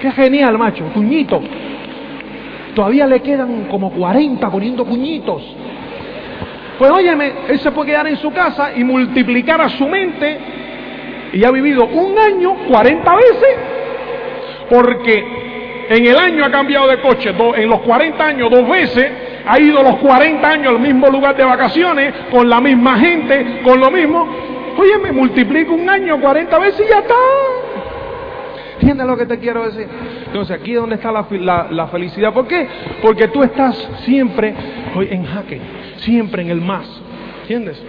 Qué 0.00 0.12
genial, 0.12 0.56
macho, 0.58 0.84
cuñito. 0.94 1.42
Todavía 2.74 3.06
le 3.06 3.20
quedan 3.20 3.64
como 3.64 3.90
40 3.90 4.50
poniendo 4.50 4.84
cuñitos. 4.84 5.42
Pues 6.78 6.90
óyeme, 6.90 7.32
él 7.48 7.58
se 7.60 7.70
puede 7.72 7.90
quedar 7.90 8.06
en 8.06 8.16
su 8.16 8.32
casa 8.32 8.72
y 8.76 8.84
multiplicar 8.84 9.60
a 9.60 9.68
su 9.70 9.88
mente 9.88 10.38
y 11.32 11.44
ha 11.44 11.50
vivido 11.50 11.84
un 11.86 12.18
año 12.18 12.54
40 12.68 13.16
veces. 13.16 13.58
Porque 14.68 15.24
en 15.88 16.06
el 16.06 16.16
año 16.16 16.44
ha 16.44 16.50
cambiado 16.50 16.86
de 16.88 17.00
coche, 17.00 17.32
en 17.56 17.68
los 17.68 17.80
40 17.80 18.24
años 18.24 18.50
dos 18.50 18.68
veces, 18.68 19.12
ha 19.46 19.60
ido 19.60 19.82
los 19.82 19.96
40 19.96 20.48
años 20.48 20.68
al 20.68 20.80
mismo 20.80 21.08
lugar 21.08 21.36
de 21.36 21.44
vacaciones, 21.44 22.14
con 22.30 22.48
la 22.48 22.60
misma 22.60 22.98
gente, 22.98 23.60
con 23.62 23.80
lo 23.80 23.90
mismo. 23.90 24.26
Óyeme, 24.76 25.12
multiplico 25.12 25.74
un 25.74 25.88
año 25.88 26.20
40 26.20 26.58
veces 26.58 26.86
y 26.86 26.90
ya 26.90 26.98
está. 27.00 27.14
¿Entiendes 28.80 29.06
lo 29.06 29.16
que 29.16 29.26
te 29.26 29.38
quiero 29.38 29.64
decir? 29.66 29.86
Entonces 30.26 30.60
aquí 30.60 30.72
es 30.72 30.80
donde 30.80 30.96
está 30.96 31.12
la, 31.12 31.68
la 31.70 31.86
felicidad. 31.88 32.32
¿Por 32.32 32.46
qué? 32.46 32.66
Porque 33.00 33.28
tú 33.28 33.42
estás 33.42 33.76
siempre 34.04 34.54
en 35.10 35.24
jaque 35.24 35.60
siempre 36.04 36.42
en 36.42 36.50
el 36.50 36.60
más. 36.60 36.86
¿Entiendes? 37.42 37.82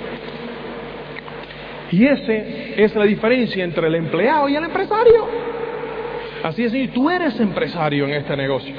Y 1.92 2.06
ese 2.06 2.84
es 2.84 2.96
la 2.96 3.06
diferencia 3.06 3.64
entre 3.64 3.88
el 3.88 3.96
empleado 3.96 4.50
y 4.50 4.56
el 4.56 4.64
empresario. 4.64 5.28
Así 6.44 6.64
es, 6.64 6.74
y 6.74 6.88
tú 6.90 7.10
eres 7.10 7.40
empresario 7.40 8.06
en 8.06 8.14
este 8.14 8.36
negocio. 8.36 8.74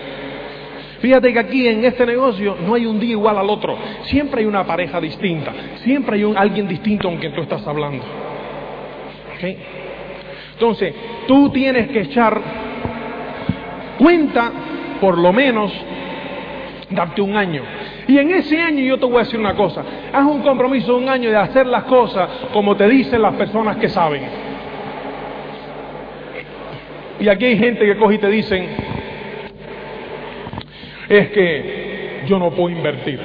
Fíjate 1.06 1.32
que 1.32 1.38
aquí 1.38 1.68
en 1.68 1.84
este 1.84 2.04
negocio 2.04 2.56
no 2.66 2.74
hay 2.74 2.84
un 2.84 2.98
día 2.98 3.12
igual 3.12 3.38
al 3.38 3.48
otro. 3.48 3.78
Siempre 4.06 4.40
hay 4.40 4.46
una 4.48 4.66
pareja 4.66 5.00
distinta. 5.00 5.52
Siempre 5.84 6.16
hay 6.16 6.34
alguien 6.34 6.66
distinto 6.66 7.08
con 7.08 7.18
quien 7.18 7.32
tú 7.32 7.42
estás 7.42 7.64
hablando. 7.64 8.04
Entonces, 10.54 10.92
tú 11.28 11.50
tienes 11.50 11.90
que 11.90 12.00
echar 12.00 12.40
cuenta, 14.00 14.50
por 15.00 15.16
lo 15.16 15.32
menos, 15.32 15.72
darte 16.90 17.22
un 17.22 17.36
año 17.36 17.62
y 18.08 18.18
en 18.18 18.32
ese 18.32 18.60
año 18.60 18.82
yo 18.82 18.98
te 18.98 19.06
voy 19.06 19.16
a 19.16 19.18
decir 19.20 19.38
una 19.38 19.54
cosa, 19.54 19.84
haz 20.12 20.24
un 20.24 20.42
compromiso 20.42 20.92
de 20.92 21.04
un 21.04 21.08
año 21.08 21.30
de 21.30 21.36
hacer 21.36 21.68
las 21.68 21.84
cosas 21.84 22.28
como 22.52 22.76
te 22.76 22.88
dicen 22.88 23.22
las 23.22 23.34
personas 23.34 23.76
que 23.76 23.88
saben. 23.88 24.22
Y 27.20 27.28
aquí 27.28 27.44
hay 27.44 27.58
gente 27.58 27.86
que 27.86 27.96
coge 27.96 28.16
y 28.16 28.18
te 28.18 28.28
dicen, 28.28 28.95
es 31.08 31.30
que 31.30 32.24
yo 32.26 32.38
no 32.38 32.50
puedo 32.50 32.70
invertir. 32.70 33.20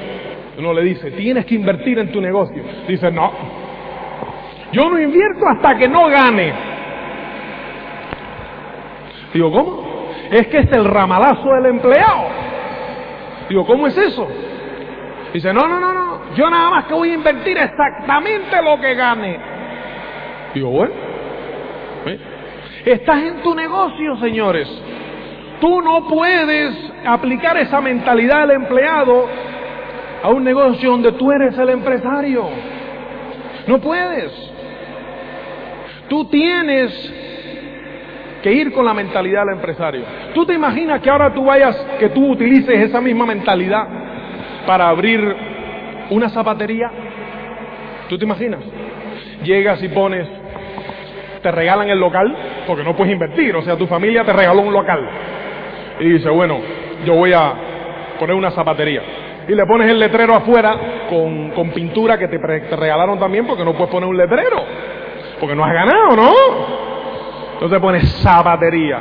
Uno 0.58 0.72
le 0.72 0.82
dice, 0.82 1.10
tienes 1.12 1.46
que 1.46 1.54
invertir 1.54 1.98
en 1.98 2.12
tu 2.12 2.20
negocio. 2.20 2.62
Dice, 2.86 3.10
no, 3.10 3.32
yo 4.72 4.88
no 4.88 5.00
invierto 5.00 5.46
hasta 5.46 5.76
que 5.76 5.88
no 5.88 6.08
gane. 6.08 6.52
Digo, 9.32 9.50
¿cómo? 9.50 10.08
Es 10.30 10.46
que 10.48 10.58
es 10.58 10.72
el 10.72 10.84
ramalazo 10.84 11.52
del 11.54 11.66
empleado. 11.66 12.26
Digo, 13.48 13.66
¿cómo 13.66 13.86
es 13.86 13.96
eso? 13.96 14.28
Dice, 15.32 15.52
no, 15.52 15.66
no, 15.66 15.80
no, 15.80 15.92
no, 15.92 16.34
yo 16.34 16.48
nada 16.50 16.70
más 16.70 16.84
que 16.84 16.94
voy 16.94 17.10
a 17.10 17.14
invertir 17.14 17.56
exactamente 17.56 18.62
lo 18.62 18.78
que 18.80 18.94
gane. 18.94 19.40
Digo, 20.54 20.70
bueno, 20.70 20.94
¿eh? 22.06 22.18
estás 22.84 23.22
en 23.22 23.42
tu 23.42 23.54
negocio, 23.54 24.16
señores. 24.16 24.68
Tú 25.62 25.80
no 25.80 26.08
puedes 26.08 26.74
aplicar 27.06 27.56
esa 27.56 27.80
mentalidad 27.80 28.48
del 28.48 28.56
empleado 28.62 29.28
a 30.20 30.28
un 30.28 30.42
negocio 30.42 30.90
donde 30.90 31.12
tú 31.12 31.30
eres 31.30 31.56
el 31.56 31.68
empresario. 31.68 32.48
No 33.68 33.80
puedes. 33.80 34.32
Tú 36.08 36.24
tienes 36.24 37.14
que 38.42 38.52
ir 38.52 38.72
con 38.72 38.84
la 38.84 38.92
mentalidad 38.92 39.46
del 39.46 39.54
empresario. 39.54 40.02
¿Tú 40.34 40.44
te 40.44 40.54
imaginas 40.54 41.00
que 41.00 41.08
ahora 41.08 41.32
tú 41.32 41.44
vayas, 41.44 41.76
que 42.00 42.08
tú 42.08 42.32
utilices 42.32 42.80
esa 42.80 43.00
misma 43.00 43.24
mentalidad 43.24 43.86
para 44.66 44.88
abrir 44.88 45.20
una 46.10 46.28
zapatería. 46.30 46.90
¿Tú 48.08 48.18
te 48.18 48.24
imaginas? 48.24 48.64
Llegas 49.44 49.80
y 49.80 49.88
pones, 49.90 50.26
te 51.40 51.52
regalan 51.52 51.88
el 51.88 52.00
local, 52.00 52.34
porque 52.66 52.82
no 52.82 52.96
puedes 52.96 53.12
invertir, 53.12 53.54
o 53.54 53.62
sea, 53.62 53.76
tu 53.76 53.86
familia 53.86 54.24
te 54.24 54.32
regaló 54.32 54.62
un 54.62 54.72
local. 54.72 55.08
Y 56.00 56.08
dice, 56.10 56.28
bueno, 56.30 56.58
yo 57.04 57.14
voy 57.14 57.32
a 57.32 57.54
poner 58.18 58.34
una 58.34 58.50
zapatería. 58.50 59.02
Y 59.48 59.54
le 59.54 59.66
pones 59.66 59.90
el 59.90 59.98
letrero 59.98 60.34
afuera 60.34 60.76
con, 61.10 61.50
con 61.50 61.70
pintura 61.70 62.16
que 62.16 62.28
te, 62.28 62.38
te 62.38 62.76
regalaron 62.76 63.18
también 63.18 63.46
porque 63.46 63.64
no 63.64 63.72
puedes 63.72 63.90
poner 63.90 64.08
un 64.08 64.16
letrero. 64.16 64.64
Porque 65.40 65.56
no 65.56 65.64
has 65.64 65.72
ganado, 65.72 66.16
¿no? 66.16 66.32
Entonces 67.54 67.80
pones 67.80 68.08
zapatería. 68.22 69.00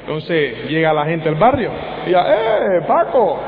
Entonces 0.00 0.68
llega 0.68 0.92
la 0.92 1.04
gente 1.04 1.28
del 1.28 1.38
barrio 1.38 1.70
y 2.06 2.10
ya, 2.10 2.24
¡eh, 2.28 2.82
Paco! 2.86 3.40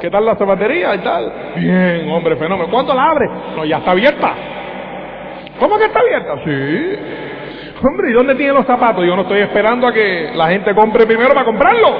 ¿Qué 0.00 0.10
tal 0.10 0.26
la 0.26 0.34
zapatería 0.36 0.94
y 0.94 0.98
tal? 0.98 1.32
Bien, 1.56 2.10
hombre, 2.10 2.36
fenómeno. 2.36 2.68
¿Cuánto 2.70 2.92
la 2.92 3.10
abre? 3.10 3.26
No, 3.56 3.64
ya 3.64 3.78
está 3.78 3.92
abierta. 3.92 4.34
¿Cómo 5.58 5.78
que 5.78 5.84
está 5.86 6.00
abierta? 6.00 6.34
Sí. 6.44 6.98
Hombre, 7.82 8.10
¿y 8.10 8.12
dónde 8.12 8.34
tienen 8.34 8.54
los 8.54 8.66
zapatos? 8.66 9.04
Yo 9.04 9.16
no 9.16 9.22
estoy 9.22 9.40
esperando 9.40 9.86
a 9.86 9.92
que 9.92 10.30
la 10.34 10.48
gente 10.48 10.74
compre 10.74 11.06
primero 11.06 11.34
para 11.34 11.44
comprarlo. 11.44 11.98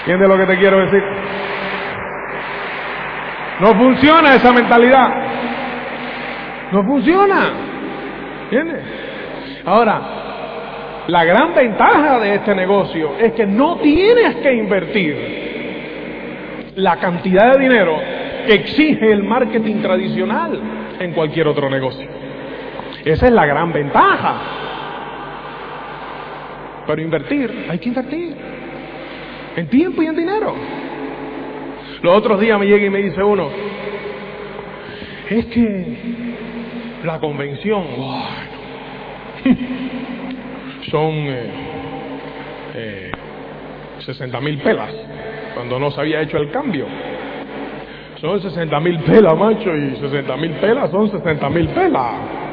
¿Entiendes 0.00 0.28
lo 0.28 0.36
que 0.36 0.46
te 0.46 0.58
quiero 0.58 0.80
decir? 0.80 1.02
No 3.60 3.74
funciona 3.74 4.34
esa 4.34 4.52
mentalidad. 4.52 5.14
No 6.72 6.84
funciona. 6.84 7.52
¿Entiendes? 8.44 8.82
Ahora, 9.64 10.00
la 11.06 11.24
gran 11.24 11.54
ventaja 11.54 12.18
de 12.18 12.34
este 12.34 12.54
negocio 12.54 13.12
es 13.18 13.32
que 13.32 13.46
no 13.46 13.78
tienes 13.78 14.36
que 14.36 14.52
invertir 14.52 15.44
la 16.76 16.96
cantidad 16.96 17.52
de 17.52 17.60
dinero 17.60 17.96
que 18.46 18.54
exige 18.54 19.12
el 19.12 19.22
marketing 19.22 19.80
tradicional 19.80 20.60
en 20.98 21.12
cualquier 21.12 21.48
otro 21.48 21.70
negocio. 21.70 22.08
Esa 23.04 23.26
es 23.26 23.32
la 23.32 23.44
gran 23.44 23.72
ventaja. 23.72 24.40
Pero 26.86 27.02
invertir, 27.02 27.66
hay 27.68 27.78
que 27.78 27.88
invertir. 27.88 28.34
En 29.56 29.68
tiempo 29.68 30.02
y 30.02 30.06
en 30.06 30.16
dinero. 30.16 30.54
Los 32.02 32.16
otros 32.16 32.40
días 32.40 32.58
me 32.58 32.66
llega 32.66 32.86
y 32.86 32.90
me 32.90 33.02
dice 33.02 33.22
uno, 33.22 33.48
es 35.30 35.46
que 35.46 35.96
la 37.04 37.18
convención, 37.20 37.84
son 40.90 41.12
eh, 41.12 41.50
eh, 42.74 43.10
60 44.00 44.40
mil 44.40 44.58
pelas, 44.58 44.92
cuando 45.54 45.78
no 45.78 45.90
se 45.90 46.00
había 46.00 46.20
hecho 46.20 46.36
el 46.36 46.50
cambio. 46.50 46.86
Son 48.20 48.40
60 48.40 48.80
mil 48.80 49.00
pelas, 49.00 49.36
macho, 49.38 49.74
y 49.74 49.96
60 49.96 50.36
mil 50.36 50.52
pelas 50.52 50.90
son 50.90 51.10
60 51.10 51.48
mil 51.50 51.68
pelas. 51.68 52.43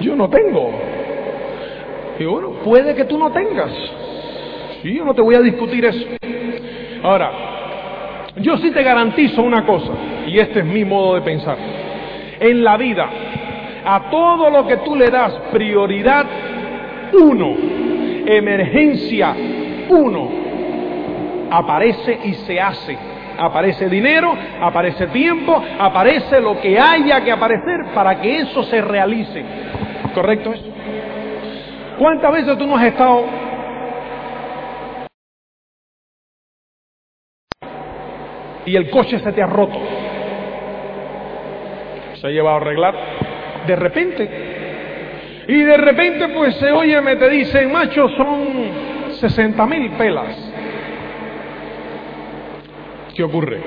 Yo 0.00 0.16
no 0.16 0.28
tengo. 0.28 0.70
Y 2.18 2.24
bueno, 2.24 2.50
puede 2.64 2.94
que 2.94 3.04
tú 3.04 3.18
no 3.18 3.30
tengas. 3.32 3.70
Sí, 4.82 4.94
yo 4.94 5.04
no 5.04 5.14
te 5.14 5.22
voy 5.22 5.34
a 5.34 5.40
discutir 5.40 5.84
eso. 5.84 6.06
Ahora, 7.02 7.30
yo 8.36 8.56
sí 8.58 8.70
te 8.70 8.82
garantizo 8.82 9.42
una 9.42 9.64
cosa, 9.64 9.92
y 10.26 10.38
este 10.38 10.60
es 10.60 10.64
mi 10.64 10.84
modo 10.84 11.14
de 11.14 11.22
pensar. 11.22 11.56
En 12.40 12.64
la 12.64 12.76
vida, 12.76 13.08
a 13.84 14.10
todo 14.10 14.50
lo 14.50 14.66
que 14.66 14.78
tú 14.78 14.96
le 14.96 15.10
das 15.10 15.32
prioridad, 15.52 16.26
uno, 17.12 17.54
emergencia, 18.26 19.34
uno, 19.88 20.30
aparece 21.50 22.18
y 22.24 22.34
se 22.34 22.60
hace. 22.60 23.13
Aparece 23.38 23.88
dinero, 23.88 24.34
aparece 24.60 25.06
tiempo, 25.08 25.62
aparece 25.78 26.40
lo 26.40 26.60
que 26.60 26.78
haya 26.78 27.22
que 27.22 27.32
aparecer 27.32 27.86
para 27.94 28.20
que 28.20 28.38
eso 28.38 28.62
se 28.64 28.80
realice. 28.80 29.44
¿Correcto 30.14 30.52
eso? 30.52 30.64
¿Cuántas 31.98 32.32
veces 32.32 32.58
tú 32.58 32.66
no 32.66 32.76
has 32.76 32.86
estado 32.86 33.24
y 38.66 38.76
el 38.76 38.90
coche 38.90 39.18
se 39.18 39.32
te 39.32 39.42
ha 39.42 39.46
roto? 39.46 39.78
Se 42.20 42.26
ha 42.26 42.30
llevado 42.30 42.56
a 42.56 42.60
arreglar 42.60 42.94
de 43.66 43.76
repente. 43.76 44.54
Y 45.46 45.60
de 45.62 45.76
repente 45.76 46.28
pues 46.28 46.54
se 46.56 46.70
oye, 46.72 47.00
me 47.00 47.16
te 47.16 47.28
dicen, 47.28 47.70
macho, 47.70 48.08
son 48.10 48.48
60 49.20 49.66
mil 49.66 49.90
pelas. 49.92 50.53
¿Qué 53.14 53.22
ocurre? 53.22 53.60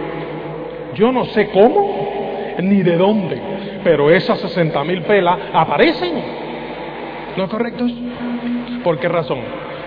Yo 0.95 1.11
no 1.11 1.25
sé 1.25 1.49
cómo 1.49 2.55
ni 2.59 2.81
de 2.81 2.97
dónde, 2.97 3.41
pero 3.83 4.09
esas 4.09 4.39
60 4.39 4.83
mil 4.83 5.03
pelas 5.03 5.37
aparecen. 5.53 6.13
¿No 7.37 7.43
es 7.45 7.49
correcto? 7.49 7.85
¿Por 8.83 8.99
qué 8.99 9.07
razón? 9.07 9.39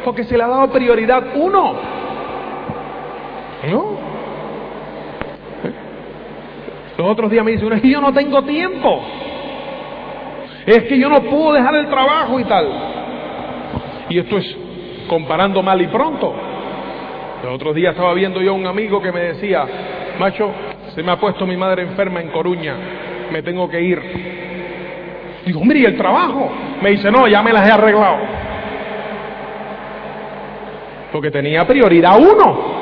Porque 0.04 0.24
se 0.24 0.36
le 0.36 0.44
ha 0.44 0.48
dado 0.48 0.70
prioridad 0.70 1.24
uno. 1.34 1.74
¿No? 3.70 4.00
Los 6.96 7.08
otros 7.08 7.30
días 7.30 7.44
me 7.44 7.52
dicen, 7.52 7.72
es 7.72 7.82
que 7.82 7.90
yo 7.90 8.00
no 8.00 8.12
tengo 8.12 8.42
tiempo. 8.42 9.00
Es 10.66 10.84
que 10.84 10.98
yo 10.98 11.08
no 11.08 11.22
puedo 11.22 11.54
dejar 11.54 11.74
el 11.74 11.88
trabajo 11.88 12.38
y 12.38 12.44
tal. 12.44 12.68
Y 14.10 14.18
esto 14.18 14.38
es 14.38 14.56
comparando 15.08 15.62
mal 15.62 15.80
y 15.80 15.86
pronto. 15.88 16.49
Los 17.42 17.54
otros 17.54 17.74
días 17.74 17.92
estaba 17.92 18.12
viendo 18.12 18.42
yo 18.42 18.50
a 18.50 18.54
un 18.54 18.66
amigo 18.66 19.00
que 19.00 19.12
me 19.12 19.20
decía, 19.20 19.64
macho, 20.18 20.52
se 20.94 21.02
me 21.02 21.12
ha 21.12 21.16
puesto 21.16 21.46
mi 21.46 21.56
madre 21.56 21.82
enferma 21.82 22.20
en 22.20 22.28
Coruña, 22.28 22.76
me 23.32 23.42
tengo 23.42 23.68
que 23.68 23.80
ir. 23.80 24.00
Digo, 25.46 25.60
hombre, 25.60 25.78
¿y 25.78 25.84
el 25.86 25.96
trabajo? 25.96 26.50
Me 26.82 26.90
dice, 26.90 27.10
no, 27.10 27.26
ya 27.26 27.42
me 27.42 27.52
las 27.52 27.66
he 27.66 27.72
arreglado. 27.72 28.18
Porque 31.12 31.30
tenía 31.30 31.66
prioridad 31.66 32.18
uno. 32.20 32.80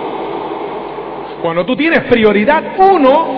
Cuando 1.40 1.64
tú 1.64 1.76
tienes 1.76 2.00
prioridad 2.00 2.64
uno, 2.78 3.36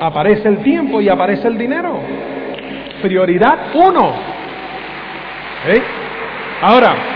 aparece 0.00 0.48
el 0.48 0.62
tiempo 0.62 1.00
y 1.00 1.08
aparece 1.08 1.48
el 1.48 1.56
dinero. 1.56 1.98
Prioridad 3.00 3.70
uno. 3.74 4.12
¿Eh? 5.66 5.82
Ahora, 6.60 7.13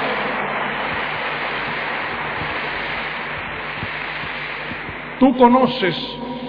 tú 5.19 5.37
conoces 5.37 5.97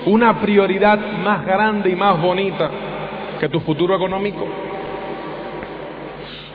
una 0.06 0.40
prioridad 0.40 1.00
más 1.24 1.46
grande 1.46 1.90
y 1.90 1.96
más 1.96 2.20
bonita 2.22 2.70
que 3.40 3.50
tu 3.50 3.60
futuro 3.62 3.96
económico. 3.96 4.46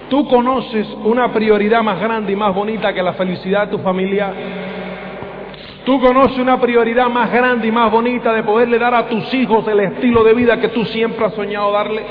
Tú 0.09 0.29
conoces 0.29 0.87
una 1.05 1.33
prioridad 1.33 1.83
más 1.83 2.01
grande 2.01 2.33
y 2.33 2.37
más 2.37 2.55
bonita 2.55 2.93
que 2.93 3.03
la 3.03 3.15
felicidad 3.15 3.67
de 3.67 3.77
tu 3.77 3.83
familia. 3.83 4.33
Tú 5.85 6.01
conoces 6.01 6.39
una 6.39 6.61
prioridad 6.61 7.09
más 7.09 7.31
grande 7.31 7.69
y 7.69 7.73
más 7.73 7.91
bonita 7.91 8.33
de 8.33 8.43
poderle 8.43 8.79
dar 8.79 8.95
a 8.95 9.07
tus 9.07 9.33
hijos 9.35 9.67
el 9.69 9.81
estilo 9.81 10.23
de 10.23 10.35
vida 10.35 10.61
que 10.61 10.69
tú 10.69 10.85
siempre 10.87 11.25
has 11.25 11.35
soñado 11.35 11.73
darle. 11.73 12.03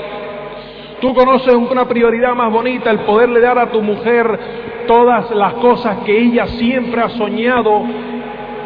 Tú 1.00 1.14
conoces 1.14 1.54
una 1.54 1.86
prioridad 1.86 2.34
más 2.34 2.52
bonita, 2.52 2.90
el 2.90 3.00
poderle 3.00 3.40
dar 3.40 3.58
a 3.58 3.70
tu 3.70 3.82
mujer 3.82 4.38
todas 4.86 5.30
las 5.30 5.54
cosas 5.54 5.98
que 5.98 6.16
ella 6.16 6.46
siempre 6.46 7.00
ha 7.00 7.08
soñado 7.10 7.82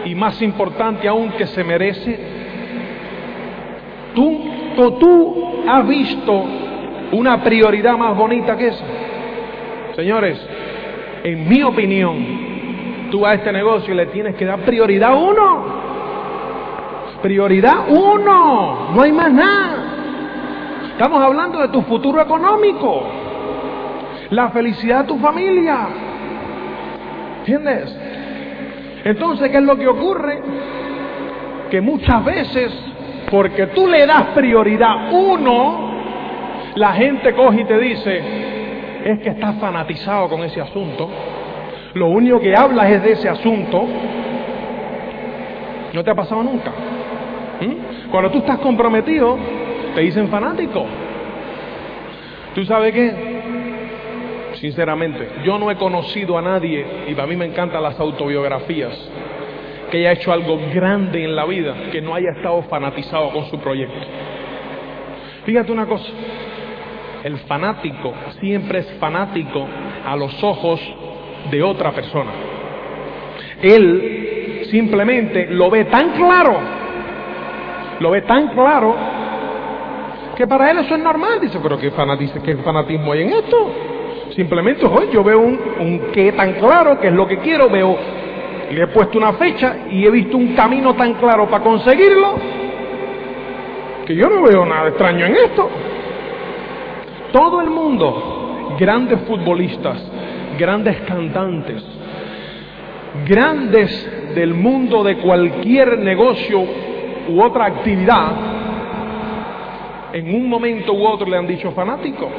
y 0.09 0.15
más 0.15 0.41
importante 0.41 1.07
aún 1.07 1.31
que 1.33 1.47
se 1.47 1.63
merece. 1.63 2.19
Tú, 4.15 4.41
tú 4.99 5.63
has 5.69 5.87
visto 5.87 6.45
una 7.13 7.43
prioridad 7.43 7.97
más 7.99 8.17
bonita 8.17 8.57
que 8.57 8.69
esa. 8.69 8.85
Señores, 9.95 10.41
en 11.25 11.47
mi 11.47 11.63
opinión, 11.63 13.11
tú 13.11 13.27
a 13.27 13.35
este 13.35 13.53
negocio 13.53 13.95
le 13.95 14.07
tienes 14.07 14.35
que 14.35 14.47
dar 14.47 14.61
prioridad 14.61 15.15
uno. 15.15 15.67
Prioridad 17.21 17.89
uno. 17.89 18.91
No 18.95 19.03
hay 19.03 19.13
más 19.13 19.31
nada. 19.31 19.85
Estamos 20.93 21.23
hablando 21.23 21.59
de 21.61 21.69
tu 21.69 21.83
futuro 21.83 22.23
económico. 22.23 23.03
La 24.31 24.49
felicidad 24.51 25.03
de 25.03 25.09
tu 25.09 25.19
familia. 25.19 25.87
¿Entiendes? 27.41 28.08
Entonces, 29.05 29.51
¿qué 29.51 29.59
es 29.59 29.63
lo 29.63 29.77
que 29.77 29.87
ocurre? 29.87 30.41
Que 31.71 31.81
muchas 31.81 32.25
veces, 32.25 32.73
porque 33.31 33.69
tú 33.69 33.87
le 33.87 34.07
das 34.07 34.27
prioridad 34.35 35.13
uno, 35.13 35.89
la 36.75 36.93
gente 36.93 37.35
coge 37.35 37.63
y 37.63 37.65
te 37.65 37.79
dice, 37.79 38.23
es 39.05 39.21
que 39.21 39.31
estás 39.31 39.57
fanatizado 39.57 40.29
con 40.29 40.43
ese 40.43 40.61
asunto, 40.61 41.09
lo 41.95 42.09
único 42.09 42.41
que 42.41 42.55
hablas 42.55 42.91
es 42.91 43.03
de 43.03 43.13
ese 43.13 43.29
asunto, 43.29 43.87
¿no 45.93 46.05
te 46.05 46.11
ha 46.11 46.15
pasado 46.15 46.43
nunca? 46.43 46.71
¿Mm? 47.61 48.11
Cuando 48.11 48.31
tú 48.31 48.39
estás 48.39 48.59
comprometido, 48.59 49.37
te 49.95 50.01
dicen 50.03 50.29
fanático. 50.29 50.87
¿Tú 52.55 52.65
sabes 52.65 52.93
qué? 52.93 53.38
Sinceramente, 54.61 55.29
yo 55.45 55.59
no 55.59 55.71
he 55.71 55.77
conocido 55.77 56.37
a 56.37 56.43
nadie, 56.43 56.85
y 57.07 57.15
para 57.15 57.29
mí 57.29 57.37
me 57.37 57.47
encantan 57.47 57.83
las 57.83 57.99
autobiografías, 58.01 58.93
que 59.91 59.99
haya 59.99 60.13
hecho 60.13 60.33
algo 60.33 60.59
grande 60.75 61.25
en 61.25 61.37
la 61.37 61.45
vida, 61.45 61.75
que 61.93 62.01
no 62.01 62.15
haya 62.15 62.31
estado 62.37 62.63
fanatizado 62.65 63.31
con 63.31 63.47
su 63.47 63.59
proyecto. 63.59 64.07
Fíjate 65.45 65.73
una 65.73 65.87
cosa, 65.87 66.11
el 67.25 67.39
fanático 67.39 68.13
siempre 68.41 68.81
es 68.81 68.93
fanático 68.99 69.67
a 70.05 70.17
los 70.17 70.43
ojos 70.43 70.81
de 71.51 71.63
otra 71.63 71.93
persona. 71.93 72.31
Él 73.63 74.67
simplemente 74.71 75.47
lo 75.47 75.71
ve 75.71 75.85
tan 75.87 76.11
claro, 76.11 76.59
lo 78.01 78.11
ve 78.11 78.23
tan 78.23 78.49
claro, 78.49 78.97
que 80.37 80.47
para 80.47 80.71
él 80.71 80.79
eso 80.79 80.95
es 80.95 81.03
normal. 81.03 81.41
Dice, 81.41 81.59
pero 81.63 81.79
¿qué, 81.79 81.91
fanatismo, 81.91 83.13
hay 83.13 83.23
en 83.23 83.33
esto? 83.33 83.73
Simplemente 84.39 84.87
hoy 84.87 85.09
yo 85.13 85.25
veo 85.25 85.41
un, 85.41 86.11
qué 86.13 86.31
tan 86.31 86.53
claro, 86.61 87.01
que 87.01 87.09
es 87.09 87.13
lo 87.13 87.27
que 87.27 87.39
quiero, 87.39 87.69
veo, 87.69 87.99
le 88.71 88.83
he 88.85 88.87
puesto 88.87 89.19
una 89.19 89.33
fecha 89.33 89.79
y 89.91 90.07
he 90.07 90.11
visto 90.13 90.37
un 90.37 90.55
camino 90.55 90.95
tan 90.95 91.15
claro 91.15 91.51
para 91.51 91.65
conseguirlo, 91.65 92.37
que 94.07 94.15
yo 94.15 94.29
no 94.29 94.43
veo 94.43 94.65
nada 94.65 94.91
extraño 94.91 95.27
en 95.27 95.35
esto. 95.35 95.69
Todo 97.33 97.61
el 97.63 97.69
mundo, 97.69 98.77
grandes 98.79 99.23
futbolistas, 99.23 100.09
grandes 100.57 101.01
cantantes, 101.01 101.83
grandes 103.27 104.37
del 104.37 104.55
mundo 104.55 105.03
de 105.03 105.17
cualquier 105.17 105.99
negocio 105.99 106.65
u 107.29 107.43
otra 107.43 107.67
actividad, 107.67 108.31
en 110.13 110.33
un 110.33 110.49
momento 110.49 110.93
u 110.93 111.05
otro 111.05 111.29
le 111.29 111.39
han 111.39 111.49
dicho 111.49 111.73
fanático. 111.73 112.31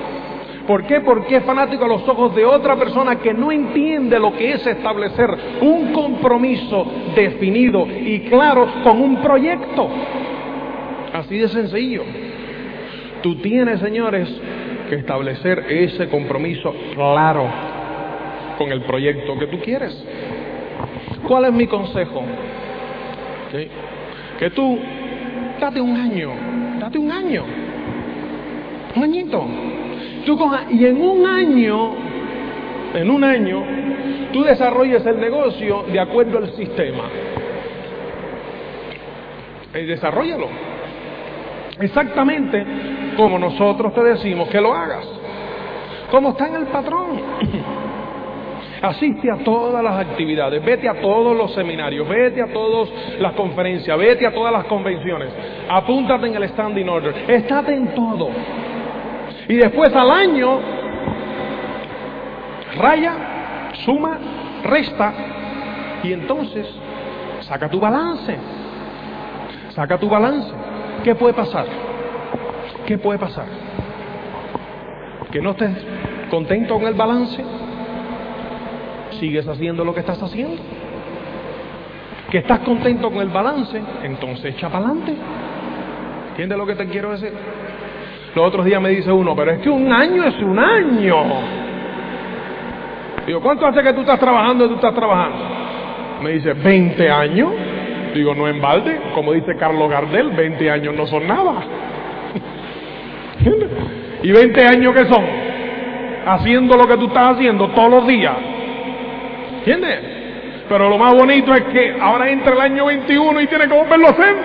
¿Por 0.70 0.86
qué? 0.86 1.02
Porque 1.02 1.38
es 1.38 1.44
fanático 1.46 1.86
a 1.86 1.88
los 1.88 2.08
ojos 2.08 2.36
de 2.36 2.46
otra 2.46 2.76
persona 2.76 3.16
que 3.16 3.34
no 3.34 3.52
entiende 3.52 4.20
lo 4.20 4.34
que 4.34 4.52
es 4.52 4.68
establecer 4.68 5.36
un 5.62 5.92
compromiso 5.92 6.86
definido 7.16 7.88
y 7.88 8.20
claro 8.30 8.68
con 8.84 9.02
un 9.02 9.16
proyecto. 9.20 9.90
Así 11.12 11.40
de 11.40 11.48
sencillo. 11.48 12.04
Tú 13.24 13.38
tienes, 13.38 13.80
señores, 13.80 14.30
que 14.88 14.98
establecer 14.98 15.66
ese 15.70 16.08
compromiso 16.08 16.72
claro 16.94 17.48
con 18.60 18.72
el 18.72 18.84
proyecto 18.84 19.40
que 19.40 19.48
tú 19.48 19.58
quieres. 19.62 20.06
¿Cuál 21.28 21.46
es 21.46 21.54
mi 21.54 21.66
consejo? 21.66 22.22
Que 24.38 24.52
tú 24.52 24.78
date 25.60 25.82
un 25.82 25.98
año, 25.98 26.30
date 26.80 27.00
un 27.00 27.12
año, 27.12 27.44
un 28.96 29.04
añito. 29.04 29.48
Tú 30.26 30.52
y 30.70 30.86
en 30.86 31.02
un 31.02 31.26
año, 31.26 31.94
en 32.94 33.10
un 33.10 33.24
año, 33.24 33.64
tú 34.34 34.44
desarrolles 34.44 35.06
el 35.06 35.20
negocio 35.20 35.84
de 35.92 36.00
acuerdo 36.00 36.38
al 36.40 36.52
sistema. 36.52 37.04
Y 39.74 39.86
desarrollalo. 39.86 40.48
Exactamente 41.80 42.66
como 43.16 43.38
nosotros 43.38 43.94
te 43.94 44.04
decimos 44.04 44.50
que 44.50 44.62
lo 44.62 44.74
hagas. 44.74 45.06
Como 46.10 46.30
está 46.30 46.48
en 46.48 46.56
el 46.56 46.68
patrón. 46.68 47.22
Asiste 48.82 49.30
a 49.30 49.44
todas 49.44 49.84
las 49.84 50.00
actividades, 50.08 50.64
vete 50.64 50.88
a 50.88 51.02
todos 51.02 51.36
los 51.36 51.54
seminarios, 51.54 52.08
vete 52.08 52.42
a 52.42 52.48
todas 52.48 52.90
las 53.20 53.34
conferencias, 53.34 53.98
vete 53.98 54.26
a 54.26 54.34
todas 54.34 54.54
las 54.54 54.64
convenciones, 54.66 55.30
apúntate 55.68 56.28
en 56.28 56.36
el 56.36 56.48
standing 56.48 56.88
order, 56.88 57.14
estate 57.28 57.76
en 57.76 57.94
todo. 57.94 58.30
Y 59.50 59.56
después 59.56 59.92
al 59.96 60.12
año, 60.12 60.60
raya, 62.78 63.72
suma, 63.84 64.20
resta, 64.64 65.12
y 66.04 66.14
entonces 66.14 66.68
saca 67.42 67.68
tu 67.68 67.80
balance. 67.80 68.38
Saca 69.70 69.98
tu 69.98 70.08
balance. 70.08 70.52
¿Qué 71.04 71.16
puede 71.16 71.34
pasar? 71.34 71.66
¿Qué 72.86 73.00
puede 73.00 73.18
pasar? 73.18 73.48
¿Que 75.32 75.42
no 75.42 75.52
estés 75.52 75.84
contento 76.30 76.76
con 76.76 76.86
el 76.86 76.94
balance? 76.94 77.44
¿Sigues 79.20 79.48
haciendo 79.48 79.84
lo 79.84 79.96
que 79.96 80.02
estás 80.02 80.22
haciendo? 80.22 80.62
¿Que 82.30 82.38
estás 82.38 82.60
contento 82.60 83.10
con 83.10 83.22
el 83.22 83.30
balance? 83.30 83.82
Entonces 84.04 84.54
echa 84.54 84.70
para 84.70 84.86
adelante. 84.86 85.16
¿Entiendes 86.30 86.56
lo 86.56 86.68
que 86.68 86.76
te 86.76 86.88
quiero 86.88 87.12
decir? 87.14 87.34
Los 88.36 88.48
otros 88.48 88.66
días 88.66 88.82
me 88.82 88.90
dice 88.90 89.12
uno, 89.12 89.36
pero 89.36 89.52
es 89.52 89.60
que 89.60 89.70
un 89.70 89.92
año 89.92 90.24
es 90.24 90.36
un 90.42 90.60
año. 90.60 91.18
Digo, 93.26 93.42
¿cuánto 93.42 93.66
hace 93.68 93.82
que 93.82 93.94
tú 93.94 94.02
estás 94.02 94.20
trabajando 94.20 94.66
y 94.66 94.68
tú 94.70 94.76
estás 94.76 94.94
trabajando? 94.94 95.38
Me 96.22 96.32
dice, 96.32 96.54
20 96.54 97.10
años. 97.10 97.54
Digo, 98.14 98.34
no 98.34 98.48
en 98.48 98.60
balde, 98.60 99.00
como 99.14 99.34
dice 99.34 99.56
Carlos 99.56 99.90
Gardel, 99.90 100.32
20 100.32 100.72
años 100.72 100.96
no 100.96 101.06
son 101.06 101.28
nada. 101.28 101.62
¿Y 104.24 104.32
20 104.32 104.66
años 104.66 104.96
qué 104.96 105.06
son? 105.06 105.24
Haciendo 106.26 106.76
lo 106.76 106.88
que 106.88 106.98
tú 106.98 107.06
estás 107.06 107.36
haciendo 107.36 107.70
todos 107.70 107.90
los 107.90 108.08
días. 108.08 108.36
¿Entiendes? 109.60 110.00
Pero 110.68 110.90
lo 110.90 110.98
más 110.98 111.14
bonito 111.14 111.54
es 111.54 111.64
que 111.66 111.96
ahora 112.00 112.30
entra 112.30 112.54
el 112.54 112.62
año 112.62 112.86
21 112.86 113.42
y 113.42 113.48
tiene 113.48 113.68
que 113.68 113.74
volverlo 113.74 114.08
a 114.08 114.12
hacer. 114.12 114.36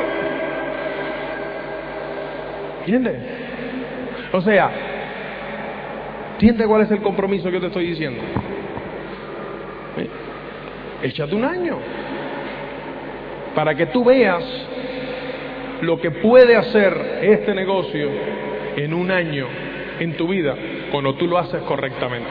¿Entiendes? 2.81 3.34
O 4.35 4.41
sea, 4.41 4.69
¿entiendes 6.33 6.67
cuál 6.67 6.83
es 6.83 6.91
el 6.91 7.01
compromiso 7.01 7.53
que 7.53 7.61
te 7.61 7.67
estoy 7.67 7.87
diciendo? 7.87 8.21
Échate 11.05 11.37
un 11.37 11.45
año 11.45 11.79
para 13.55 13.77
que 13.77 13.87
tú 13.87 14.03
veas 14.03 14.43
lo 15.83 16.01
que 16.01 16.11
puede 16.11 16.57
hacer 16.57 17.21
este 17.23 17.55
negocio 17.55 18.11
en 18.75 18.93
un 18.93 19.13
año 19.13 19.47
en 20.01 20.17
tu 20.17 20.27
vida 20.27 20.57
cuando 20.91 21.15
tú 21.15 21.29
lo 21.29 21.39
haces 21.39 21.63
correctamente. 21.63 22.31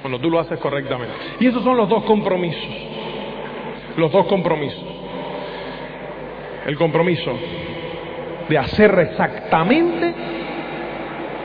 Cuando 0.00 0.18
tú 0.18 0.30
lo 0.30 0.40
haces 0.40 0.58
correctamente. 0.60 1.12
Y 1.40 1.48
esos 1.48 1.62
son 1.62 1.76
los 1.76 1.90
dos 1.90 2.04
compromisos. 2.04 2.70
Los 3.98 4.10
dos 4.10 4.24
compromisos. 4.28 4.82
El 6.66 6.76
compromiso 6.76 7.38
de 8.48 8.56
hacer 8.56 8.98
exactamente 8.98 10.29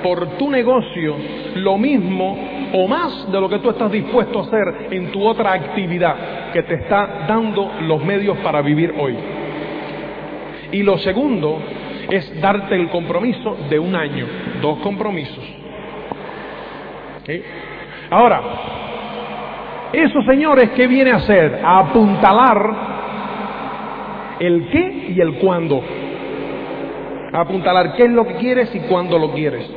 por 0.05 0.37
tu 0.37 0.51
negocio 0.51 1.15
lo 1.55 1.79
mismo 1.79 2.37
o 2.73 2.87
más 2.87 3.31
de 3.31 3.41
lo 3.41 3.49
que 3.49 3.57
tú 3.57 3.71
estás 3.71 3.91
dispuesto 3.91 4.37
a 4.37 4.43
hacer 4.43 4.87
en 4.91 5.11
tu 5.11 5.25
otra 5.25 5.53
actividad 5.53 6.51
que 6.53 6.61
te 6.61 6.75
está 6.75 7.25
dando 7.27 7.71
los 7.81 8.05
medios 8.05 8.37
para 8.43 8.61
vivir 8.61 8.93
hoy. 8.99 9.17
Y 10.71 10.83
lo 10.83 10.99
segundo 10.99 11.57
es 12.07 12.39
darte 12.39 12.75
el 12.75 12.87
compromiso 12.89 13.57
de 13.67 13.79
un 13.79 13.95
año, 13.95 14.27
dos 14.61 14.77
compromisos. 14.81 15.43
Ahora, 18.11 18.41
eso 19.91 20.21
señores, 20.21 20.69
¿qué 20.75 20.85
viene 20.85 21.13
a 21.13 21.15
hacer? 21.15 21.61
A 21.65 21.79
apuntalar 21.79 22.75
el 24.39 24.67
qué 24.69 25.13
y 25.15 25.19
el 25.19 25.39
cuándo. 25.39 25.81
A 27.33 27.41
apuntalar 27.41 27.95
qué 27.95 28.03
es 28.03 28.11
lo 28.11 28.27
que 28.27 28.35
quieres 28.35 28.69
y 28.75 28.81
cuándo 28.81 29.17
lo 29.17 29.31
quieres. 29.31 29.67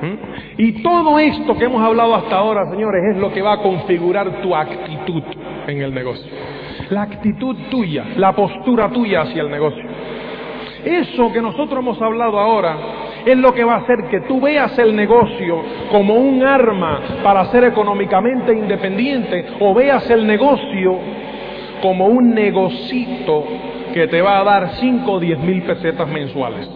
¿Mm? 0.00 0.14
Y 0.58 0.82
todo 0.82 1.18
esto 1.18 1.56
que 1.56 1.64
hemos 1.64 1.82
hablado 1.82 2.14
hasta 2.14 2.36
ahora, 2.36 2.70
señores, 2.70 3.02
es 3.10 3.16
lo 3.16 3.32
que 3.32 3.42
va 3.42 3.54
a 3.54 3.62
configurar 3.62 4.40
tu 4.42 4.54
actitud 4.54 5.22
en 5.66 5.82
el 5.82 5.92
negocio. 5.92 6.30
La 6.90 7.02
actitud 7.02 7.56
tuya, 7.70 8.04
la 8.16 8.32
postura 8.32 8.90
tuya 8.90 9.22
hacia 9.22 9.42
el 9.42 9.50
negocio. 9.50 9.84
Eso 10.84 11.32
que 11.32 11.42
nosotros 11.42 11.80
hemos 11.80 12.00
hablado 12.00 12.38
ahora 12.38 12.76
es 13.26 13.36
lo 13.36 13.52
que 13.52 13.64
va 13.64 13.74
a 13.74 13.78
hacer 13.78 14.04
que 14.10 14.20
tú 14.22 14.40
veas 14.40 14.78
el 14.78 14.94
negocio 14.94 15.62
como 15.90 16.14
un 16.14 16.42
arma 16.42 17.00
para 17.22 17.46
ser 17.46 17.64
económicamente 17.64 18.52
independiente 18.52 19.46
o 19.60 19.74
veas 19.74 20.08
el 20.10 20.26
negocio 20.26 20.98
como 21.82 22.06
un 22.06 22.34
negocito 22.34 23.44
que 23.92 24.06
te 24.06 24.22
va 24.22 24.38
a 24.38 24.44
dar 24.44 24.70
5 24.76 25.10
o 25.10 25.20
10 25.20 25.38
mil 25.40 25.62
pesetas 25.62 26.08
mensuales. 26.08 26.68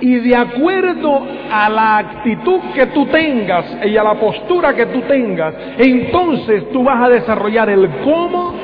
Y 0.00 0.14
de 0.16 0.36
acuerdo 0.36 1.26
a 1.50 1.68
la 1.68 1.98
actitud 1.98 2.60
que 2.74 2.86
tú 2.86 3.06
tengas 3.06 3.78
y 3.84 3.96
a 3.96 4.04
la 4.04 4.14
postura 4.14 4.74
que 4.74 4.86
tú 4.86 5.02
tengas, 5.02 5.54
entonces 5.76 6.70
tú 6.70 6.84
vas 6.84 7.02
a 7.02 7.08
desarrollar 7.08 7.68
el 7.70 7.88
cómo 8.04 8.54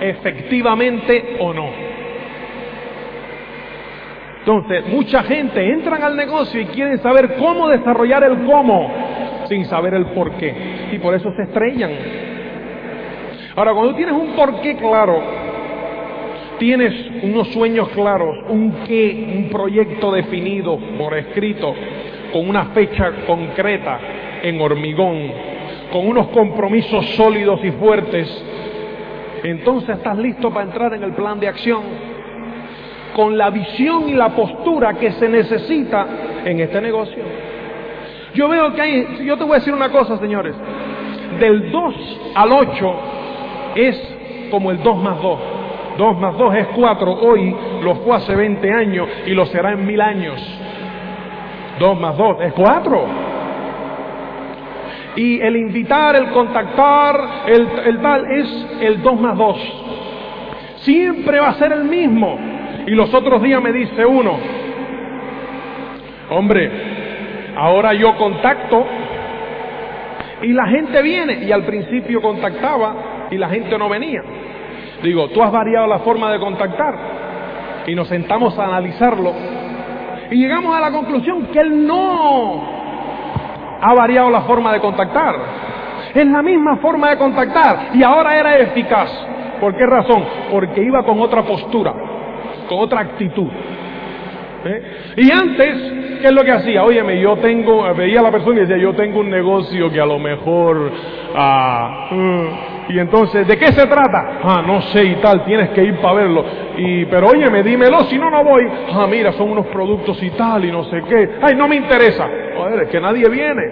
efectivamente 0.00 1.36
o 1.40 1.52
no. 1.52 1.86
Entonces, 4.46 4.86
mucha 4.86 5.24
gente 5.24 5.72
entran 5.72 6.04
al 6.04 6.16
negocio 6.16 6.60
y 6.60 6.66
quieren 6.66 7.02
saber 7.02 7.34
cómo 7.36 7.68
desarrollar 7.68 8.22
el 8.22 8.44
cómo, 8.44 8.92
sin 9.48 9.64
saber 9.64 9.94
el 9.94 10.06
por 10.06 10.36
qué. 10.36 10.88
Y 10.92 10.98
por 10.98 11.14
eso 11.16 11.32
se 11.34 11.42
estrellan. 11.42 11.90
Ahora, 13.56 13.72
cuando 13.72 13.96
tienes 13.96 14.14
un 14.14 14.36
por 14.36 14.60
qué 14.60 14.76
claro, 14.76 15.20
tienes 16.58 16.92
unos 17.22 17.48
sueños 17.48 17.88
claros, 17.90 18.36
un 18.48 18.72
qué, 18.86 19.34
un 19.36 19.48
proyecto 19.50 20.12
definido 20.12 20.78
por 20.98 21.16
escrito, 21.16 21.74
con 22.32 22.48
una 22.48 22.66
fecha 22.66 23.12
concreta 23.26 23.98
en 24.42 24.60
hormigón, 24.60 25.30
con 25.92 26.06
unos 26.06 26.28
compromisos 26.28 27.06
sólidos 27.10 27.64
y 27.64 27.70
fuertes, 27.72 28.44
entonces 29.42 29.96
estás 29.96 30.18
listo 30.18 30.50
para 30.50 30.66
entrar 30.66 30.94
en 30.94 31.02
el 31.02 31.12
plan 31.12 31.38
de 31.38 31.48
acción 31.48 31.82
con 33.14 33.38
la 33.38 33.48
visión 33.48 34.10
y 34.10 34.12
la 34.12 34.28
postura 34.28 34.92
que 34.94 35.10
se 35.12 35.26
necesita 35.26 36.06
en 36.44 36.60
este 36.60 36.82
negocio. 36.82 37.24
Yo 38.34 38.46
veo 38.46 38.74
que 38.74 38.82
hay, 38.82 39.24
yo 39.24 39.38
te 39.38 39.44
voy 39.44 39.52
a 39.52 39.58
decir 39.60 39.72
una 39.72 39.90
cosa, 39.90 40.18
señores, 40.18 40.54
del 41.40 41.70
2 41.70 41.94
al 42.34 42.52
8 42.52 42.94
es 43.74 44.16
como 44.50 44.70
el 44.70 44.82
2 44.82 45.02
más 45.02 45.22
2. 45.22 45.55
2 45.96 46.18
más 46.18 46.36
2 46.36 46.54
es 46.54 46.66
4. 46.74 47.12
Hoy 47.12 47.56
lo 47.82 47.96
fue 47.96 48.16
hace 48.16 48.34
20 48.34 48.72
años 48.72 49.08
y 49.26 49.30
lo 49.30 49.46
será 49.46 49.72
en 49.72 49.86
mil 49.86 50.00
años. 50.00 50.42
2 51.78 52.00
más 52.00 52.16
2 52.16 52.36
es 52.42 52.52
4. 52.52 53.04
Y 55.16 55.40
el 55.40 55.56
invitar, 55.56 56.14
el 56.16 56.28
contactar, 56.28 57.18
el, 57.46 57.68
el 57.86 58.02
tal 58.02 58.30
es 58.30 58.66
el 58.80 59.02
2 59.02 59.20
más 59.20 59.36
2. 59.36 59.56
Siempre 60.76 61.40
va 61.40 61.48
a 61.48 61.54
ser 61.54 61.72
el 61.72 61.84
mismo. 61.84 62.38
Y 62.86 62.90
los 62.90 63.12
otros 63.12 63.42
días 63.42 63.60
me 63.60 63.72
dice 63.72 64.06
uno, 64.06 64.38
hombre, 66.30 66.70
ahora 67.56 67.94
yo 67.94 68.16
contacto 68.16 68.86
y 70.42 70.52
la 70.52 70.66
gente 70.66 71.02
viene. 71.02 71.44
Y 71.44 71.52
al 71.52 71.64
principio 71.64 72.20
contactaba 72.22 73.28
y 73.30 73.38
la 73.38 73.48
gente 73.48 73.76
no 73.78 73.88
venía. 73.88 74.22
Digo, 75.02 75.28
tú 75.28 75.42
has 75.42 75.52
variado 75.52 75.86
la 75.86 76.00
forma 76.00 76.32
de 76.32 76.38
contactar. 76.38 76.94
Y 77.86 77.94
nos 77.94 78.08
sentamos 78.08 78.58
a 78.58 78.64
analizarlo. 78.64 79.32
Y 80.30 80.36
llegamos 80.36 80.76
a 80.76 80.80
la 80.80 80.90
conclusión 80.90 81.46
que 81.52 81.60
él 81.60 81.86
no 81.86 82.76
ha 83.80 83.94
variado 83.94 84.30
la 84.30 84.42
forma 84.42 84.72
de 84.72 84.80
contactar. 84.80 85.34
Es 86.14 86.26
la 86.26 86.42
misma 86.42 86.76
forma 86.78 87.10
de 87.10 87.18
contactar 87.18 87.90
y 87.94 88.02
ahora 88.02 88.38
era 88.38 88.58
eficaz. 88.58 89.10
¿Por 89.60 89.76
qué 89.76 89.86
razón? 89.86 90.24
Porque 90.50 90.82
iba 90.82 91.02
con 91.04 91.20
otra 91.20 91.42
postura, 91.42 91.94
con 92.68 92.78
otra 92.80 93.00
actitud. 93.00 93.48
¿Eh? 94.64 94.82
Y 95.18 95.30
antes, 95.30 96.18
¿qué 96.20 96.26
es 96.26 96.32
lo 96.32 96.42
que 96.42 96.52
hacía? 96.52 96.82
Óyeme, 96.82 97.20
yo 97.20 97.36
tengo, 97.36 97.82
veía 97.94 98.20
a 98.20 98.22
la 98.24 98.30
persona 98.30 98.56
y 98.56 98.60
decía, 98.60 98.78
yo 98.78 98.94
tengo 98.94 99.20
un 99.20 99.30
negocio 99.30 99.90
que 99.90 100.00
a 100.00 100.06
lo 100.06 100.18
mejor... 100.18 100.90
Ah, 101.34 102.08
mm, 102.10 102.75
y 102.88 102.98
entonces, 102.98 103.46
¿de 103.48 103.56
qué 103.58 103.66
se 103.66 103.86
trata? 103.86 104.38
Ah, 104.42 104.62
no 104.64 104.80
sé 104.82 105.04
y 105.04 105.16
tal, 105.16 105.44
tienes 105.44 105.70
que 105.70 105.82
ir 105.82 105.96
para 105.96 106.14
verlo. 106.14 106.44
Y, 106.76 107.04
pero 107.06 107.28
óyeme, 107.28 107.62
dímelo, 107.62 108.04
si 108.04 108.16
no, 108.16 108.30
no 108.30 108.44
voy. 108.44 108.66
Ah, 108.92 109.06
mira, 109.10 109.32
son 109.32 109.50
unos 109.50 109.66
productos 109.66 110.22
y 110.22 110.30
tal, 110.30 110.64
y 110.64 110.70
no 110.70 110.84
sé 110.84 111.02
qué. 111.08 111.30
Ay, 111.42 111.56
no 111.56 111.66
me 111.66 111.76
interesa. 111.76 112.28
Joder, 112.56 112.84
es 112.84 112.88
que 112.88 113.00
nadie 113.00 113.28
viene. 113.28 113.62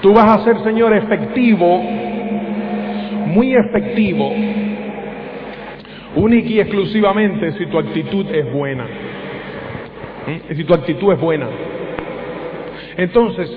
Tú 0.00 0.14
vas 0.14 0.40
a 0.40 0.44
ser, 0.44 0.62
Señor, 0.62 0.94
efectivo, 0.94 1.78
muy 3.26 3.54
efectivo, 3.54 4.32
única 6.14 6.48
y 6.48 6.60
exclusivamente 6.60 7.52
si 7.52 7.66
tu 7.66 7.78
actitud 7.78 8.26
es 8.34 8.50
buena. 8.50 8.84
¿Mm? 10.26 10.54
Si 10.54 10.64
tu 10.64 10.72
actitud 10.72 11.12
es 11.12 11.20
buena. 11.20 11.48
Entonces, 12.96 13.50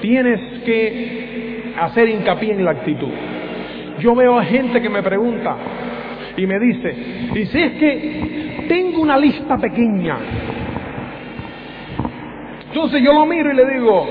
tienes 0.00 0.62
que 0.64 1.30
hacer 1.80 2.08
hincapié 2.08 2.52
en 2.52 2.64
la 2.64 2.72
actitud. 2.72 3.08
Yo 3.98 4.14
veo 4.14 4.38
a 4.38 4.44
gente 4.44 4.80
que 4.80 4.88
me 4.88 5.02
pregunta 5.02 5.56
y 6.36 6.46
me 6.46 6.58
dice, 6.58 6.94
dice, 7.32 7.64
es 7.64 7.72
que 7.72 8.66
tengo 8.68 9.02
una 9.02 9.16
lista 9.16 9.56
pequeña. 9.58 10.16
Entonces 12.68 13.02
yo 13.02 13.12
lo 13.12 13.26
miro 13.26 13.50
y 13.50 13.56
le 13.56 13.66
digo, 13.66 14.06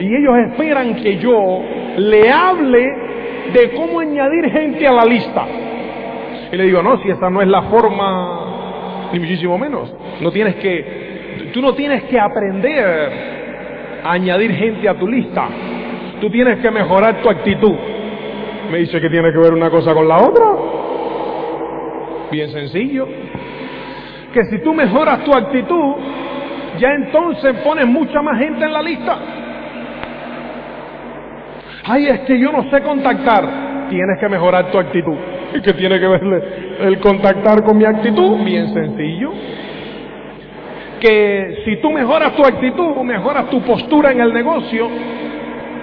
y 0.00 0.14
ellos 0.14 0.36
esperan 0.50 0.96
que 0.96 1.18
yo 1.18 1.62
le 1.96 2.30
hable 2.30 2.86
de 3.52 3.70
cómo 3.74 4.00
añadir 4.00 4.50
gente 4.50 4.86
a 4.86 4.92
la 4.92 5.04
lista. 5.04 5.46
Y 6.52 6.56
le 6.56 6.64
digo, 6.64 6.82
no, 6.82 6.98
si 7.02 7.08
esa 7.08 7.30
no 7.30 7.40
es 7.40 7.48
la 7.48 7.62
forma, 7.62 9.10
ni 9.12 9.18
muchísimo 9.18 9.56
menos. 9.58 9.94
No 10.20 10.30
tienes 10.30 10.56
que, 10.56 11.50
tú 11.52 11.62
no 11.62 11.74
tienes 11.74 12.04
que 12.04 12.20
aprender 12.20 13.12
a 14.04 14.12
añadir 14.12 14.52
gente 14.54 14.88
a 14.88 14.94
tu 14.94 15.08
lista. 15.08 15.48
Tú 16.22 16.30
tienes 16.30 16.60
que 16.60 16.70
mejorar 16.70 17.20
tu 17.20 17.28
actitud. 17.28 17.74
Me 18.70 18.78
dice 18.78 19.00
que 19.00 19.10
tiene 19.10 19.32
que 19.32 19.38
ver 19.38 19.52
una 19.52 19.68
cosa 19.70 19.92
con 19.92 20.06
la 20.06 20.18
otra. 20.18 20.44
Bien 22.30 22.48
sencillo. 22.52 23.08
Que 24.32 24.44
si 24.44 24.60
tú 24.60 24.72
mejoras 24.72 25.24
tu 25.24 25.34
actitud, 25.34 25.96
ya 26.78 26.92
entonces 26.92 27.56
pones 27.64 27.88
mucha 27.88 28.22
más 28.22 28.38
gente 28.38 28.64
en 28.64 28.72
la 28.72 28.82
lista. 28.82 29.18
Ay, 31.86 32.06
es 32.06 32.20
que 32.20 32.38
yo 32.38 32.52
no 32.52 32.70
sé 32.70 32.80
contactar. 32.82 33.88
Tienes 33.90 34.16
que 34.20 34.28
mejorar 34.28 34.70
tu 34.70 34.78
actitud. 34.78 35.16
¿Y 35.54 35.60
qué 35.60 35.72
tiene 35.72 35.98
que 35.98 36.06
ver 36.06 36.78
el 36.82 37.00
contactar 37.00 37.64
con 37.64 37.76
mi 37.76 37.84
actitud? 37.84 38.44
Bien 38.44 38.72
sencillo. 38.72 39.32
Que 41.00 41.62
si 41.64 41.78
tú 41.78 41.90
mejoras 41.90 42.36
tu 42.36 42.44
actitud, 42.44 42.94
mejoras 42.98 43.50
tu 43.50 43.60
postura 43.62 44.12
en 44.12 44.20
el 44.20 44.32
negocio, 44.32 44.88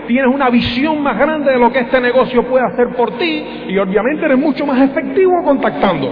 tienes 0.10 0.34
una 0.34 0.49
visión 0.49 1.03
más 1.03 1.20
grande 1.20 1.51
de 1.51 1.60
lo 1.60 1.72
que 1.72 1.82
este 1.82 2.01
negocio 2.01 2.43
puede 2.47 2.66
hacer 2.66 2.95
por 2.95 3.20
ti 3.20 3.45
y 3.68 3.78
obviamente 3.78 4.26
eres 4.26 4.39
mucho 4.39 4.66
más 4.66 4.82
efectivo 4.89 5.43
contactando. 5.43 6.12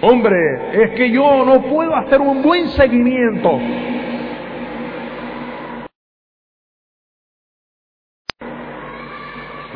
Hombre, 0.00 0.38
es 0.72 0.90
que 0.92 1.10
yo 1.10 1.44
no 1.44 1.60
puedo 1.60 1.94
hacer 1.94 2.18
un 2.18 2.40
buen 2.40 2.66
seguimiento. 2.68 3.58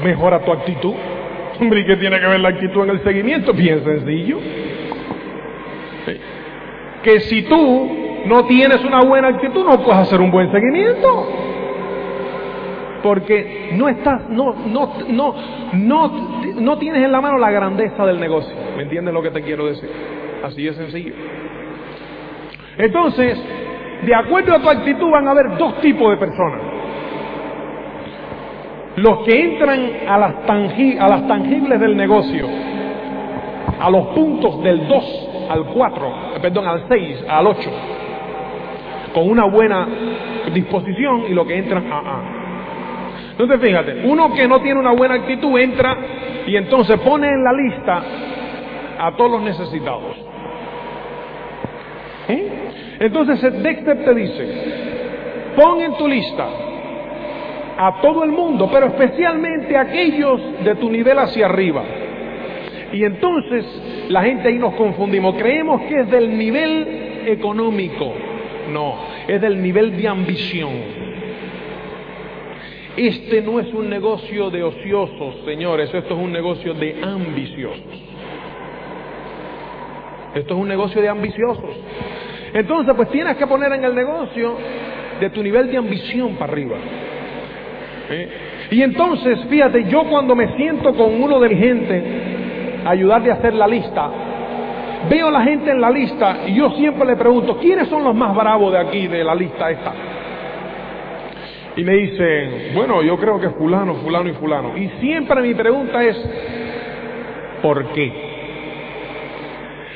Mejora 0.03 0.43
tu 0.43 0.53
actitud. 0.53 0.95
Hombre, 1.61 1.81
¿y 1.81 1.85
qué 1.85 1.97
tiene 1.97 2.19
que 2.19 2.27
ver 2.27 2.41
la 2.41 2.49
actitud 2.49 2.85
en 2.85 2.91
el 2.91 3.05
seguimiento? 3.05 3.53
Bien 3.53 3.85
sencillo. 3.85 4.39
Que 7.03 7.21
si 7.21 7.43
tú 7.43 8.25
no 8.25 8.47
tienes 8.47 8.83
una 8.83 9.03
buena 9.03 9.29
actitud, 9.29 9.67
no 9.67 9.83
puedes 9.83 10.01
hacer 10.01 10.23
un 10.23 10.31
buen 10.31 10.51
seguimiento 10.51 11.51
porque 13.05 13.69
no 13.75 13.87
estás, 13.87 14.31
no, 14.31 14.55
no, 14.67 14.95
no, 15.09 15.35
no, 15.75 16.13
no 16.59 16.79
tienes 16.79 17.05
en 17.05 17.13
la 17.13 17.21
mano 17.21 17.37
la 17.37 17.51
grandeza 17.51 18.07
del 18.07 18.19
negocio. 18.19 18.51
¿Me 18.79 18.85
entiendes 18.85 19.13
lo 19.13 19.21
que 19.21 19.31
te 19.31 19.43
quiero 19.43 19.67
decir? 19.67 19.91
Así 20.43 20.67
es 20.67 20.75
sencillo. 20.75 21.13
Entonces, 22.79 23.39
de 24.07 24.15
acuerdo 24.15 24.55
a 24.55 24.59
tu 24.59 24.71
actitud 24.71 25.11
van 25.11 25.29
a 25.29 25.33
haber 25.33 25.59
dos 25.59 25.83
tipos 25.83 26.13
de 26.13 26.17
personas. 26.17 26.61
Los 28.97 29.19
que 29.27 29.39
entran 29.39 29.81
a 30.09 30.19
las, 30.19 30.35
a 30.99 31.09
las 31.09 31.29
tangibles 31.29 31.79
del 31.79 31.99
negocio, 31.99 32.49
a 33.81 33.91
los 33.91 34.07
puntos 34.15 34.63
del 34.63 34.89
2 34.89 35.29
al 35.51 35.67
4, 35.67 36.13
perdón, 36.41 36.67
al 36.67 36.89
6, 36.89 37.25
al 37.29 37.47
8, 37.49 37.71
con 39.13 39.29
una 39.29 39.45
buena 39.45 39.87
disposición 40.55 41.25
y 41.29 41.35
los 41.35 41.47
que 41.47 41.59
entran 41.59 41.93
a 41.93 41.99
A. 41.99 42.44
Entonces 43.39 43.61
fíjate, 43.61 44.03
uno 44.05 44.33
que 44.33 44.47
no 44.47 44.61
tiene 44.61 44.79
una 44.79 44.93
buena 44.93 45.15
actitud 45.15 45.59
entra 45.59 45.97
y 46.47 46.55
entonces 46.57 46.99
pone 47.01 47.29
en 47.29 47.43
la 47.43 47.53
lista 47.53 48.03
a 48.99 49.17
todos 49.17 49.33
los 49.33 49.43
necesitados. 49.43 50.17
Entonces 53.01 53.63
Dexter 53.63 54.05
te 54.05 54.15
dice, 54.15 54.49
pon 55.57 55.81
en 55.81 55.97
tu 55.97 56.07
lista 56.07 56.47
a 57.77 58.01
todo 58.01 58.23
el 58.23 58.31
mundo, 58.31 58.71
pero 58.73 58.87
especialmente 58.87 59.77
a 59.77 59.81
aquellos 59.81 60.41
de 60.63 60.77
tu 60.77 60.89
nivel 60.89 61.19
hacia 61.19 61.47
arriba. 61.47 61.83
Y 62.93 63.03
entonces 63.05 63.67
la 64.09 64.23
gente 64.23 64.49
ahí 64.49 64.59
nos 64.59 64.75
confundimos, 64.75 65.35
creemos 65.35 65.83
que 65.83 66.01
es 66.01 66.11
del 66.11 66.39
nivel 66.39 67.25
económico, 67.27 68.13
no, 68.73 68.95
es 69.27 69.41
del 69.41 69.61
nivel 69.61 69.97
de 69.97 70.07
ambición. 70.07 71.04
Este 72.97 73.43
no 73.43 73.59
es 73.59 73.73
un 73.75 73.91
negocio 73.91 74.51
de 74.51 74.63
ociosos, 74.63 75.37
señores, 75.45 75.93
esto 75.93 76.15
es 76.15 76.21
un 76.21 76.33
negocio 76.33 76.75
de 76.75 76.97
ambiciosos. 77.03 77.81
Esto 80.35 80.55
es 80.55 80.61
un 80.61 80.69
negocio 80.69 81.03
de 81.03 81.09
ambiciosos. 81.09 81.71
Entonces, 82.53 82.95
pues 82.95 83.11
tienes 83.11 83.37
que 83.37 83.47
poner 83.47 83.73
en 83.73 83.85
el 83.85 83.95
negocio 83.95 84.57
de 85.21 85.31
tu 85.31 85.43
nivel 85.43 85.71
de 85.71 85.77
ambición 85.77 86.37
para 86.37 86.53
arriba. 86.53 86.77
Y 88.71 88.83
entonces, 88.83 89.41
fíjate, 89.49 89.85
yo 89.89 90.05
cuando 90.05 90.37
me 90.37 90.57
siento 90.57 90.95
con 90.95 91.21
uno 91.21 91.41
de 91.41 91.49
mi 91.49 91.57
gente 91.57 92.03
a 92.85 92.91
ayudarle 92.91 93.31
a 93.31 93.35
hacer 93.35 93.55
la 93.55 93.67
lista, 93.67 94.11
veo 95.09 95.29
a 95.29 95.31
la 95.31 95.43
gente 95.43 95.71
en 95.71 95.81
la 95.81 95.91
lista 95.91 96.39
y 96.47 96.55
yo 96.55 96.71
siempre 96.71 97.07
le 97.07 97.17
pregunto, 97.17 97.59
¿quiénes 97.59 97.89
son 97.89 98.05
los 98.05 98.15
más 98.15 98.35
bravos 98.35 98.73
de 98.73 98.79
aquí, 98.79 99.07
de 99.09 99.25
la 99.25 99.35
lista 99.35 99.71
esta? 99.71 99.93
Y 101.77 101.83
me 101.83 101.95
dicen, 101.95 102.75
bueno, 102.75 103.03
yo 103.03 103.17
creo 103.17 103.41
que 103.41 103.51
fulano, 103.51 103.97
fulano 103.97 104.29
y 104.29 104.33
fulano. 104.35 104.77
Y 104.77 104.89
siempre 105.01 105.43
mi 105.43 105.55
pregunta 105.55 106.03
es, 106.05 106.17
¿por 107.63 107.93
qué? 107.93 108.13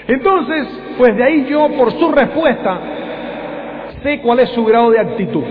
Entonces, 0.08 0.66
pues 0.96 1.16
de 1.16 1.22
ahí 1.22 1.46
yo, 1.48 1.68
por 1.76 1.92
su 1.92 2.10
respuesta, 2.10 2.80
sé 4.02 4.20
cuál 4.20 4.40
es 4.40 4.48
su 4.50 4.64
grado 4.64 4.90
de 4.90 4.98
actitud. 4.98 5.44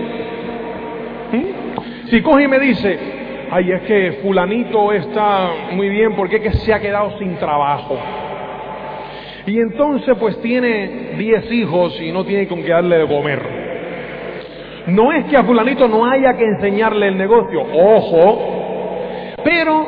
¿Mm? 1.32 2.08
Si 2.10 2.20
coge 2.22 2.44
y 2.44 2.48
me 2.48 2.58
dice, 2.58 2.98
ay, 3.50 3.72
es 3.72 3.82
que 3.82 4.18
fulanito 4.22 4.92
está 4.92 5.50
muy 5.72 5.88
bien 5.88 6.14
porque 6.14 6.36
es 6.36 6.42
que 6.42 6.52
se 6.52 6.74
ha 6.74 6.80
quedado 6.80 7.18
sin 7.18 7.36
trabajo. 7.36 7.98
Y 9.46 9.58
entonces 9.60 10.14
pues 10.20 10.38
tiene 10.42 11.14
10 11.16 11.52
hijos 11.52 11.98
y 12.02 12.12
no 12.12 12.24
tiene 12.24 12.46
con 12.46 12.62
qué 12.62 12.70
darle 12.70 12.98
de 12.98 13.06
comer. 13.06 13.57
No 14.88 15.12
es 15.12 15.26
que 15.26 15.36
a 15.36 15.44
fulanito 15.44 15.86
no 15.86 16.06
haya 16.06 16.34
que 16.34 16.44
enseñarle 16.44 17.08
el 17.08 17.18
negocio, 17.18 17.60
ojo, 17.60 18.38
pero, 19.44 19.86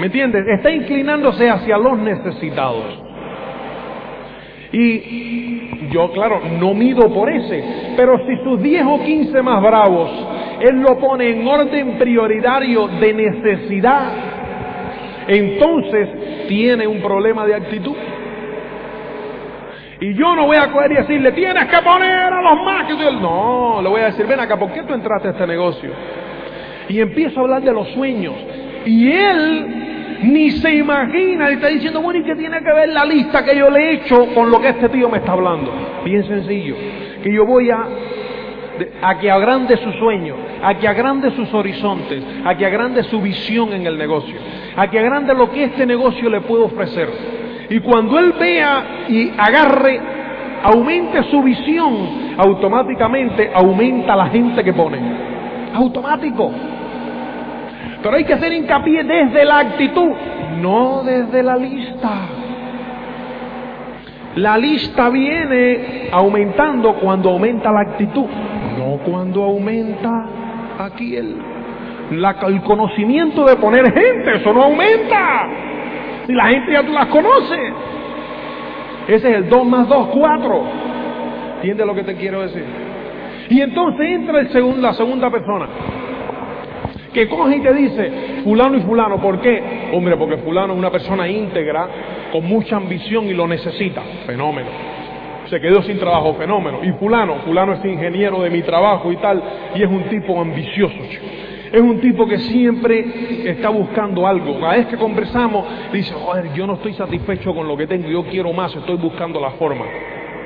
¿me 0.00 0.06
entiendes? 0.06 0.46
Está 0.48 0.70
inclinándose 0.70 1.50
hacia 1.50 1.76
los 1.76 1.98
necesitados. 1.98 3.02
Y 4.72 5.88
yo, 5.90 6.10
claro, 6.12 6.40
no 6.58 6.72
mido 6.72 7.12
por 7.12 7.30
ese, 7.30 7.62
pero 7.96 8.18
si 8.26 8.36
sus 8.42 8.62
10 8.62 8.84
o 8.86 9.04
15 9.04 9.42
más 9.42 9.62
bravos, 9.62 10.10
él 10.60 10.80
lo 10.80 10.98
pone 10.98 11.30
en 11.30 11.46
orden 11.46 11.98
prioritario 11.98 12.88
de 12.88 13.12
necesidad, 13.12 14.12
entonces 15.28 16.46
tiene 16.48 16.86
un 16.86 17.02
problema 17.02 17.46
de 17.46 17.54
actitud. 17.54 17.94
Y 20.00 20.14
yo 20.14 20.36
no 20.36 20.46
voy 20.46 20.56
a 20.56 20.70
coger 20.70 20.92
y 20.92 20.94
decirle, 20.96 21.32
tienes 21.32 21.64
que 21.66 21.78
poner 21.82 22.32
a 22.32 22.42
los 22.42 22.62
más 22.64 22.88
No, 23.20 23.80
le 23.82 23.88
voy 23.88 24.00
a 24.02 24.06
decir, 24.06 24.26
ven 24.26 24.40
acá, 24.40 24.58
¿por 24.58 24.72
qué 24.72 24.82
tú 24.82 24.92
entraste 24.92 25.28
a 25.28 25.30
este 25.30 25.46
negocio? 25.46 25.90
Y 26.88 27.00
empiezo 27.00 27.40
a 27.40 27.42
hablar 27.44 27.62
de 27.62 27.72
los 27.72 27.88
sueños. 27.88 28.34
Y 28.84 29.10
él 29.10 29.86
ni 30.22 30.50
se 30.50 30.74
imagina, 30.74 31.50
y 31.50 31.54
está 31.54 31.68
diciendo, 31.68 32.00
bueno, 32.00 32.20
¿y 32.20 32.24
qué 32.24 32.36
tiene 32.36 32.58
que 32.58 32.72
ver 32.72 32.90
la 32.90 33.04
lista 33.04 33.44
que 33.44 33.56
yo 33.56 33.70
le 33.70 33.80
he 33.80 33.92
hecho 33.94 34.26
con 34.34 34.50
lo 34.50 34.60
que 34.60 34.68
este 34.68 34.88
tío 34.90 35.08
me 35.08 35.18
está 35.18 35.32
hablando? 35.32 35.72
Bien 36.04 36.24
sencillo, 36.26 36.76
que 37.22 37.32
yo 37.32 37.44
voy 37.46 37.70
a, 37.70 37.86
a 39.02 39.18
que 39.18 39.30
agrande 39.30 39.76
su 39.78 39.92
sueño, 39.92 40.36
a 40.62 40.74
que 40.74 40.88
agrande 40.88 41.30
sus 41.32 41.52
horizontes, 41.52 42.22
a 42.44 42.54
que 42.54 42.66
agrande 42.66 43.02
su 43.04 43.20
visión 43.20 43.72
en 43.72 43.86
el 43.86 43.96
negocio, 43.96 44.36
a 44.76 44.88
que 44.88 44.98
agrande 44.98 45.34
lo 45.34 45.50
que 45.50 45.64
este 45.64 45.86
negocio 45.86 46.28
le 46.30 46.40
puede 46.42 46.64
ofrecer. 46.64 47.45
Y 47.70 47.80
cuando 47.80 48.18
él 48.18 48.34
vea 48.38 48.84
y 49.08 49.32
agarre, 49.36 50.00
aumente 50.62 51.22
su 51.30 51.42
visión, 51.42 52.36
automáticamente 52.36 53.50
aumenta 53.54 54.14
la 54.14 54.26
gente 54.26 54.62
que 54.62 54.72
pone. 54.72 54.98
Automático. 55.74 56.52
Pero 58.02 58.16
hay 58.16 58.24
que 58.24 58.34
hacer 58.34 58.52
hincapié 58.52 59.02
desde 59.04 59.44
la 59.44 59.58
actitud, 59.58 60.12
no 60.60 61.02
desde 61.02 61.42
la 61.42 61.56
lista. 61.56 62.10
La 64.36 64.58
lista 64.58 65.08
viene 65.08 66.08
aumentando 66.12 66.94
cuando 66.96 67.30
aumenta 67.30 67.72
la 67.72 67.80
actitud, 67.80 68.26
no 68.78 68.98
cuando 69.04 69.42
aumenta 69.42 70.26
aquí 70.78 71.16
el, 71.16 71.36
el 72.10 72.62
conocimiento 72.62 73.46
de 73.46 73.56
poner 73.56 73.92
gente, 73.92 74.36
eso 74.36 74.52
no 74.52 74.64
aumenta. 74.64 75.48
Si 76.26 76.32
la 76.32 76.48
gente 76.48 76.72
ya 76.72 76.82
tú 76.82 76.92
las 76.92 77.06
conoces. 77.06 77.72
Ese 79.08 79.30
es 79.30 79.36
el 79.36 79.48
2 79.48 79.64
más 79.66 79.88
2, 79.88 80.08
4. 80.08 80.62
¿Entiendes 81.56 81.86
lo 81.86 81.94
que 81.94 82.02
te 82.02 82.16
quiero 82.16 82.42
decir? 82.42 82.64
Y 83.48 83.60
entonces 83.60 84.06
entra 84.10 84.40
el 84.40 84.48
segundo, 84.50 84.80
la 84.80 84.92
segunda 84.94 85.30
persona. 85.30 85.68
Que 87.12 87.28
coge 87.28 87.56
y 87.56 87.60
te 87.60 87.72
dice, 87.72 88.12
fulano 88.44 88.76
y 88.76 88.80
fulano, 88.80 89.20
¿por 89.20 89.40
qué? 89.40 89.90
Hombre, 89.92 90.16
porque 90.16 90.38
fulano 90.38 90.72
es 90.72 90.78
una 90.78 90.90
persona 90.90 91.28
íntegra, 91.28 91.88
con 92.32 92.44
mucha 92.44 92.76
ambición 92.76 93.26
y 93.26 93.34
lo 93.34 93.46
necesita. 93.46 94.02
Fenómeno. 94.26 94.68
Se 95.48 95.60
quedó 95.60 95.80
sin 95.82 95.98
trabajo, 95.98 96.34
fenómeno. 96.34 96.80
Y 96.82 96.90
fulano, 96.92 97.36
fulano 97.44 97.74
es 97.74 97.84
ingeniero 97.84 98.42
de 98.42 98.50
mi 98.50 98.62
trabajo 98.62 99.12
y 99.12 99.16
tal, 99.16 99.42
y 99.76 99.82
es 99.82 99.88
un 99.88 100.02
tipo 100.08 100.40
ambicioso. 100.40 100.96
Es 101.72 101.80
un 101.80 102.00
tipo 102.00 102.26
que 102.26 102.38
siempre 102.38 103.50
está 103.50 103.70
buscando 103.70 104.26
algo. 104.26 104.58
Cada 104.60 104.74
vez 104.74 104.86
que 104.86 104.96
conversamos, 104.96 105.66
dice, 105.92 106.14
joder, 106.14 106.52
yo 106.54 106.66
no 106.66 106.74
estoy 106.74 106.94
satisfecho 106.94 107.54
con 107.54 107.66
lo 107.66 107.76
que 107.76 107.86
tengo, 107.86 108.08
yo 108.08 108.24
quiero 108.24 108.52
más, 108.52 108.74
estoy 108.74 108.96
buscando 108.96 109.40
la 109.40 109.50
forma. 109.52 109.84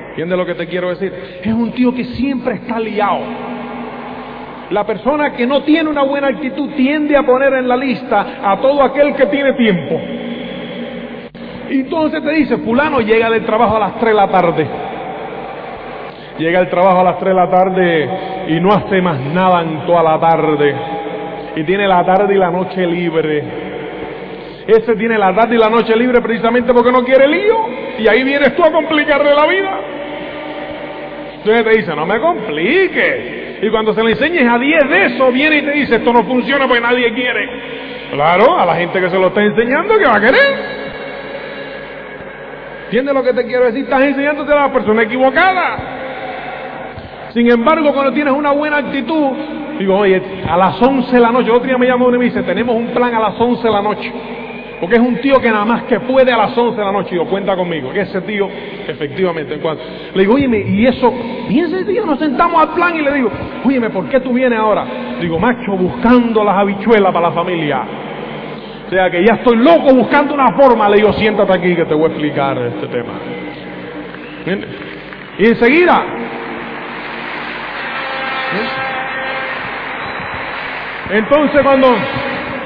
¿Entiendes 0.09 0.37
lo 0.37 0.45
que 0.45 0.55
te 0.55 0.67
quiero 0.67 0.89
decir? 0.89 1.13
Es 1.43 1.53
un 1.53 1.71
tío 1.71 1.93
que 1.93 2.03
siempre 2.05 2.55
está 2.55 2.79
liado. 2.79 3.19
La 4.71 4.85
persona 4.85 5.33
que 5.33 5.45
no 5.45 5.63
tiene 5.63 5.89
una 5.89 6.03
buena 6.03 6.27
actitud 6.27 6.69
tiende 6.75 7.15
a 7.15 7.23
poner 7.23 7.53
en 7.53 7.67
la 7.67 7.77
lista 7.77 8.39
a 8.43 8.59
todo 8.59 8.81
aquel 8.83 9.13
que 9.15 9.25
tiene 9.27 9.53
tiempo. 9.53 9.99
Y 11.69 11.81
entonces 11.81 12.21
te 12.23 12.31
dice, 12.31 12.57
fulano 12.57 12.99
llega 12.99 13.29
del 13.29 13.45
trabajo 13.45 13.77
a 13.77 13.79
las 13.79 13.99
3 13.99 14.05
de 14.05 14.13
la 14.13 14.27
tarde. 14.27 14.67
Llega 16.39 16.59
el 16.59 16.69
trabajo 16.69 16.99
a 16.99 17.03
las 17.03 17.19
3 17.19 17.29
de 17.29 17.35
la 17.35 17.49
tarde 17.49 18.09
y 18.49 18.59
no 18.59 18.73
hace 18.73 19.01
más 19.01 19.19
nada 19.19 19.61
en 19.61 19.85
toda 19.85 20.03
la 20.03 20.19
tarde 20.19 21.00
y 21.55 21.63
tiene 21.63 21.87
la 21.87 22.03
tarde 22.05 22.33
y 22.33 22.37
la 22.37 22.49
noche 22.49 22.85
libre. 22.85 23.43
Ese 24.67 24.95
tiene 24.95 25.17
la 25.17 25.33
tarde 25.33 25.55
y 25.55 25.57
la 25.57 25.69
noche 25.69 25.95
libre 25.95 26.21
precisamente 26.21 26.73
porque 26.73 26.91
no 26.91 27.03
quiere 27.03 27.27
lío. 27.27 27.57
Y 27.99 28.07
ahí 28.07 28.23
vienes 28.23 28.55
tú 28.55 28.63
a 28.63 28.71
complicarle 28.71 29.33
la 29.33 29.45
vida. 29.47 29.79
Entonces 31.37 31.63
te 31.63 31.77
dice, 31.77 31.95
no 31.95 32.05
me 32.05 32.19
compliques. 32.19 33.63
Y 33.63 33.69
cuando 33.69 33.93
se 33.93 34.03
le 34.03 34.11
enseñes 34.11 34.47
a 34.47 34.57
10 34.57 34.89
de 34.89 35.05
eso, 35.05 35.31
viene 35.31 35.57
y 35.57 35.61
te 35.63 35.71
dice, 35.71 35.95
esto 35.97 36.13
no 36.13 36.23
funciona 36.23 36.67
porque 36.67 36.81
nadie 36.81 37.13
quiere. 37.13 37.49
Claro, 38.11 38.59
a 38.59 38.65
la 38.65 38.75
gente 38.75 38.99
que 38.99 39.09
se 39.09 39.17
lo 39.17 39.27
está 39.27 39.41
enseñando, 39.41 39.97
que 39.97 40.05
va 40.05 40.17
a 40.17 40.21
querer? 40.21 40.81
¿Entiendes 42.85 43.13
lo 43.13 43.23
que 43.23 43.33
te 43.33 43.45
quiero 43.45 43.65
decir? 43.65 43.83
Estás 43.83 44.03
enseñándote 44.03 44.51
a 44.51 44.67
la 44.67 44.73
persona 44.73 45.03
equivocada. 45.03 45.77
Sin 47.33 47.49
embargo, 47.49 47.93
cuando 47.93 48.11
tienes 48.13 48.33
una 48.33 48.51
buena 48.51 48.77
actitud, 48.77 49.31
Digo, 49.81 49.97
oye, 49.97 50.21
a 50.47 50.55
las 50.57 50.79
11 50.79 51.11
de 51.11 51.19
la 51.19 51.31
noche, 51.31 51.49
otro 51.49 51.65
día 51.65 51.75
me 51.75 51.87
llamó 51.87 52.05
uno 52.05 52.15
y 52.17 52.19
me 52.19 52.25
dice, 52.25 52.43
tenemos 52.43 52.75
un 52.75 52.89
plan 52.89 53.15
a 53.15 53.19
las 53.19 53.39
11 53.39 53.63
de 53.63 53.73
la 53.73 53.81
noche. 53.81 54.13
Porque 54.79 54.95
es 54.95 55.01
un 55.01 55.15
tío 55.21 55.39
que 55.41 55.49
nada 55.49 55.65
más 55.65 55.83
que 55.83 55.99
puede 56.01 56.31
a 56.31 56.37
las 56.37 56.55
11 56.55 56.77
de 56.77 56.85
la 56.85 56.91
noche. 56.91 57.09
Y 57.13 57.15
yo, 57.15 57.25
cuenta 57.25 57.55
conmigo. 57.55 57.91
Que 57.91 58.01
ese 58.01 58.21
tío, 58.21 58.47
efectivamente, 58.87 59.55
en 59.55 59.59
cuanto. 59.59 59.83
Le 60.13 60.21
digo, 60.21 60.35
oye, 60.35 60.47
y 60.67 60.85
eso, 60.85 61.11
y 61.49 61.59
ese 61.61 61.83
tío 61.83 62.05
nos 62.05 62.19
sentamos 62.19 62.61
al 62.61 62.75
plan 62.75 62.95
y 62.95 63.01
le 63.01 63.11
digo, 63.11 63.31
oye, 63.65 63.89
¿por 63.89 64.07
qué 64.07 64.19
tú 64.19 64.33
vienes 64.33 64.59
ahora? 64.59 64.85
Digo, 65.19 65.39
macho, 65.39 65.71
buscando 65.71 66.43
las 66.43 66.57
habichuelas 66.57 67.11
para 67.11 67.29
la 67.29 67.33
familia. 67.33 67.81
O 68.85 68.89
sea, 68.91 69.09
que 69.09 69.25
ya 69.25 69.35
estoy 69.35 69.57
loco 69.57 69.95
buscando 69.95 70.35
una 70.35 70.51
forma. 70.53 70.87
Le 70.89 70.97
digo, 70.97 71.11
siéntate 71.13 71.53
aquí 71.53 71.75
que 71.75 71.85
te 71.85 71.95
voy 71.95 72.05
a 72.05 72.07
explicar 72.09 72.55
este 72.59 72.87
tema. 72.87 73.13
Y 75.39 75.45
enseguida, 75.47 76.05
entonces 81.11 81.61
cuando, 81.61 81.87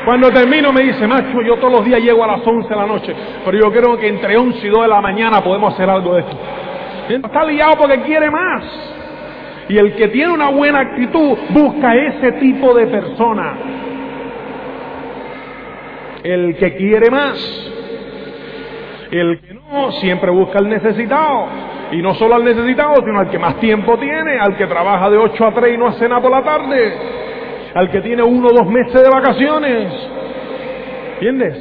cuando 0.05 0.31
termino 0.31 0.71
me 0.71 0.83
dice, 0.83 1.07
macho, 1.07 1.41
yo 1.41 1.55
todos 1.55 1.73
los 1.73 1.85
días 1.85 1.99
llego 1.99 2.23
a 2.23 2.27
las 2.27 2.45
11 2.45 2.69
de 2.69 2.75
la 2.75 2.85
noche, 2.85 3.15
pero 3.43 3.57
yo 3.57 3.71
creo 3.71 3.97
que 3.97 4.07
entre 4.07 4.37
11 4.37 4.67
y 4.67 4.69
2 4.69 4.83
de 4.83 4.87
la 4.87 5.01
mañana 5.01 5.41
podemos 5.43 5.73
hacer 5.73 5.89
algo 5.89 6.13
de 6.13 6.21
esto. 6.21 6.37
Está 7.09 7.43
liado 7.43 7.75
porque 7.77 8.01
quiere 8.01 8.29
más. 8.29 8.63
Y 9.67 9.77
el 9.77 9.95
que 9.95 10.09
tiene 10.09 10.31
una 10.31 10.49
buena 10.49 10.79
actitud 10.81 11.37
busca 11.49 11.95
ese 11.95 12.33
tipo 12.33 12.73
de 12.75 12.85
persona. 12.85 13.57
El 16.23 16.55
que 16.57 16.75
quiere 16.75 17.09
más. 17.09 17.71
El 19.09 19.39
que 19.39 19.53
no, 19.55 19.91
siempre 19.93 20.29
busca 20.29 20.59
al 20.59 20.69
necesitado. 20.69 21.47
Y 21.91 22.01
no 22.01 22.13
solo 22.13 22.35
al 22.35 22.43
necesitado, 22.43 22.95
sino 23.03 23.19
al 23.19 23.29
que 23.29 23.39
más 23.39 23.55
tiempo 23.59 23.97
tiene, 23.97 24.37
al 24.39 24.55
que 24.55 24.67
trabaja 24.67 25.09
de 25.09 25.17
8 25.17 25.47
a 25.47 25.51
3 25.51 25.73
y 25.73 25.77
no 25.77 25.87
hace 25.87 26.07
nada 26.07 26.21
por 26.21 26.31
la 26.31 26.43
tarde 26.43 26.93
al 27.75 27.91
que 27.91 27.99
tiene 28.01 28.23
uno 28.23 28.47
o 28.47 28.53
dos 28.53 28.67
meses 28.67 28.93
de 28.93 29.09
vacaciones. 29.09 29.93
¿Entiendes? 31.15 31.57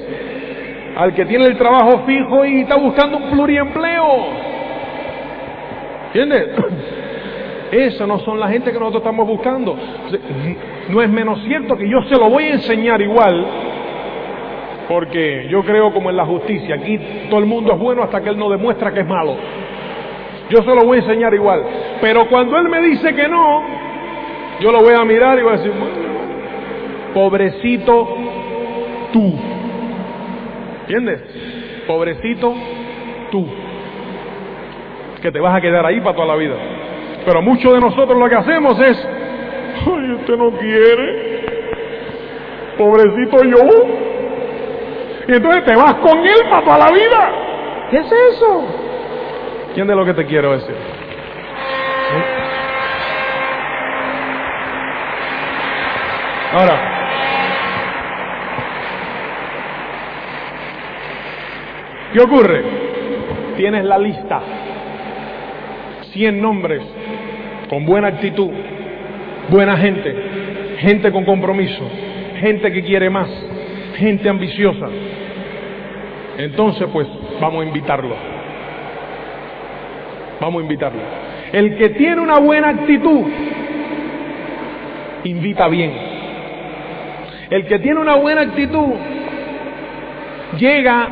Al 0.97 1.13
que 1.13 1.27
tiene 1.27 1.47
el 1.47 1.59
trabajo 1.59 2.05
fijo 2.07 2.45
y 2.45 2.61
está 2.61 2.77
buscando 2.77 3.19
un 3.19 3.31
pluriempleo. 3.31 4.27
¿Entiendes? 6.07 6.51
Eso 7.73 8.07
no 8.07 8.21
son 8.21 8.39
la 8.39 8.49
gente 8.49 8.71
que 8.71 8.79
nosotros 8.79 9.03
estamos 9.03 9.27
buscando. 9.27 9.77
No 10.89 11.03
es 11.03 11.11
menos 11.11 11.43
cierto 11.43 11.77
que 11.77 11.89
yo 11.89 12.01
se 12.03 12.15
lo 12.15 12.31
voy 12.31 12.45
a 12.45 12.53
enseñar 12.53 13.03
igual, 13.03 13.47
porque 14.87 15.49
yo 15.51 15.65
creo 15.65 15.93
como 15.93 16.11
en 16.11 16.17
la 16.17 16.25
justicia, 16.25 16.77
aquí 16.77 16.97
todo 17.29 17.41
el 17.41 17.47
mundo 17.47 17.73
es 17.73 17.79
bueno 17.81 18.05
hasta 18.05 18.21
que 18.21 18.29
él 18.29 18.39
no 18.39 18.49
demuestra 18.49 18.95
que 18.95 19.01
es 19.01 19.07
malo. 19.07 19.35
Yo 20.49 20.63
se 20.63 20.75
lo 20.75 20.85
voy 20.85 20.99
a 20.99 21.01
enseñar 21.01 21.35
igual. 21.35 21.65
Pero 22.01 22.29
cuando 22.29 22.57
él 22.59 22.69
me 22.69 22.81
dice 22.83 23.13
que 23.15 23.27
no, 23.27 23.84
yo 24.61 24.73
lo 24.73 24.81
voy 24.81 24.95
a 24.95 25.05
mirar 25.05 25.39
y 25.39 25.43
voy 25.43 25.55
a 25.55 25.57
decir, 25.57 25.73
pobrecito 27.13 28.09
tú. 29.13 29.35
¿Entiendes? 30.83 31.23
Pobrecito 31.87 32.55
tú. 33.31 33.47
Que 35.23 35.33
te 35.33 35.41
vas 35.41 35.57
a 35.57 35.61
quedar 35.61 35.87
ahí 35.87 36.01
para 36.01 36.15
toda 36.15 36.29
la 36.29 36.37
vida. 36.37 36.57
Pero 37.25 37.41
muchos 37.43 37.73
de 37.73 37.81
nosotros 37.81 38.19
lo 38.19 38.29
que 38.29 38.35
hacemos 38.35 38.79
es, 38.81 39.09
ay, 39.87 40.13
usted 40.13 40.37
no 40.37 40.51
quiere. 40.51 41.45
Pobrecito 42.77 43.45
yo. 43.45 43.69
Y 45.27 45.33
entonces 45.33 45.65
te 45.65 45.75
vas 45.75 45.95
con 45.95 46.19
él 46.19 46.41
para 46.51 46.65
toda 46.65 46.79
la 46.79 46.93
vida. 46.93 47.33
¿Qué 47.91 47.99
es 47.99 48.13
eso? 48.13 48.65
¿Entiendes 49.69 49.97
lo 49.97 50.05
que 50.05 50.15
te 50.15 50.27
quiero 50.27 50.53
decir? 50.53 50.94
Ahora, 56.55 56.81
¿qué 62.13 62.21
ocurre? 62.21 62.63
Tienes 63.57 63.85
la 63.85 63.99
lista, 63.99 64.41
100 66.13 66.41
nombres 66.41 66.81
con 67.69 67.85
buena 67.85 68.07
actitud, 68.07 68.51
buena 69.49 69.77
gente, 69.79 70.15
gente 70.79 71.11
con 71.11 71.25
compromiso, 71.25 71.91
gente 72.39 72.71
que 72.71 72.85
quiere 72.85 73.11
más, 73.11 73.29
gente 73.97 74.29
ambiciosa. 74.29 74.87
Entonces, 76.39 76.87
pues, 76.93 77.09
vamos 77.41 77.65
a 77.65 77.67
invitarlo. 77.67 78.15
Vamos 80.41 80.61
a 80.61 80.63
invitarlo. 80.63 81.01
El 81.53 81.77
que 81.77 81.89
tiene 81.89 82.21
una 82.21 82.39
buena 82.39 82.69
actitud, 82.69 83.25
invita 85.25 85.67
bien. 85.67 86.14
El 87.51 87.67
que 87.67 87.79
tiene 87.79 88.01
una 88.01 88.17
buena 88.17 88.43
actitud, 88.43 88.95
llega 90.59 91.09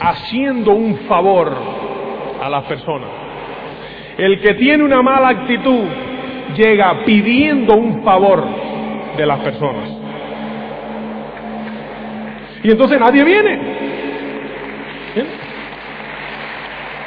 haciendo 0.00 0.72
un 0.72 0.98
favor 1.08 1.52
a 2.42 2.48
las 2.48 2.64
personas. 2.64 3.08
El 4.18 4.40
que 4.40 4.54
tiene 4.54 4.84
una 4.84 5.02
mala 5.02 5.28
actitud 5.28 5.84
llega 6.56 7.04
pidiendo 7.04 7.74
un 7.74 8.02
favor 8.04 8.44
de 9.16 9.26
las 9.26 9.40
personas. 9.40 9.90
Y 12.62 12.70
entonces 12.70 12.98
nadie 12.98 13.24
viene. 13.24 13.58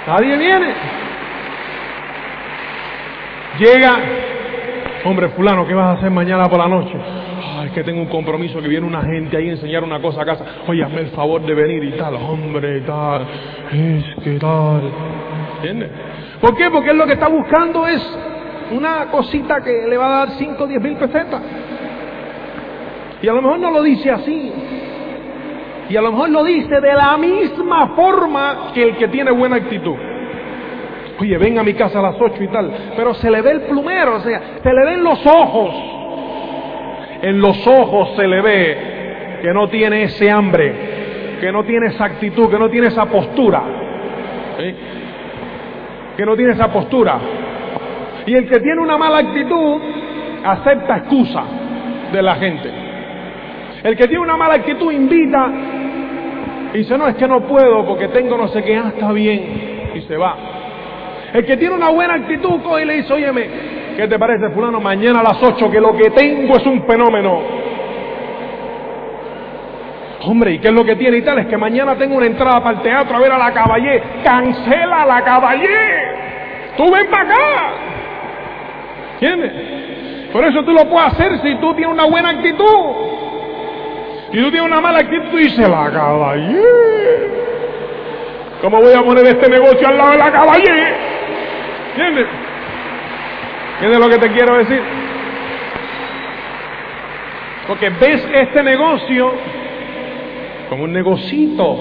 Nadie 0.05 0.37
viene. 0.37 0.73
Llega, 3.59 3.99
hombre 5.07 5.29
fulano, 5.29 5.65
¿qué 5.65 5.73
vas 5.73 5.87
a 5.87 5.91
hacer 5.93 6.11
mañana 6.11 6.49
por 6.49 6.59
la 6.59 6.67
noche? 6.67 6.93
Ay, 7.59 7.69
que 7.69 7.83
tengo 7.83 8.01
un 8.01 8.07
compromiso, 8.07 8.61
que 8.61 8.67
viene 8.67 8.85
una 8.85 9.01
gente 9.01 9.37
ahí 9.37 9.49
a 9.49 9.51
enseñar 9.51 9.83
una 9.83 10.01
cosa 10.01 10.21
a 10.21 10.25
casa. 10.25 10.45
Oye, 10.67 10.83
hazme 10.83 11.01
el 11.01 11.07
favor 11.07 11.41
de 11.41 11.53
venir 11.53 11.83
y 11.83 11.91
tal, 11.93 12.15
hombre, 12.15 12.77
y 12.77 12.81
tal. 12.81 13.25
Es 13.71 14.23
que 14.23 14.37
tal. 14.37 14.81
¿Entiendes? 15.55 15.89
¿Por 16.41 16.55
qué? 16.55 16.69
Porque 16.69 16.91
él 16.91 16.97
lo 16.97 17.05
que 17.05 17.13
está 17.13 17.29
buscando 17.29 17.87
es 17.87 18.01
una 18.71 19.05
cosita 19.05 19.61
que 19.61 19.87
le 19.87 19.97
va 19.97 20.07
a 20.07 20.25
dar 20.25 20.29
5 20.37 20.63
o 20.63 20.67
10 20.67 20.81
mil 20.81 20.95
pesetas. 20.97 21.41
Y 23.21 23.27
a 23.27 23.33
lo 23.33 23.41
mejor 23.41 23.59
no 23.59 23.71
lo 23.71 23.81
dice 23.81 24.11
así. 24.11 24.51
Y 25.89 25.95
a 25.95 26.01
lo 26.01 26.11
mejor 26.11 26.29
lo 26.29 26.43
dice 26.43 26.81
de 26.81 26.93
la 26.93 27.17
misma 27.17 27.95
forma 27.95 28.71
que 28.73 28.83
el 28.83 28.97
que 28.97 29.07
tiene 29.07 29.31
buena 29.31 29.55
actitud. 29.55 29.95
Oye, 31.19 31.37
ven 31.37 31.57
a 31.57 31.63
mi 31.63 31.73
casa 31.73 31.99
a 31.99 32.01
las 32.01 32.15
8 32.19 32.43
y 32.43 32.47
tal. 32.49 32.71
Pero 32.95 33.13
se 33.15 33.31
le 33.31 33.41
ve 33.41 33.51
el 33.51 33.61
plumero, 33.61 34.17
o 34.17 34.19
sea, 34.19 34.59
se 34.61 34.73
le 34.73 34.85
ven 34.85 35.03
los 35.03 35.25
ojos. 35.25 35.73
En 37.21 37.41
los 37.41 37.65
ojos 37.65 38.15
se 38.15 38.27
le 38.27 38.41
ve 38.41 39.39
que 39.41 39.53
no 39.53 39.67
tiene 39.69 40.03
ese 40.03 40.29
hambre, 40.29 41.37
que 41.41 41.51
no 41.51 41.63
tiene 41.63 41.87
esa 41.87 42.05
actitud, 42.05 42.49
que 42.49 42.59
no 42.59 42.69
tiene 42.69 42.87
esa 42.87 43.05
postura. 43.05 43.63
Que 46.15 46.25
no 46.25 46.35
tiene 46.35 46.53
esa 46.53 46.71
postura. 46.71 47.19
Y 48.25 48.33
el 48.35 48.47
que 48.47 48.59
tiene 48.59 48.81
una 48.81 48.97
mala 48.97 49.19
actitud 49.19 49.81
acepta 50.43 50.97
excusa 50.97 51.43
de 52.11 52.21
la 52.21 52.35
gente. 52.35 52.69
El 53.83 53.95
que 53.95 54.07
tiene 54.07 54.21
una 54.21 54.37
mala 54.37 54.55
actitud 54.55 54.91
invita 54.91 55.51
y 56.73 56.79
dice, 56.79 56.97
no, 56.97 57.07
es 57.07 57.15
que 57.15 57.27
no 57.27 57.41
puedo 57.41 57.85
porque 57.85 58.09
tengo 58.09 58.37
no 58.37 58.47
sé 58.49 58.63
qué, 58.63 58.75
ah, 58.75 58.91
está 58.93 59.11
bien, 59.11 59.91
y 59.95 60.01
se 60.01 60.17
va. 60.17 60.56
El 61.33 61.45
que 61.45 61.57
tiene 61.57 61.75
una 61.75 61.89
buena 61.89 62.15
actitud 62.15 62.61
coge 62.63 62.83
y 62.83 62.85
le 62.85 62.93
dice, 62.97 63.13
óyeme, 63.13 63.49
¿qué 63.97 64.07
te 64.07 64.17
parece, 64.17 64.49
fulano? 64.49 64.79
Mañana 64.79 65.19
a 65.19 65.23
las 65.23 65.43
8, 65.43 65.69
que 65.69 65.81
lo 65.81 65.95
que 65.95 66.09
tengo 66.11 66.55
es 66.55 66.65
un 66.65 66.83
fenómeno. 66.85 67.41
Hombre, 70.23 70.53
¿y 70.53 70.59
qué 70.59 70.69
es 70.69 70.73
lo 70.73 70.83
que 70.83 70.95
tiene 70.95 71.17
y 71.17 71.21
tal? 71.21 71.39
Es 71.39 71.47
que 71.47 71.57
mañana 71.57 71.95
tengo 71.95 72.15
una 72.15 72.25
entrada 72.25 72.61
para 72.61 72.77
el 72.77 72.83
teatro 72.83 73.15
a 73.15 73.19
ver 73.19 73.31
a 73.31 73.37
la 73.37 73.53
caballé. 73.53 74.01
Cancela 74.23 75.05
la 75.05 75.23
caballé. 75.23 75.67
Tú 76.75 76.91
ven 76.91 77.07
para 77.09 77.23
acá. 77.23 77.71
¿Entiendes? 79.13 80.31
Por 80.31 80.43
eso 80.45 80.63
tú 80.63 80.73
lo 80.73 80.89
puedes 80.89 81.13
hacer 81.13 81.39
si 81.41 81.55
tú 81.55 81.73
tienes 81.75 81.93
una 81.93 82.05
buena 82.05 82.29
actitud. 82.29 82.65
Si 84.31 84.37
tú 84.37 84.51
tienes 84.51 84.61
una 84.61 84.81
mala 84.81 84.99
actitud, 84.99 85.37
dice 85.37 85.61
la 85.61 85.89
caballé. 85.91 86.61
¿Cómo 88.61 88.81
voy 88.81 88.93
a 88.93 89.03
poner 89.03 89.25
este 89.27 89.49
negocio 89.49 89.87
al 89.87 89.97
lado 89.97 90.11
de 90.11 90.17
la 90.17 90.31
caballé? 90.31 91.16
¿Entiendes? 91.97 92.27
¿Entiendes 93.73 93.99
lo 93.99 94.09
que 94.09 94.17
te 94.19 94.31
quiero 94.31 94.57
decir? 94.57 94.81
Porque 97.65 97.89
ves 97.89 98.23
este 98.35 98.61
negocio 98.61 99.33
como 100.69 100.83
un 100.83 100.93
negocito 100.93 101.75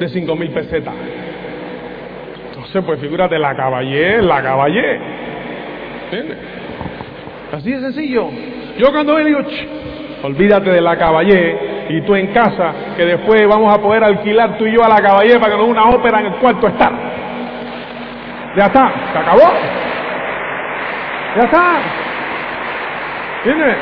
de 0.00 0.08
cinco 0.08 0.34
mil 0.34 0.50
pesetas. 0.50 0.94
Entonces, 2.48 2.82
pues 2.84 2.98
figúrate, 2.98 3.38
la 3.38 3.54
caballé, 3.54 4.20
la 4.22 4.42
caballé. 4.42 5.00
¿Entiendes? 6.10 6.38
Así 7.52 7.70
de 7.70 7.80
sencillo. 7.80 8.28
Yo 8.76 8.90
cuando 8.90 9.16
le 9.18 9.24
digo, 9.24 9.38
olvídate 10.24 10.70
de 10.70 10.80
la 10.80 10.98
caballé 10.98 11.58
y 11.90 12.00
tú 12.00 12.16
en 12.16 12.26
casa, 12.32 12.72
que 12.96 13.04
después 13.04 13.46
vamos 13.46 13.72
a 13.72 13.80
poder 13.80 14.02
alquilar 14.02 14.58
tú 14.58 14.66
y 14.66 14.74
yo 14.74 14.82
a 14.82 14.88
la 14.88 14.96
caballé 14.96 15.38
para 15.38 15.52
que 15.52 15.58
nos 15.58 15.68
una 15.68 15.90
ópera 15.90 16.18
en 16.18 16.26
el 16.26 16.34
cuarto 16.38 16.66
estar. 16.66 17.05
Ya 18.56 18.66
está, 18.66 18.90
se 19.12 19.18
acabó. 19.18 19.52
Ya 21.36 21.42
está. 21.42 21.80
¿Entiendes? 23.44 23.76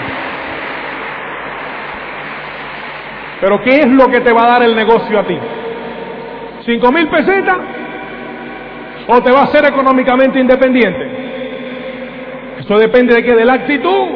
Pero 3.41 3.63
¿qué 3.63 3.81
es 3.81 3.87
lo 3.87 4.09
que 4.09 4.21
te 4.21 4.33
va 4.33 4.45
a 4.45 4.49
dar 4.49 4.63
el 4.65 4.75
negocio 4.75 5.21
a 5.21 5.25
ti? 5.25 5.39
¿Cinco 6.67 6.91
mil 6.91 7.09
pesetas? 7.09 7.59
¿O 9.07 9.23
te 9.23 9.31
va 9.31 9.41
a 9.41 9.45
hacer 9.45 9.65
económicamente 9.67 10.41
independiente? 10.41 11.25
Eso 12.59 12.79
depende 12.79 13.15
de 13.15 13.23
qué, 13.23 13.35
de 13.35 13.45
la 13.45 13.55
actitud. 13.55 14.09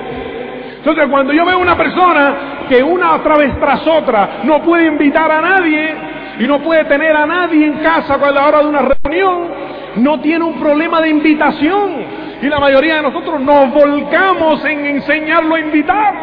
Entonces, 0.78 1.06
cuando 1.08 1.32
yo 1.32 1.44
veo 1.44 1.58
una 1.58 1.76
persona 1.76 2.34
que 2.68 2.82
una 2.82 3.16
otra 3.16 3.36
vez 3.36 3.58
tras 3.60 3.86
otra 3.86 4.40
no 4.44 4.62
puede 4.62 4.86
invitar 4.86 5.30
a 5.30 5.40
nadie 5.40 6.07
y 6.38 6.46
no 6.46 6.60
puede 6.60 6.84
tener 6.84 7.16
a 7.16 7.26
nadie 7.26 7.66
en 7.66 7.78
casa 7.78 8.14
a 8.14 8.30
la 8.30 8.46
hora 8.46 8.60
de 8.60 8.68
una 8.68 8.82
reunión, 8.82 9.48
no 9.96 10.20
tiene 10.20 10.44
un 10.44 10.58
problema 10.60 11.00
de 11.00 11.08
invitación. 11.10 12.18
Y 12.40 12.46
la 12.46 12.60
mayoría 12.60 12.96
de 12.96 13.02
nosotros 13.02 13.40
nos 13.40 13.72
volcamos 13.72 14.64
en 14.64 14.86
enseñarlo 14.86 15.56
a 15.56 15.60
invitar. 15.60 16.14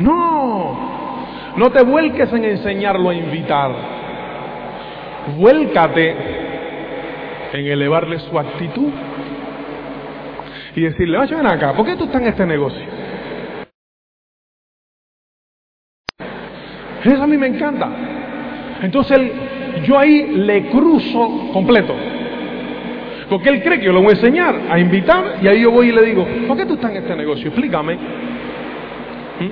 No, 0.00 0.76
no 1.56 1.70
te 1.70 1.82
vuelques 1.82 2.30
en 2.32 2.44
enseñarlo 2.44 3.08
a 3.08 3.14
invitar. 3.14 3.70
Vuélcate 5.38 6.16
en 7.52 7.66
elevarle 7.66 8.18
su 8.18 8.38
actitud 8.38 8.92
y 10.74 10.80
decirle, 10.82 11.18
vaya 11.18 11.36
ven 11.36 11.46
acá, 11.46 11.72
¿por 11.74 11.86
qué 11.86 11.96
tú 11.96 12.04
estás 12.04 12.20
en 12.20 12.28
este 12.28 12.46
negocio? 12.46 12.84
Eso 17.04 17.22
a 17.22 17.26
mí 17.26 17.36
me 17.36 17.48
encanta. 17.48 17.88
Entonces 18.82 19.20
yo 19.84 19.98
ahí 19.98 20.28
le 20.34 20.68
cruzo 20.68 21.50
completo. 21.52 21.94
Porque 23.28 23.48
él 23.48 23.62
cree 23.62 23.78
que 23.78 23.86
yo 23.86 23.92
lo 23.92 24.00
voy 24.00 24.10
a 24.10 24.16
enseñar, 24.16 24.54
a 24.68 24.78
invitar, 24.78 25.36
y 25.40 25.48
ahí 25.48 25.62
yo 25.62 25.70
voy 25.70 25.88
y 25.88 25.92
le 25.92 26.02
digo, 26.02 26.26
¿por 26.46 26.54
qué 26.56 26.66
tú 26.66 26.74
estás 26.74 26.90
en 26.90 26.98
este 26.98 27.16
negocio? 27.16 27.48
Explícame. 27.48 27.94
¿Mm? 27.94 29.50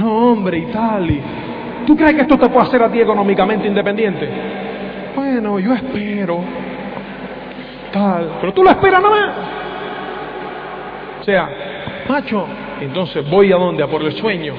No, 0.00 0.32
hombre, 0.32 0.58
y 0.58 0.66
tal. 0.66 1.10
Y... 1.10 1.20
¿Tú 1.86 1.96
crees 1.96 2.14
que 2.14 2.22
esto 2.22 2.36
te 2.36 2.48
puede 2.48 2.66
hacer 2.66 2.82
a 2.82 2.90
ti 2.90 3.00
económicamente 3.00 3.68
independiente? 3.68 4.28
Bueno, 5.14 5.60
yo 5.60 5.72
espero. 5.74 6.40
Tal. 7.92 8.38
Pero 8.40 8.52
tú 8.52 8.64
lo 8.64 8.70
esperas 8.70 9.00
nada 9.00 9.14
más. 9.14 9.30
O 11.20 11.24
sea, 11.24 11.48
macho, 12.08 12.46
entonces 12.80 13.30
voy 13.30 13.52
a 13.52 13.56
dónde? 13.56 13.84
A 13.84 13.86
por 13.86 14.02
el 14.02 14.12
sueño. 14.12 14.54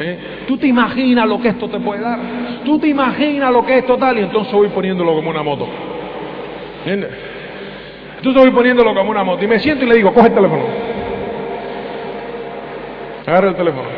¿Eh? 0.00 0.18
Tú 0.46 0.56
te 0.56 0.66
imaginas 0.66 1.26
lo 1.26 1.40
que 1.40 1.48
esto 1.48 1.68
te 1.68 1.78
puede 1.78 2.00
dar. 2.00 2.18
Tú 2.64 2.78
te 2.78 2.88
imaginas 2.88 3.52
lo 3.52 3.64
que 3.64 3.78
es 3.78 3.86
total 3.86 4.18
y 4.18 4.22
entonces 4.22 4.52
voy 4.52 4.68
poniéndolo 4.68 5.14
como 5.14 5.30
una 5.30 5.42
moto. 5.42 5.68
¿Entiendes? 6.78 7.10
Entonces 8.16 8.42
voy 8.42 8.50
poniéndolo 8.50 8.94
como 8.94 9.10
una 9.10 9.22
moto 9.22 9.44
y 9.44 9.48
me 9.48 9.58
siento 9.58 9.84
y 9.84 9.88
le 9.88 9.96
digo, 9.96 10.12
coge 10.12 10.28
el 10.28 10.34
teléfono. 10.34 10.64
Agarra 13.26 13.48
el 13.48 13.54
teléfono. 13.54 13.88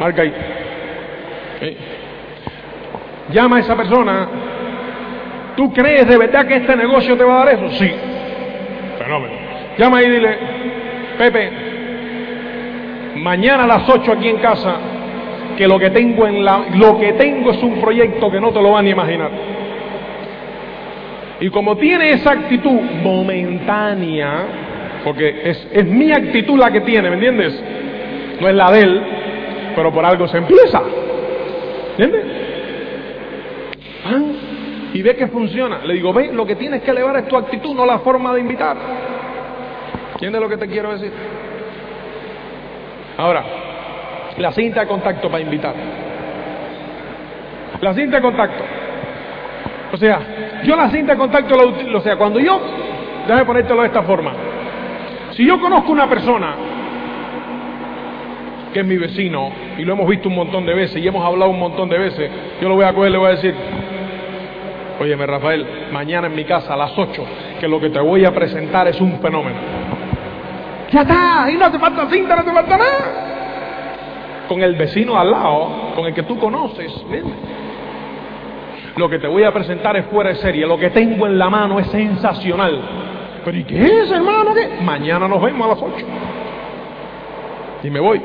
Marca 0.00 0.22
ahí. 0.22 0.32
¿Eh? 1.60 1.76
Llama 3.30 3.56
a 3.56 3.60
esa 3.60 3.76
persona. 3.76 4.28
¿Tú 5.56 5.72
crees 5.72 6.06
de 6.08 6.18
verdad 6.18 6.46
que 6.46 6.56
este 6.56 6.76
negocio 6.76 7.16
te 7.16 7.24
va 7.24 7.42
a 7.42 7.44
dar 7.44 7.54
eso? 7.54 7.70
Sí. 7.76 7.90
Fenómeno. 8.98 9.34
Llama 9.78 9.98
ahí 9.98 10.06
y 10.06 10.10
dile, 10.10 10.38
Pepe, 11.18 11.50
mañana 13.16 13.64
a 13.64 13.66
las 13.66 13.88
8 13.88 14.12
aquí 14.12 14.28
en 14.28 14.38
casa, 14.38 14.76
que 15.56 15.68
lo 15.68 15.78
que 15.78 15.90
tengo 15.90 16.26
en 16.26 16.44
la, 16.44 16.66
lo 16.74 16.98
que 16.98 17.12
tengo 17.14 17.50
es 17.50 17.62
un 17.62 17.80
proyecto 17.80 18.30
que 18.30 18.40
no 18.40 18.52
te 18.52 18.60
lo 18.60 18.72
van 18.72 18.86
a 18.86 18.90
imaginar. 18.90 19.30
Y 21.40 21.50
como 21.50 21.76
tiene 21.76 22.12
esa 22.12 22.32
actitud 22.32 22.80
momentánea, 23.02 24.46
porque 25.04 25.42
es, 25.50 25.68
es 25.72 25.84
mi 25.84 26.12
actitud 26.12 26.58
la 26.58 26.70
que 26.70 26.80
tiene, 26.80 27.08
¿me 27.10 27.14
entiendes? 27.14 27.62
No 28.40 28.48
es 28.48 28.54
la 28.54 28.70
de 28.72 28.80
él, 28.80 29.02
pero 29.76 29.92
por 29.92 30.04
algo 30.04 30.26
se 30.28 30.38
empieza. 30.38 30.82
¿Entiendes? 31.98 32.44
y 34.94 35.02
ve 35.02 35.16
que 35.16 35.26
funciona. 35.26 35.80
Le 35.84 35.94
digo, 35.94 36.12
ve, 36.12 36.32
lo 36.32 36.46
que 36.46 36.54
tienes 36.54 36.82
que 36.82 36.92
elevar 36.92 37.16
es 37.16 37.26
tu 37.26 37.36
actitud, 37.36 37.74
no 37.74 37.84
la 37.84 37.98
forma 37.98 38.32
de 38.32 38.40
invitar. 38.40 38.76
¿Entiendes 40.12 40.40
lo 40.40 40.48
que 40.48 40.56
te 40.56 40.68
quiero 40.68 40.92
decir? 40.92 41.12
Ahora, 43.16 43.44
la 44.38 44.52
cinta 44.52 44.80
de 44.80 44.86
contacto 44.86 45.30
para 45.30 45.42
invitar. 45.42 45.74
La 47.80 47.94
cinta 47.94 48.16
de 48.16 48.22
contacto. 48.22 48.64
O 49.92 49.96
sea, 49.96 50.20
yo 50.64 50.74
la 50.76 50.90
cinta 50.90 51.12
de 51.12 51.18
contacto 51.18 51.54
la 51.56 51.98
o 51.98 52.00
sea, 52.00 52.16
cuando 52.16 52.40
yo, 52.40 52.60
déjame 53.26 53.44
ponértelo 53.44 53.80
de 53.82 53.86
esta 53.86 54.02
forma. 54.02 54.32
Si 55.32 55.46
yo 55.46 55.60
conozco 55.60 55.92
una 55.92 56.08
persona 56.08 56.54
que 58.72 58.80
es 58.80 58.86
mi 58.86 58.96
vecino 58.96 59.52
y 59.78 59.84
lo 59.84 59.92
hemos 59.92 60.08
visto 60.08 60.28
un 60.28 60.34
montón 60.34 60.66
de 60.66 60.74
veces 60.74 60.96
y 60.96 61.06
hemos 61.06 61.24
hablado 61.24 61.50
un 61.50 61.58
montón 61.60 61.88
de 61.88 61.98
veces, 61.98 62.30
yo 62.60 62.68
lo 62.68 62.74
voy 62.74 62.84
a 62.84 62.92
coger 62.92 63.10
y 63.10 63.12
le 63.12 63.18
voy 63.18 63.28
a 63.28 63.30
decir, 63.30 63.54
óyeme 65.00 65.26
Rafael, 65.26 65.66
mañana 65.92 66.26
en 66.26 66.34
mi 66.34 66.44
casa 66.44 66.74
a 66.74 66.76
las 66.76 66.96
8, 66.96 67.24
que 67.60 67.68
lo 67.68 67.80
que 67.80 67.90
te 67.90 68.00
voy 68.00 68.24
a 68.24 68.32
presentar 68.32 68.88
es 68.88 69.00
un 69.00 69.20
fenómeno. 69.20 69.58
Ya 70.90 71.02
está, 71.02 71.50
y 71.50 71.56
no 71.56 71.66
hace 71.66 71.78
falta 71.78 72.08
cinta, 72.10 72.34
no 72.34 72.42
hace 72.42 72.52
falta 72.52 72.76
nada. 72.76 73.23
Con 74.48 74.62
el 74.62 74.74
vecino 74.74 75.18
al 75.18 75.30
lado, 75.30 75.92
con 75.94 76.06
el 76.06 76.14
que 76.14 76.22
tú 76.22 76.38
conoces, 76.38 76.92
Lo 78.96 79.08
que 79.08 79.18
te 79.18 79.26
voy 79.26 79.42
a 79.44 79.52
presentar 79.52 79.96
es 79.96 80.06
fuera 80.06 80.30
de 80.30 80.36
serie, 80.36 80.66
lo 80.66 80.78
que 80.78 80.90
tengo 80.90 81.26
en 81.26 81.38
la 81.38 81.50
mano 81.50 81.80
es 81.80 81.86
sensacional. 81.88 82.80
Pero 83.44 83.58
¿y 83.58 83.64
qué 83.64 83.84
es, 83.84 84.10
hermano? 84.10 84.54
Mañana 84.82 85.28
nos 85.28 85.42
vemos 85.42 85.66
a 85.66 85.70
las 85.70 85.82
8. 85.82 86.06
Y 87.82 87.90
me 87.90 88.00
voy. 88.00 88.20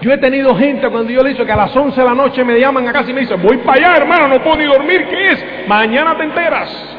Yo 0.00 0.12
he 0.12 0.18
tenido 0.18 0.54
gente 0.54 0.88
cuando 0.90 1.10
yo 1.10 1.22
le 1.22 1.30
digo 1.30 1.46
que 1.46 1.52
a 1.52 1.56
las 1.56 1.74
11 1.74 1.98
de 1.98 2.06
la 2.06 2.14
noche 2.14 2.44
me 2.44 2.58
llaman 2.60 2.86
a 2.86 2.92
casa 2.92 3.10
y 3.10 3.14
me 3.14 3.22
dicen, 3.22 3.40
voy 3.40 3.56
para 3.58 3.78
allá, 3.78 4.02
hermano, 4.02 4.28
no 4.28 4.42
puedo 4.42 4.56
ni 4.56 4.64
dormir, 4.66 5.06
¿qué 5.08 5.30
es? 5.30 5.44
Mañana 5.66 6.16
te 6.16 6.24
enteras. 6.24 6.96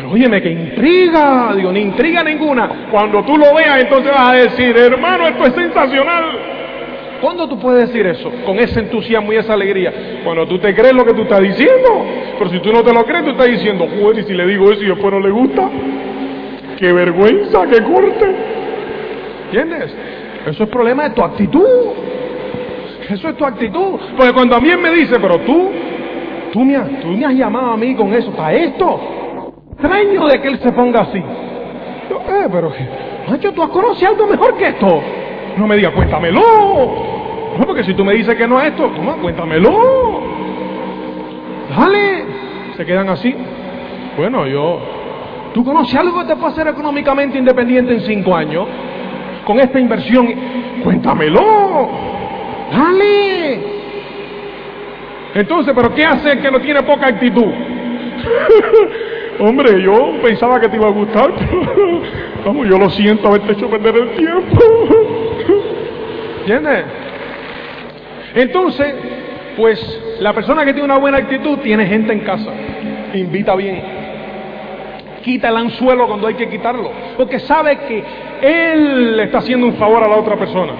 Pero 0.00 0.12
óyeme, 0.12 0.40
que 0.40 0.50
intriga, 0.50 1.52
digo, 1.54 1.70
ni 1.70 1.80
intriga 1.80 2.24
ninguna. 2.24 2.86
Cuando 2.90 3.22
tú 3.22 3.36
lo 3.36 3.54
veas, 3.54 3.82
entonces 3.82 4.10
vas 4.10 4.30
a 4.30 4.32
decir, 4.32 4.74
hermano, 4.74 5.28
esto 5.28 5.44
es 5.44 5.52
sensacional. 5.52 6.24
¿Cuándo 7.20 7.46
tú 7.46 7.58
puedes 7.58 7.88
decir 7.88 8.06
eso? 8.06 8.32
Con 8.46 8.58
ese 8.58 8.80
entusiasmo 8.80 9.30
y 9.30 9.36
esa 9.36 9.52
alegría. 9.52 9.92
Cuando 10.24 10.46
tú 10.46 10.58
te 10.58 10.74
crees 10.74 10.94
lo 10.94 11.04
que 11.04 11.12
tú 11.12 11.22
estás 11.22 11.42
diciendo. 11.42 12.06
Pero 12.38 12.50
si 12.50 12.60
tú 12.60 12.72
no 12.72 12.82
te 12.82 12.94
lo 12.94 13.04
crees, 13.04 13.24
tú 13.24 13.32
estás 13.32 13.48
diciendo, 13.48 13.86
joder, 14.00 14.20
y 14.20 14.22
si 14.22 14.32
le 14.32 14.46
digo 14.46 14.72
eso 14.72 14.82
y 14.82 14.86
después 14.86 15.12
no 15.12 15.20
le 15.20 15.30
gusta, 15.30 15.68
qué 16.78 16.94
vergüenza, 16.94 17.66
qué 17.66 17.82
corte. 17.82 18.36
¿Entiendes? 19.52 19.94
Eso 20.46 20.64
es 20.64 20.68
problema 20.70 21.10
de 21.10 21.10
tu 21.10 21.22
actitud. 21.22 21.66
Eso 23.06 23.28
es 23.28 23.36
tu 23.36 23.44
actitud. 23.44 24.00
Porque 24.16 24.32
cuando 24.32 24.56
a 24.56 24.60
mí 24.60 24.70
me 24.80 24.92
dice, 24.92 25.20
pero 25.20 25.40
tú, 25.40 25.70
tú 26.54 26.64
me, 26.64 26.78
tú 27.02 27.08
me 27.08 27.26
has 27.26 27.34
llamado 27.34 27.72
a 27.72 27.76
mí 27.76 27.94
con 27.94 28.14
eso, 28.14 28.30
para 28.30 28.54
esto. 28.54 29.20
Extraño 29.80 30.26
de 30.26 30.40
que 30.40 30.48
él 30.48 30.60
se 30.60 30.72
ponga 30.72 31.00
así. 31.00 31.18
eh, 31.18 32.48
pero, 32.52 32.72
Mancho, 33.28 33.52
tú 33.52 33.62
has 33.62 33.70
conocido 33.70 34.10
algo 34.10 34.26
mejor 34.26 34.56
que 34.56 34.68
esto. 34.68 35.02
No 35.56 35.66
me 35.66 35.76
digas, 35.76 35.92
cuéntamelo. 35.92 36.40
No, 37.58 37.66
porque 37.66 37.84
si 37.84 37.94
tú 37.94 38.04
me 38.04 38.14
dices 38.14 38.34
que 38.34 38.46
no 38.46 38.60
es 38.60 38.68
esto, 38.68 38.88
toma, 38.90 39.14
cuéntamelo. 39.14 40.20
Dale. 41.76 42.24
Se 42.76 42.84
quedan 42.84 43.08
así. 43.08 43.34
Bueno, 44.16 44.46
yo. 44.46 44.80
¿Tú 45.54 45.64
conoces 45.64 45.98
algo 45.98 46.20
que 46.20 46.26
te 46.26 46.36
puede 46.36 46.52
hacer 46.52 46.68
económicamente 46.68 47.38
independiente 47.38 47.94
en 47.94 48.00
cinco 48.02 48.34
años? 48.34 48.66
con 49.44 49.58
esta 49.58 49.80
inversión. 49.80 50.28
Cuéntamelo. 50.84 51.88
Dale. 52.70 53.60
Entonces, 55.34 55.72
¿pero 55.74 55.94
qué 55.94 56.04
hace 56.04 56.32
el 56.32 56.40
que 56.40 56.50
no 56.50 56.60
tiene 56.60 56.82
poca 56.82 57.08
actitud? 57.08 57.46
Hombre, 59.40 59.82
yo 59.82 60.20
pensaba 60.22 60.60
que 60.60 60.68
te 60.68 60.76
iba 60.76 60.88
a 60.88 60.90
gustar, 60.90 61.32
pero 61.34 62.02
vamos, 62.44 62.68
yo 62.68 62.78
lo 62.78 62.90
siento 62.90 63.28
haberte 63.28 63.52
hecho 63.52 63.70
perder 63.70 63.96
el 63.96 64.10
tiempo. 64.10 64.58
¿Entiendes? 66.40 66.84
Entonces, 68.34 68.94
pues 69.56 70.18
la 70.20 70.32
persona 70.32 70.64
que 70.64 70.72
tiene 70.72 70.84
una 70.84 70.98
buena 70.98 71.18
actitud 71.18 71.58
tiene 71.58 71.86
gente 71.86 72.12
en 72.12 72.20
casa, 72.20 72.52
invita 73.14 73.56
bien 73.56 74.00
quita 75.22 75.48
el 75.48 75.56
anzuelo 75.56 76.06
cuando 76.06 76.26
hay 76.26 76.34
que 76.34 76.48
quitarlo, 76.48 76.90
porque 77.16 77.38
sabe 77.40 77.78
que 77.80 78.04
él 78.40 79.20
está 79.20 79.38
haciendo 79.38 79.66
un 79.66 79.74
favor 79.74 80.02
a 80.02 80.08
la 80.08 80.16
otra 80.16 80.36
persona. 80.36 80.72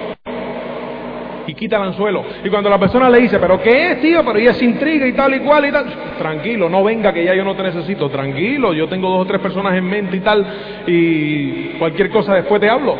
Y 1.51 1.53
quita 1.53 1.75
el 1.75 1.83
anzuelo. 1.83 2.23
Y 2.45 2.49
cuando 2.49 2.69
la 2.69 2.79
persona 2.79 3.09
le 3.09 3.19
dice, 3.19 3.37
pero 3.37 3.61
¿qué 3.61 3.91
es, 3.91 3.99
tío? 3.99 4.23
Pero 4.23 4.39
ella 4.39 4.53
se 4.53 4.63
intriga 4.63 5.05
y 5.05 5.11
tal 5.11 5.35
y 5.35 5.39
cual 5.39 5.65
y 5.65 5.71
tal. 5.73 5.85
Tranquilo, 6.17 6.69
no 6.69 6.81
venga 6.81 7.11
que 7.11 7.25
ya 7.25 7.35
yo 7.35 7.43
no 7.43 7.57
te 7.57 7.63
necesito. 7.63 8.09
Tranquilo, 8.09 8.71
yo 8.71 8.87
tengo 8.87 9.09
dos 9.09 9.23
o 9.23 9.25
tres 9.25 9.41
personas 9.41 9.73
en 9.73 9.83
mente 9.83 10.15
y 10.15 10.21
tal. 10.21 10.45
Y 10.87 11.77
cualquier 11.77 12.09
cosa 12.09 12.35
después 12.35 12.61
te 12.61 12.69
hablo. 12.69 12.95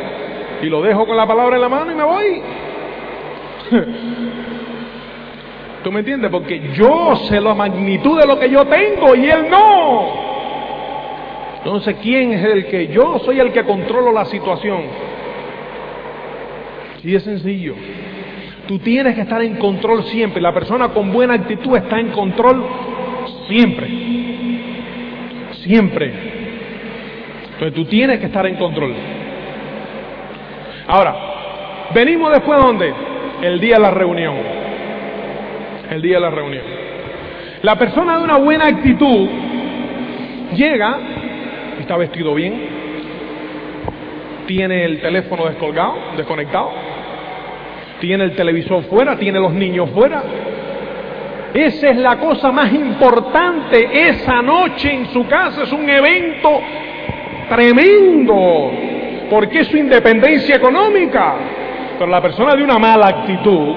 Y 0.62 0.66
lo 0.66 0.82
dejo 0.82 1.06
con 1.08 1.16
la 1.16 1.26
palabra 1.26 1.56
en 1.56 1.62
la 1.62 1.70
mano 1.70 1.94
y 1.94 1.96
me 1.96 2.04
voy. 2.04 2.42
¿Tú 5.86 5.90
me 5.94 6.00
entiendes? 6.00 6.30
Porque 6.30 6.74
yo 6.74 7.16
sé 7.30 7.40
la 7.40 7.54
magnitud 7.54 8.20
de 8.20 8.28
lo 8.28 8.38
que 8.38 8.50
yo 8.50 8.66
tengo 8.66 9.16
y 9.16 9.30
él 9.30 9.50
no. 9.50 10.14
Entonces, 11.60 11.96
¿quién 12.02 12.34
es 12.34 12.44
el 12.44 12.66
que? 12.66 12.88
Yo 12.88 13.18
soy 13.20 13.40
el 13.40 13.54
que 13.54 13.64
controlo 13.64 14.12
la 14.12 14.26
situación. 14.26 14.82
Y 17.02 17.16
es 17.16 17.24
sencillo. 17.24 17.76
Tú 18.72 18.80
tienes 18.80 19.16
que 19.16 19.22
estar 19.24 19.42
en 19.42 19.58
control 19.58 20.06
siempre. 20.06 20.42
La 20.42 20.54
persona 20.54 20.94
con 20.94 21.12
buena 21.12 21.34
actitud 21.34 21.76
está 21.76 22.00
en 22.00 22.08
control 22.12 22.66
siempre. 23.50 23.90
Siempre. 25.56 26.14
Entonces 27.52 27.74
tú 27.74 27.84
tienes 27.84 28.22
que 28.22 28.28
estar 28.28 28.46
en 28.46 28.56
control. 28.56 28.94
Ahora, 30.88 31.16
venimos 31.94 32.32
después 32.32 32.58
de 32.58 32.66
dónde? 32.66 32.94
El 33.42 33.60
día 33.60 33.76
de 33.76 33.82
la 33.82 33.92
reunión. 33.92 34.36
El 35.90 36.02
día 36.02 36.16
de 36.16 36.22
la 36.22 36.30
reunión. 36.30 36.64
La 37.64 37.78
persona 37.78 38.20
de 38.20 38.24
una 38.24 38.38
buena 38.38 38.68
actitud 38.68 39.28
llega 40.56 40.98
está 41.78 41.98
vestido 41.98 42.34
bien, 42.36 42.54
tiene 44.48 44.86
el 44.86 45.02
teléfono 45.02 45.46
descolgado, 45.48 45.94
desconectado, 46.16 46.72
tiene 48.02 48.26
el 48.26 48.36
televisor 48.36 48.84
fuera, 48.84 49.16
tiene 49.18 49.40
los 49.40 49.54
niños 49.54 49.90
fuera. 49.92 50.22
Esa 51.54 51.90
es 51.90 51.98
la 51.98 52.18
cosa 52.18 52.52
más 52.52 52.74
importante 52.74 54.10
esa 54.10 54.42
noche 54.42 54.92
en 54.92 55.06
su 55.14 55.26
casa, 55.28 55.64
es 55.64 55.72
un 55.72 55.90
evento 55.90 56.62
tremendo, 57.48 58.72
porque 59.30 59.60
es 59.60 59.68
su 59.68 59.78
independencia 59.78 60.56
económica. 60.56 61.36
Pero 61.98 62.10
la 62.10 62.22
persona 62.22 62.56
de 62.56 62.64
una 62.64 62.80
mala 62.80 63.08
actitud, 63.08 63.76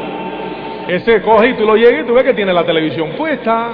ese 0.89 1.21
coge 1.21 1.51
y 1.51 1.55
tú 1.55 1.65
lo 1.65 1.77
llegas 1.77 2.05
y 2.05 2.07
tú 2.07 2.15
ves 2.15 2.25
que 2.25 2.35
tiene 2.35 2.53
la 2.53 2.65
televisión 2.65 3.11
puesta, 3.19 3.71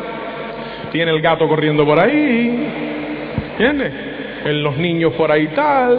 tiene 0.90 1.12
el 1.12 1.20
gato 1.20 1.46
corriendo 1.46 1.86
por 1.86 2.00
ahí, 2.00 2.68
¿entiendes? 3.52 3.92
en 4.44 4.62
los 4.62 4.76
niños 4.76 5.12
por 5.14 5.30
ahí 5.30 5.48
tal, 5.48 5.98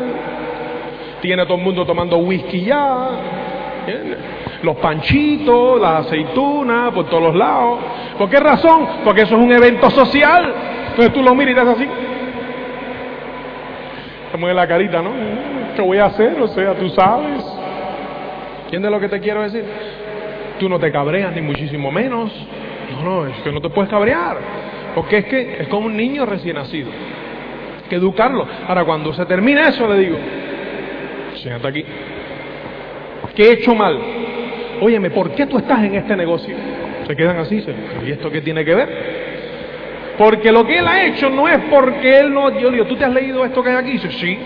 tiene 1.22 1.45
todo 1.45 1.57
el 1.57 1.64
mundo 1.64 1.86
tomando 1.86 2.18
whisky 2.18 2.65
ya, 2.65 3.10
los 4.63 4.75
panchitos, 4.77 5.79
las 5.79 6.05
aceitunas 6.05 6.91
por 6.93 7.05
todos 7.07 7.23
los 7.23 7.35
lados. 7.35 7.79
¿Por 8.17 8.29
qué 8.29 8.39
razón? 8.39 8.88
Porque 9.03 9.21
eso 9.21 9.35
es 9.35 9.43
un 9.43 9.51
evento 9.51 9.89
social. 9.89 10.53
Entonces 10.89 11.13
tú 11.13 11.23
lo 11.23 11.33
miras 11.35 11.51
y 11.51 11.55
te 11.55 11.71
así. 11.71 11.88
Se 14.31 14.38
mueve 14.38 14.55
la 14.55 14.67
carita, 14.67 15.01
¿no? 15.01 15.11
¿Qué 15.75 15.81
voy 15.81 15.97
a 15.97 16.05
hacer? 16.05 16.39
O 16.41 16.47
sea, 16.47 16.73
tú 16.75 16.89
sabes. 16.89 17.43
¿Entiendes 18.65 18.91
lo 18.91 18.99
que 18.99 19.09
te 19.09 19.19
quiero 19.19 19.41
decir? 19.41 19.65
Tú 20.59 20.69
no 20.69 20.79
te 20.79 20.91
cabreas, 20.91 21.33
ni 21.33 21.41
muchísimo 21.41 21.91
menos. 21.91 22.31
No, 22.91 23.03
no, 23.03 23.27
es 23.27 23.35
que 23.41 23.51
no 23.51 23.61
te 23.61 23.69
puedes 23.69 23.89
cabrear. 23.89 24.38
Porque 24.95 25.17
es 25.17 25.25
que 25.25 25.61
es 25.61 25.67
como 25.69 25.88
un 25.88 25.97
niño 25.97 26.25
recién 26.25 26.55
nacido 26.55 26.91
que 27.91 27.97
educarlo. 27.97 28.47
Ahora, 28.69 28.85
cuando 28.85 29.13
se 29.13 29.25
termina 29.25 29.67
eso, 29.67 29.85
le 29.85 29.99
digo, 29.99 30.17
siéntate 31.35 31.67
aquí. 31.67 31.85
¿Qué 33.35 33.43
he 33.43 33.51
hecho 33.53 33.75
mal? 33.75 33.99
Óyeme, 34.81 35.11
¿por 35.11 35.31
qué 35.31 35.45
tú 35.45 35.57
estás 35.57 35.83
en 35.83 35.95
este 35.95 36.15
negocio? 36.15 36.55
Se 37.07 37.15
quedan 37.15 37.37
así, 37.37 37.63
¿y 38.05 38.11
esto 38.11 38.29
qué 38.29 38.41
tiene 38.41 38.65
que 38.65 38.75
ver? 38.75 38.89
Porque 40.17 40.51
lo 40.51 40.65
que 40.65 40.79
él 40.79 40.87
ha 40.87 41.05
hecho 41.05 41.29
no 41.29 41.47
es 41.47 41.59
porque 41.69 42.19
él 42.19 42.33
no, 42.33 42.59
yo 42.59 42.69
digo, 42.69 42.85
¿tú 42.85 42.95
te 42.95 43.05
has 43.05 43.13
leído 43.13 43.45
esto 43.45 43.63
que 43.63 43.69
hay 43.69 43.75
aquí? 43.77 43.91
Dice, 43.91 44.11
sí. 44.11 44.37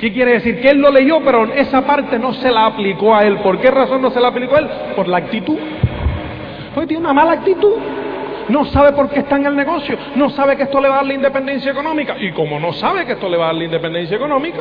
¿Qué 0.00 0.12
quiere 0.12 0.32
decir? 0.32 0.60
Que 0.60 0.70
él 0.70 0.78
lo 0.78 0.90
leyó, 0.90 1.20
pero 1.24 1.52
esa 1.52 1.82
parte 1.82 2.18
no 2.18 2.32
se 2.32 2.50
la 2.50 2.66
aplicó 2.66 3.14
a 3.14 3.24
él. 3.24 3.36
¿Por 3.38 3.60
qué 3.60 3.70
razón 3.70 4.02
no 4.02 4.10
se 4.10 4.20
la 4.20 4.28
aplicó 4.28 4.56
a 4.56 4.60
él? 4.60 4.68
Por 4.96 5.06
la 5.06 5.18
actitud. 5.18 5.58
Porque 6.74 6.88
tiene 6.88 7.02
una 7.02 7.12
mala 7.12 7.32
actitud 7.32 7.74
no 8.48 8.64
sabe 8.66 8.92
por 8.92 9.08
qué 9.08 9.20
está 9.20 9.36
en 9.36 9.46
el 9.46 9.56
negocio, 9.56 9.96
no 10.16 10.30
sabe 10.30 10.56
que 10.56 10.64
esto 10.64 10.80
le 10.80 10.88
va 10.88 10.94
a 10.94 10.98
dar 10.98 11.06
la 11.06 11.14
independencia 11.14 11.72
económica. 11.72 12.16
Y 12.18 12.32
como 12.32 12.58
no 12.58 12.72
sabe 12.72 13.06
que 13.06 13.12
esto 13.12 13.28
le 13.28 13.36
va 13.36 13.44
a 13.44 13.46
dar 13.48 13.56
la 13.56 13.64
independencia 13.64 14.16
económica, 14.16 14.58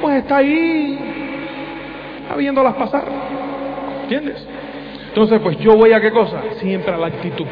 pues 0.00 0.18
está 0.18 0.36
ahí 0.38 0.98
viéndolas 2.36 2.74
pasar. 2.74 3.04
¿Entiendes? 4.02 4.46
Entonces, 5.12 5.40
pues 5.42 5.58
yo 5.58 5.76
voy 5.76 5.92
a 5.92 6.00
qué 6.00 6.10
cosa? 6.10 6.40
Siempre 6.56 6.94
a 6.94 6.96
la 6.96 7.08
actitud. 7.08 7.44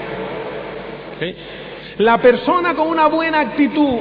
La 1.99 2.17
persona 2.17 2.73
con 2.73 2.89
una 2.89 3.07
buena 3.09 3.41
actitud 3.41 3.99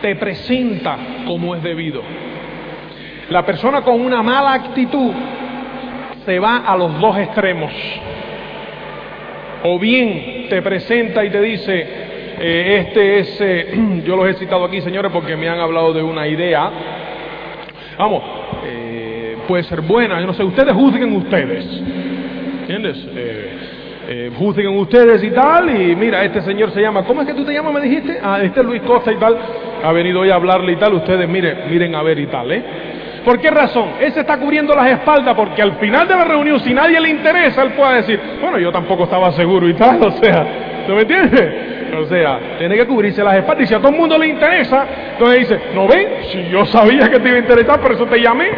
te 0.00 0.16
presenta 0.16 0.96
como 1.26 1.54
es 1.54 1.62
debido. 1.62 2.00
La 3.28 3.44
persona 3.44 3.82
con 3.82 4.00
una 4.00 4.22
mala 4.22 4.54
actitud 4.54 5.12
se 6.24 6.38
va 6.38 6.64
a 6.66 6.74
los 6.74 6.98
dos 6.98 7.18
extremos. 7.18 7.70
O 9.64 9.78
bien 9.78 10.46
te 10.48 10.62
presenta 10.62 11.26
y 11.26 11.28
te 11.28 11.40
dice, 11.42 11.86
eh, 12.40 12.86
este 12.86 13.18
es, 13.18 13.40
eh, 13.42 14.02
yo 14.06 14.16
los 14.16 14.26
he 14.26 14.34
citado 14.38 14.64
aquí, 14.64 14.80
señores, 14.80 15.12
porque 15.12 15.36
me 15.36 15.50
han 15.50 15.60
hablado 15.60 15.92
de 15.92 16.02
una 16.02 16.26
idea. 16.26 16.70
Vamos, 17.98 18.22
eh, 18.64 19.36
puede 19.46 19.64
ser 19.64 19.82
buena, 19.82 20.18
yo 20.18 20.26
no 20.26 20.32
sé, 20.32 20.42
ustedes 20.42 20.72
juzguen 20.72 21.14
ustedes. 21.14 22.11
¿Entiendes? 22.62 23.06
juzguen 24.38 24.78
ustedes 24.78 25.22
y 25.22 25.30
tal, 25.30 25.70
y 25.70 25.94
mira, 25.96 26.24
este 26.24 26.42
señor 26.42 26.72
se 26.72 26.80
llama, 26.80 27.04
¿cómo 27.04 27.22
es 27.22 27.26
que 27.28 27.34
tú 27.34 27.44
te 27.44 27.52
llamas? 27.52 27.72
Me 27.74 27.80
dijiste, 27.80 28.18
ah, 28.22 28.40
este 28.42 28.60
es 28.60 28.66
Luis 28.66 28.82
Costa 28.82 29.12
y 29.12 29.16
tal, 29.16 29.36
ha 29.82 29.92
venido 29.92 30.20
hoy 30.20 30.30
a 30.30 30.34
hablarle 30.34 30.72
y 30.72 30.76
tal, 30.76 30.94
ustedes 30.94 31.28
miren, 31.28 31.70
miren 31.70 31.94
a 31.94 32.02
ver 32.02 32.18
y 32.18 32.26
tal, 32.26 32.50
¿eh? 32.52 32.62
¿Por 33.24 33.40
qué 33.40 33.50
razón? 33.50 33.90
Ese 34.00 34.20
está 34.20 34.36
cubriendo 34.38 34.74
las 34.74 34.90
espaldas 34.90 35.34
porque 35.36 35.62
al 35.62 35.76
final 35.76 36.08
de 36.08 36.16
la 36.16 36.24
reunión, 36.24 36.58
si 36.60 36.74
nadie 36.74 37.00
le 37.00 37.10
interesa, 37.10 37.62
él 37.62 37.72
puede 37.72 37.96
decir, 37.96 38.20
bueno, 38.40 38.58
yo 38.58 38.72
tampoco 38.72 39.04
estaba 39.04 39.30
seguro 39.32 39.68
y 39.68 39.74
tal, 39.74 40.02
o 40.02 40.10
sea, 40.12 40.46
¿no 40.88 40.96
me 40.96 41.02
entiendes? 41.02 41.52
O 42.00 42.04
sea, 42.06 42.40
tiene 42.58 42.76
que 42.76 42.86
cubrirse 42.86 43.22
las 43.22 43.36
espaldas 43.36 43.64
y 43.64 43.66
si 43.68 43.74
a 43.74 43.78
todo 43.78 43.90
el 43.90 43.96
mundo 43.96 44.18
le 44.18 44.28
interesa, 44.28 44.86
entonces 45.12 45.40
dice, 45.40 45.60
¿no 45.74 45.86
ven? 45.86 46.08
Si 46.32 46.48
yo 46.48 46.64
sabía 46.66 47.08
que 47.08 47.20
te 47.20 47.28
iba 47.28 47.36
a 47.36 47.40
interesar, 47.40 47.80
por 47.80 47.92
eso 47.92 48.06
te 48.06 48.20
llamé. 48.20 48.48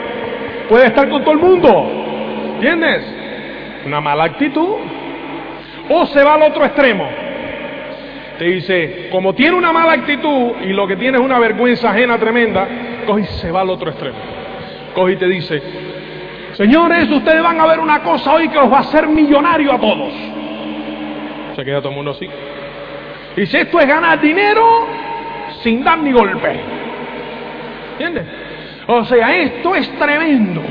Puede 0.68 0.86
estar 0.86 1.08
con 1.08 1.22
todo 1.22 1.32
el 1.32 1.40
mundo. 1.40 1.90
¿Entiendes? 2.54 3.23
Una 3.86 4.00
mala 4.00 4.24
actitud. 4.24 4.76
O 5.88 6.06
se 6.06 6.22
va 6.22 6.34
al 6.34 6.42
otro 6.42 6.64
extremo. 6.64 7.08
Te 8.38 8.44
dice, 8.46 9.08
como 9.10 9.34
tiene 9.34 9.56
una 9.56 9.72
mala 9.72 9.92
actitud 9.92 10.52
y 10.62 10.72
lo 10.72 10.86
que 10.86 10.96
tiene 10.96 11.18
es 11.18 11.24
una 11.24 11.38
vergüenza 11.38 11.90
ajena 11.90 12.18
tremenda, 12.18 12.66
coge 13.06 13.22
y 13.22 13.24
se 13.24 13.50
va 13.52 13.60
al 13.60 13.70
otro 13.70 13.90
extremo 13.90 14.34
coge 14.94 15.12
y 15.12 15.16
te 15.16 15.26
dice, 15.28 15.62
señores, 16.52 17.10
ustedes 17.10 17.42
van 17.42 17.60
a 17.60 17.66
ver 17.66 17.80
una 17.80 18.02
cosa 18.02 18.32
hoy 18.32 18.48
que 18.48 18.54
los 18.54 18.72
va 18.72 18.78
a 18.78 18.80
hacer 18.80 19.06
millonario 19.08 19.72
a 19.72 19.78
todos. 19.78 20.12
Se 21.56 21.64
queda 21.64 21.80
todo 21.80 21.90
el 21.90 21.96
mundo 21.96 22.12
así. 22.12 22.26
Y 23.36 23.46
si 23.46 23.56
esto 23.56 23.80
es 23.80 23.86
ganar 23.86 24.20
dinero 24.20 24.64
sin 25.62 25.84
dar 25.84 25.98
ni 25.98 26.12
golpe. 26.12 26.60
¿Entiendes? 27.92 28.24
O 28.86 29.04
sea, 29.04 29.36
esto 29.36 29.74
es 29.74 29.90
tremendo. 29.98 30.62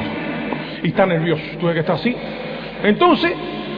Y 0.81 0.87
está 0.89 1.05
nervioso. 1.05 1.43
Tú 1.59 1.67
ves 1.67 1.73
que 1.73 1.79
está 1.81 1.93
así. 1.93 2.15
Entonces, 2.83 3.33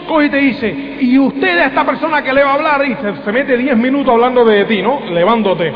coge 0.08 0.26
y 0.26 0.30
te 0.30 0.38
dice, 0.38 0.98
y 1.00 1.18
usted 1.20 1.60
a 1.60 1.66
esta 1.66 1.86
persona 1.86 2.22
que 2.22 2.34
le 2.34 2.44
va 2.44 2.52
a 2.52 2.54
hablar, 2.56 2.86
y 2.86 2.96
se, 3.24 3.32
mete 3.32 3.58
10 3.58 3.78
minutos 3.78 4.14
hablando 4.14 4.44
de 4.44 4.66
ti, 4.66 4.82
¿no? 4.82 5.02
Levándote. 5.12 5.72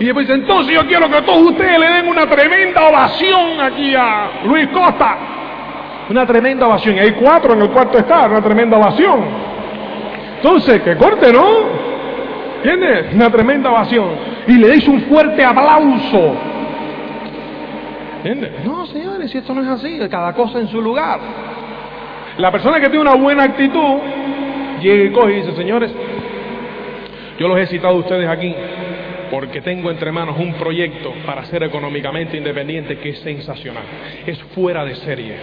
Y 0.00 0.04
después 0.04 0.26
dice, 0.26 0.40
entonces 0.40 0.74
yo 0.74 0.86
quiero 0.86 1.08
que 1.08 1.22
todos 1.22 1.50
ustedes 1.50 1.78
le 1.78 1.86
den 1.86 2.08
una 2.08 2.26
tremenda 2.26 2.88
ovación 2.88 3.60
aquí 3.60 3.94
a 3.94 4.30
Luis 4.44 4.68
Costa. 4.68 5.16
Una 6.10 6.26
tremenda 6.26 6.66
ovación. 6.66 6.96
Y 6.96 6.98
hay 6.98 7.12
cuatro 7.12 7.54
en 7.54 7.62
el 7.62 7.70
cuarto 7.70 7.98
está, 7.98 8.26
una 8.26 8.42
tremenda 8.42 8.76
ovación. 8.76 9.20
Entonces, 10.36 10.82
que 10.82 10.96
corte, 10.96 11.32
¿no? 11.32 11.46
¿Entiendes? 12.64 13.14
Una 13.14 13.30
tremenda 13.30 13.70
ovación. 13.70 14.08
Y 14.48 14.54
le 14.54 14.70
dice 14.72 14.90
un 14.90 15.02
fuerte 15.02 15.44
aplauso. 15.44 16.34
¿Entiendes? 18.16 18.64
No, 18.64 18.86
señores, 18.86 19.30
si 19.30 19.38
esto 19.38 19.54
no 19.54 19.62
es 19.62 19.68
así, 19.68 20.00
cada 20.10 20.32
cosa 20.34 20.58
en 20.58 20.68
su 20.68 20.80
lugar. 20.80 21.20
La 22.38 22.50
persona 22.50 22.80
que 22.80 22.88
tiene 22.88 23.00
una 23.00 23.14
buena 23.14 23.44
actitud 23.44 23.98
llega 24.80 25.04
y 25.04 25.10
coge 25.10 25.32
y 25.32 25.36
dice, 25.36 25.54
señores, 25.54 25.92
yo 27.38 27.48
los 27.48 27.58
he 27.58 27.66
citado 27.66 27.94
a 27.94 27.98
ustedes 27.98 28.28
aquí 28.28 28.54
porque 29.30 29.60
tengo 29.62 29.90
entre 29.90 30.12
manos 30.12 30.38
un 30.38 30.54
proyecto 30.54 31.12
para 31.24 31.44
ser 31.46 31.62
económicamente 31.62 32.36
independiente 32.36 32.98
que 32.98 33.10
es 33.10 33.18
sensacional, 33.20 33.84
es 34.26 34.38
fuera 34.54 34.84
de 34.84 34.94
serie. 34.96 35.34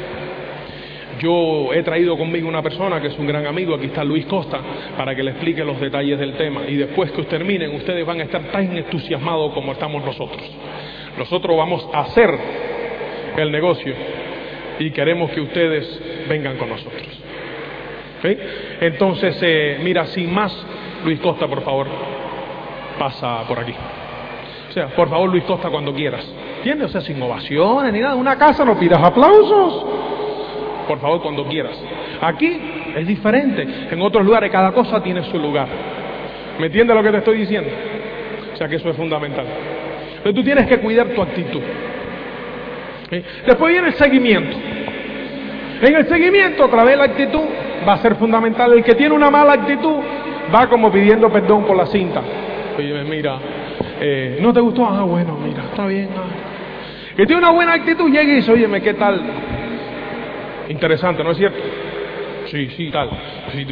Yo 1.19 1.73
he 1.73 1.83
traído 1.83 2.17
conmigo 2.17 2.47
una 2.47 2.61
persona 2.61 3.01
que 3.01 3.07
es 3.07 3.19
un 3.19 3.27
gran 3.27 3.45
amigo, 3.45 3.75
aquí 3.75 3.87
está 3.87 4.03
Luis 4.03 4.25
Costa, 4.25 4.59
para 4.95 5.13
que 5.15 5.23
le 5.23 5.31
explique 5.31 5.63
los 5.65 5.79
detalles 5.81 6.17
del 6.17 6.33
tema. 6.35 6.61
Y 6.67 6.75
después 6.75 7.11
que 7.11 7.23
terminen, 7.23 7.75
ustedes 7.75 8.05
van 8.05 8.21
a 8.21 8.23
estar 8.23 8.41
tan 8.51 8.77
entusiasmados 8.77 9.53
como 9.53 9.73
estamos 9.73 10.05
nosotros. 10.05 10.43
Nosotros 11.17 11.57
vamos 11.57 11.89
a 11.91 12.01
hacer 12.01 12.29
el 13.37 13.51
negocio 13.51 13.93
y 14.79 14.91
queremos 14.91 15.31
que 15.31 15.41
ustedes 15.41 16.01
vengan 16.29 16.55
con 16.57 16.69
nosotros. 16.69 17.07
Entonces, 18.81 19.37
eh, 19.41 19.79
mira, 19.81 20.05
sin 20.07 20.33
más, 20.33 20.55
Luis 21.03 21.19
Costa, 21.19 21.47
por 21.47 21.61
favor, 21.63 21.87
pasa 22.97 23.43
por 23.47 23.59
aquí. 23.59 23.73
O 24.69 24.71
sea, 24.71 24.87
por 24.89 25.09
favor, 25.09 25.29
Luis 25.29 25.43
Costa, 25.43 25.69
cuando 25.69 25.93
quieras. 25.93 26.25
¿Entiendes? 26.57 26.89
O 26.89 26.91
sea, 26.91 27.01
sin 27.01 27.21
ovaciones 27.21 27.91
ni 27.93 27.99
nada. 27.99 28.15
Una 28.15 28.37
casa 28.37 28.63
no 28.63 28.77
pidas 28.77 29.01
aplausos. 29.01 29.85
Por 30.87 30.99
favor, 30.99 31.21
cuando 31.21 31.45
quieras. 31.45 31.81
Aquí 32.21 32.61
es 32.95 33.07
diferente. 33.07 33.67
En 33.91 34.01
otros 34.01 34.25
lugares 34.25 34.51
cada 34.51 34.71
cosa 34.71 35.01
tiene 35.01 35.23
su 35.23 35.39
lugar. 35.39 35.67
¿Me 36.59 36.67
entiendes 36.67 36.95
lo 36.95 37.01
que 37.01 37.11
te 37.11 37.17
estoy 37.17 37.37
diciendo? 37.37 37.69
O 38.53 38.57
sea 38.57 38.67
que 38.67 38.75
eso 38.75 38.89
es 38.89 38.95
fundamental. 38.95 39.45
Pero 40.21 40.35
tú 40.35 40.43
tienes 40.43 40.67
que 40.67 40.77
cuidar 40.79 41.07
tu 41.07 41.21
actitud. 41.21 41.61
Después 43.45 43.71
viene 43.71 43.87
el 43.87 43.93
seguimiento. 43.93 44.57
En 45.81 45.95
el 45.95 46.07
seguimiento, 46.07 46.65
otra 46.65 46.83
vez 46.83 46.97
la 46.97 47.05
actitud 47.05 47.43
va 47.87 47.93
a 47.93 47.97
ser 47.99 48.15
fundamental. 48.15 48.73
El 48.73 48.83
que 48.83 48.95
tiene 48.95 49.15
una 49.15 49.29
mala 49.29 49.53
actitud 49.53 49.95
va 50.53 50.67
como 50.67 50.91
pidiendo 50.91 51.31
perdón 51.31 51.65
por 51.65 51.77
la 51.77 51.85
cinta. 51.85 52.21
Oye, 52.77 53.03
mira, 53.03 53.39
eh, 54.01 54.39
¿no 54.41 54.51
te 54.51 54.59
gustó? 54.59 54.85
Ah, 54.85 55.03
bueno, 55.03 55.37
mira, 55.41 55.63
está 55.63 55.85
bien. 55.87 56.09
Ah. 56.17 56.49
Que 57.15 57.25
tiene 57.25 57.41
una 57.41 57.51
buena 57.51 57.73
actitud, 57.73 58.09
llega 58.09 58.23
y 58.23 58.35
dice, 58.37 58.51
óyeme, 58.51 58.81
¿qué 58.81 58.93
tal? 58.93 59.21
Interesante, 60.69 61.23
¿no 61.23 61.31
es 61.31 61.37
cierto? 61.37 61.59
Sí, 62.47 62.69
sí, 62.75 62.89
tal. 62.91 63.09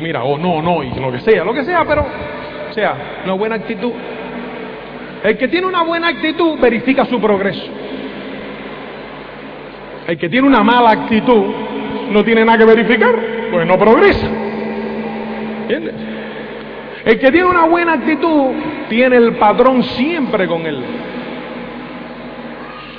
mira, 0.01 0.23
o 0.23 0.37
no, 0.37 0.61
no, 0.61 0.83
y 0.83 0.89
lo 0.99 1.11
que 1.11 1.19
sea, 1.19 1.43
lo 1.43 1.53
que 1.53 1.63
sea, 1.63 1.83
pero, 1.85 2.05
o 2.69 2.73
sea, 2.73 3.21
una 3.23 3.33
buena 3.33 3.55
actitud. 3.55 3.91
El 5.23 5.37
que 5.37 5.47
tiene 5.47 5.67
una 5.67 5.83
buena 5.83 6.09
actitud 6.09 6.59
verifica 6.59 7.05
su 7.05 7.19
progreso. 7.19 7.65
El 10.07 10.17
que 10.17 10.29
tiene 10.29 10.47
una 10.47 10.63
mala 10.63 10.91
actitud 10.91 11.45
no 12.11 12.23
tiene 12.23 12.45
nada 12.45 12.57
que 12.57 12.65
verificar, 12.65 13.15
pues 13.51 13.67
no 13.67 13.77
progresa. 13.77 14.27
¿Entiendes? 15.61 15.93
El 17.05 17.19
que 17.19 17.31
tiene 17.31 17.47
una 17.47 17.65
buena 17.65 17.93
actitud 17.93 18.51
tiene 18.89 19.15
el 19.15 19.35
patrón 19.37 19.83
siempre 19.83 20.47
con 20.47 20.65
él. 20.65 20.83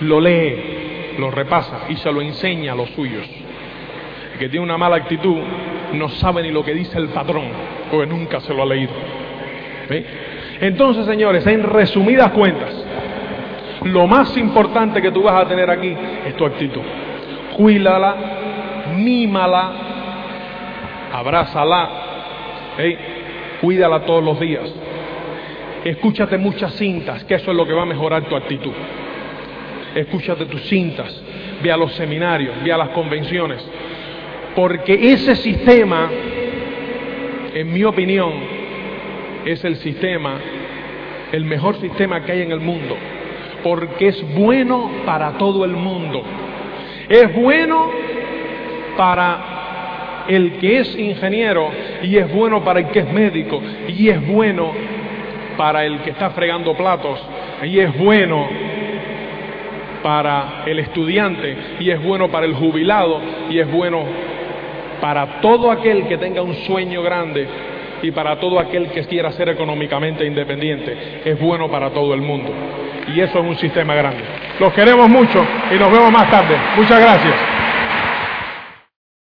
Lo 0.01 0.21
lee, 0.21 1.17
lo 1.19 1.31
repasa 1.31 1.81
y 1.89 1.97
se 1.97 2.11
lo 2.11 2.23
enseña 2.23 2.73
a 2.73 2.75
los 2.75 2.89
suyos. 2.91 3.29
El 4.33 4.39
que 4.39 4.49
tiene 4.49 4.65
una 4.65 4.79
mala 4.79 4.97
actitud 4.97 5.37
no 5.93 6.09
sabe 6.09 6.43
ni 6.43 6.51
lo 6.51 6.65
que 6.65 6.73
dice 6.73 6.97
el 6.99 7.09
patrón, 7.09 7.49
porque 7.91 8.07
nunca 8.07 8.41
se 8.41 8.55
lo 8.55 8.63
ha 8.63 8.67
leído. 8.67 8.93
Entonces, 10.61 11.07
señores, 11.07 11.47
en 11.47 11.63
resumidas 11.63 12.31
cuentas, 12.33 12.75
lo 13.85 14.07
más 14.07 14.37
importante 14.37 15.03
que 15.03 15.11
tú 15.11 15.23
vas 15.23 15.45
a 15.45 15.49
tener 15.49 15.71
aquí 15.71 15.95
es 16.27 16.35
tu 16.37 16.45
actitud. 16.45 16.83
Cuídala, 17.57 18.17
mímala, 18.97 19.73
abrázala, 21.13 21.91
cuídala 23.61 24.01
todos 24.01 24.23
los 24.23 24.39
días. 24.41 24.73
Escúchate 25.85 26.39
muchas 26.39 26.75
cintas, 26.75 27.25
que 27.25 27.35
eso 27.35 27.51
es 27.51 27.57
lo 27.57 27.67
que 27.67 27.73
va 27.73 27.83
a 27.83 27.87
mejorar 27.87 28.25
tu 28.25 28.37
actitud. 28.37 28.73
Escúchate 29.95 30.47
tus 30.47 30.63
cintas, 30.69 31.23
ve 31.63 31.73
a 31.73 31.77
los 31.77 31.93
seminarios, 31.95 32.55
ve 32.63 32.73
a 32.73 32.77
las 32.77 32.91
convenciones, 32.91 33.65
porque 34.55 35.13
ese 35.13 35.37
sistema, 35.37 36.11
en 37.55 37.73
mi 37.73 37.85
opinión, 37.85 38.33
es 39.45 39.65
el 39.65 39.77
sistema, 39.77 40.41
el 41.33 41.45
mejor 41.45 41.81
sistema 41.81 42.23
que 42.25 42.33
hay 42.33 42.43
en 42.43 42.53
el 42.53 42.61
mundo, 42.61 42.97
porque 43.63 44.09
es 44.09 44.35
bueno 44.35 44.91
para 45.07 45.39
todo 45.39 45.65
el 45.65 45.73
mundo. 45.73 46.23
Es 47.09 47.35
bueno 47.35 47.91
para 48.99 50.25
el 50.27 50.59
que 50.59 50.81
es 50.81 50.99
ingeniero 50.99 51.71
y 52.03 52.17
es 52.17 52.31
bueno 52.33 52.65
para 52.65 52.81
el 52.81 52.89
que 52.89 52.99
es 52.99 53.13
médico 53.13 53.63
y 53.87 54.09
es 54.09 54.27
bueno 54.27 54.73
para 55.57 55.85
el 55.85 56.01
que 56.01 56.11
está 56.11 56.31
fregando 56.31 56.75
platos 56.75 57.25
y 57.63 57.79
es 57.79 57.97
bueno 57.97 58.49
para 60.03 60.65
el 60.67 60.81
estudiante 60.81 61.57
y 61.79 61.91
es 61.91 62.03
bueno 62.03 62.29
para 62.29 62.45
el 62.45 62.55
jubilado 62.55 63.21
y 63.49 63.61
es 63.61 63.71
bueno 63.71 64.03
para 65.01 65.41
todo 65.41 65.71
aquel 65.71 66.09
que 66.09 66.19
tenga 66.19 66.43
un 66.43 66.55
sueño 66.67 67.01
grande 67.01 67.47
y 68.03 68.11
para 68.11 68.41
todo 68.41 68.59
aquel 68.59 68.91
que 68.91 69.05
quiera 69.05 69.31
ser 69.33 69.49
económicamente 69.49 70.25
independiente. 70.25 71.21
Es 71.25 71.39
bueno 71.41 71.69
para 71.69 71.91
todo 71.91 72.15
el 72.15 72.21
mundo. 72.21 72.51
Y 73.15 73.21
eso 73.21 73.39
es 73.39 73.45
un 73.45 73.57
sistema 73.57 73.95
grande. 73.95 74.23
Los 74.59 74.73
queremos 74.73 75.09
mucho 75.09 75.45
y 75.71 75.79
nos 75.79 75.91
vemos 75.91 76.11
más 76.11 76.31
tarde. 76.31 76.57
Muchas 76.77 77.01
gracias. 77.01 77.68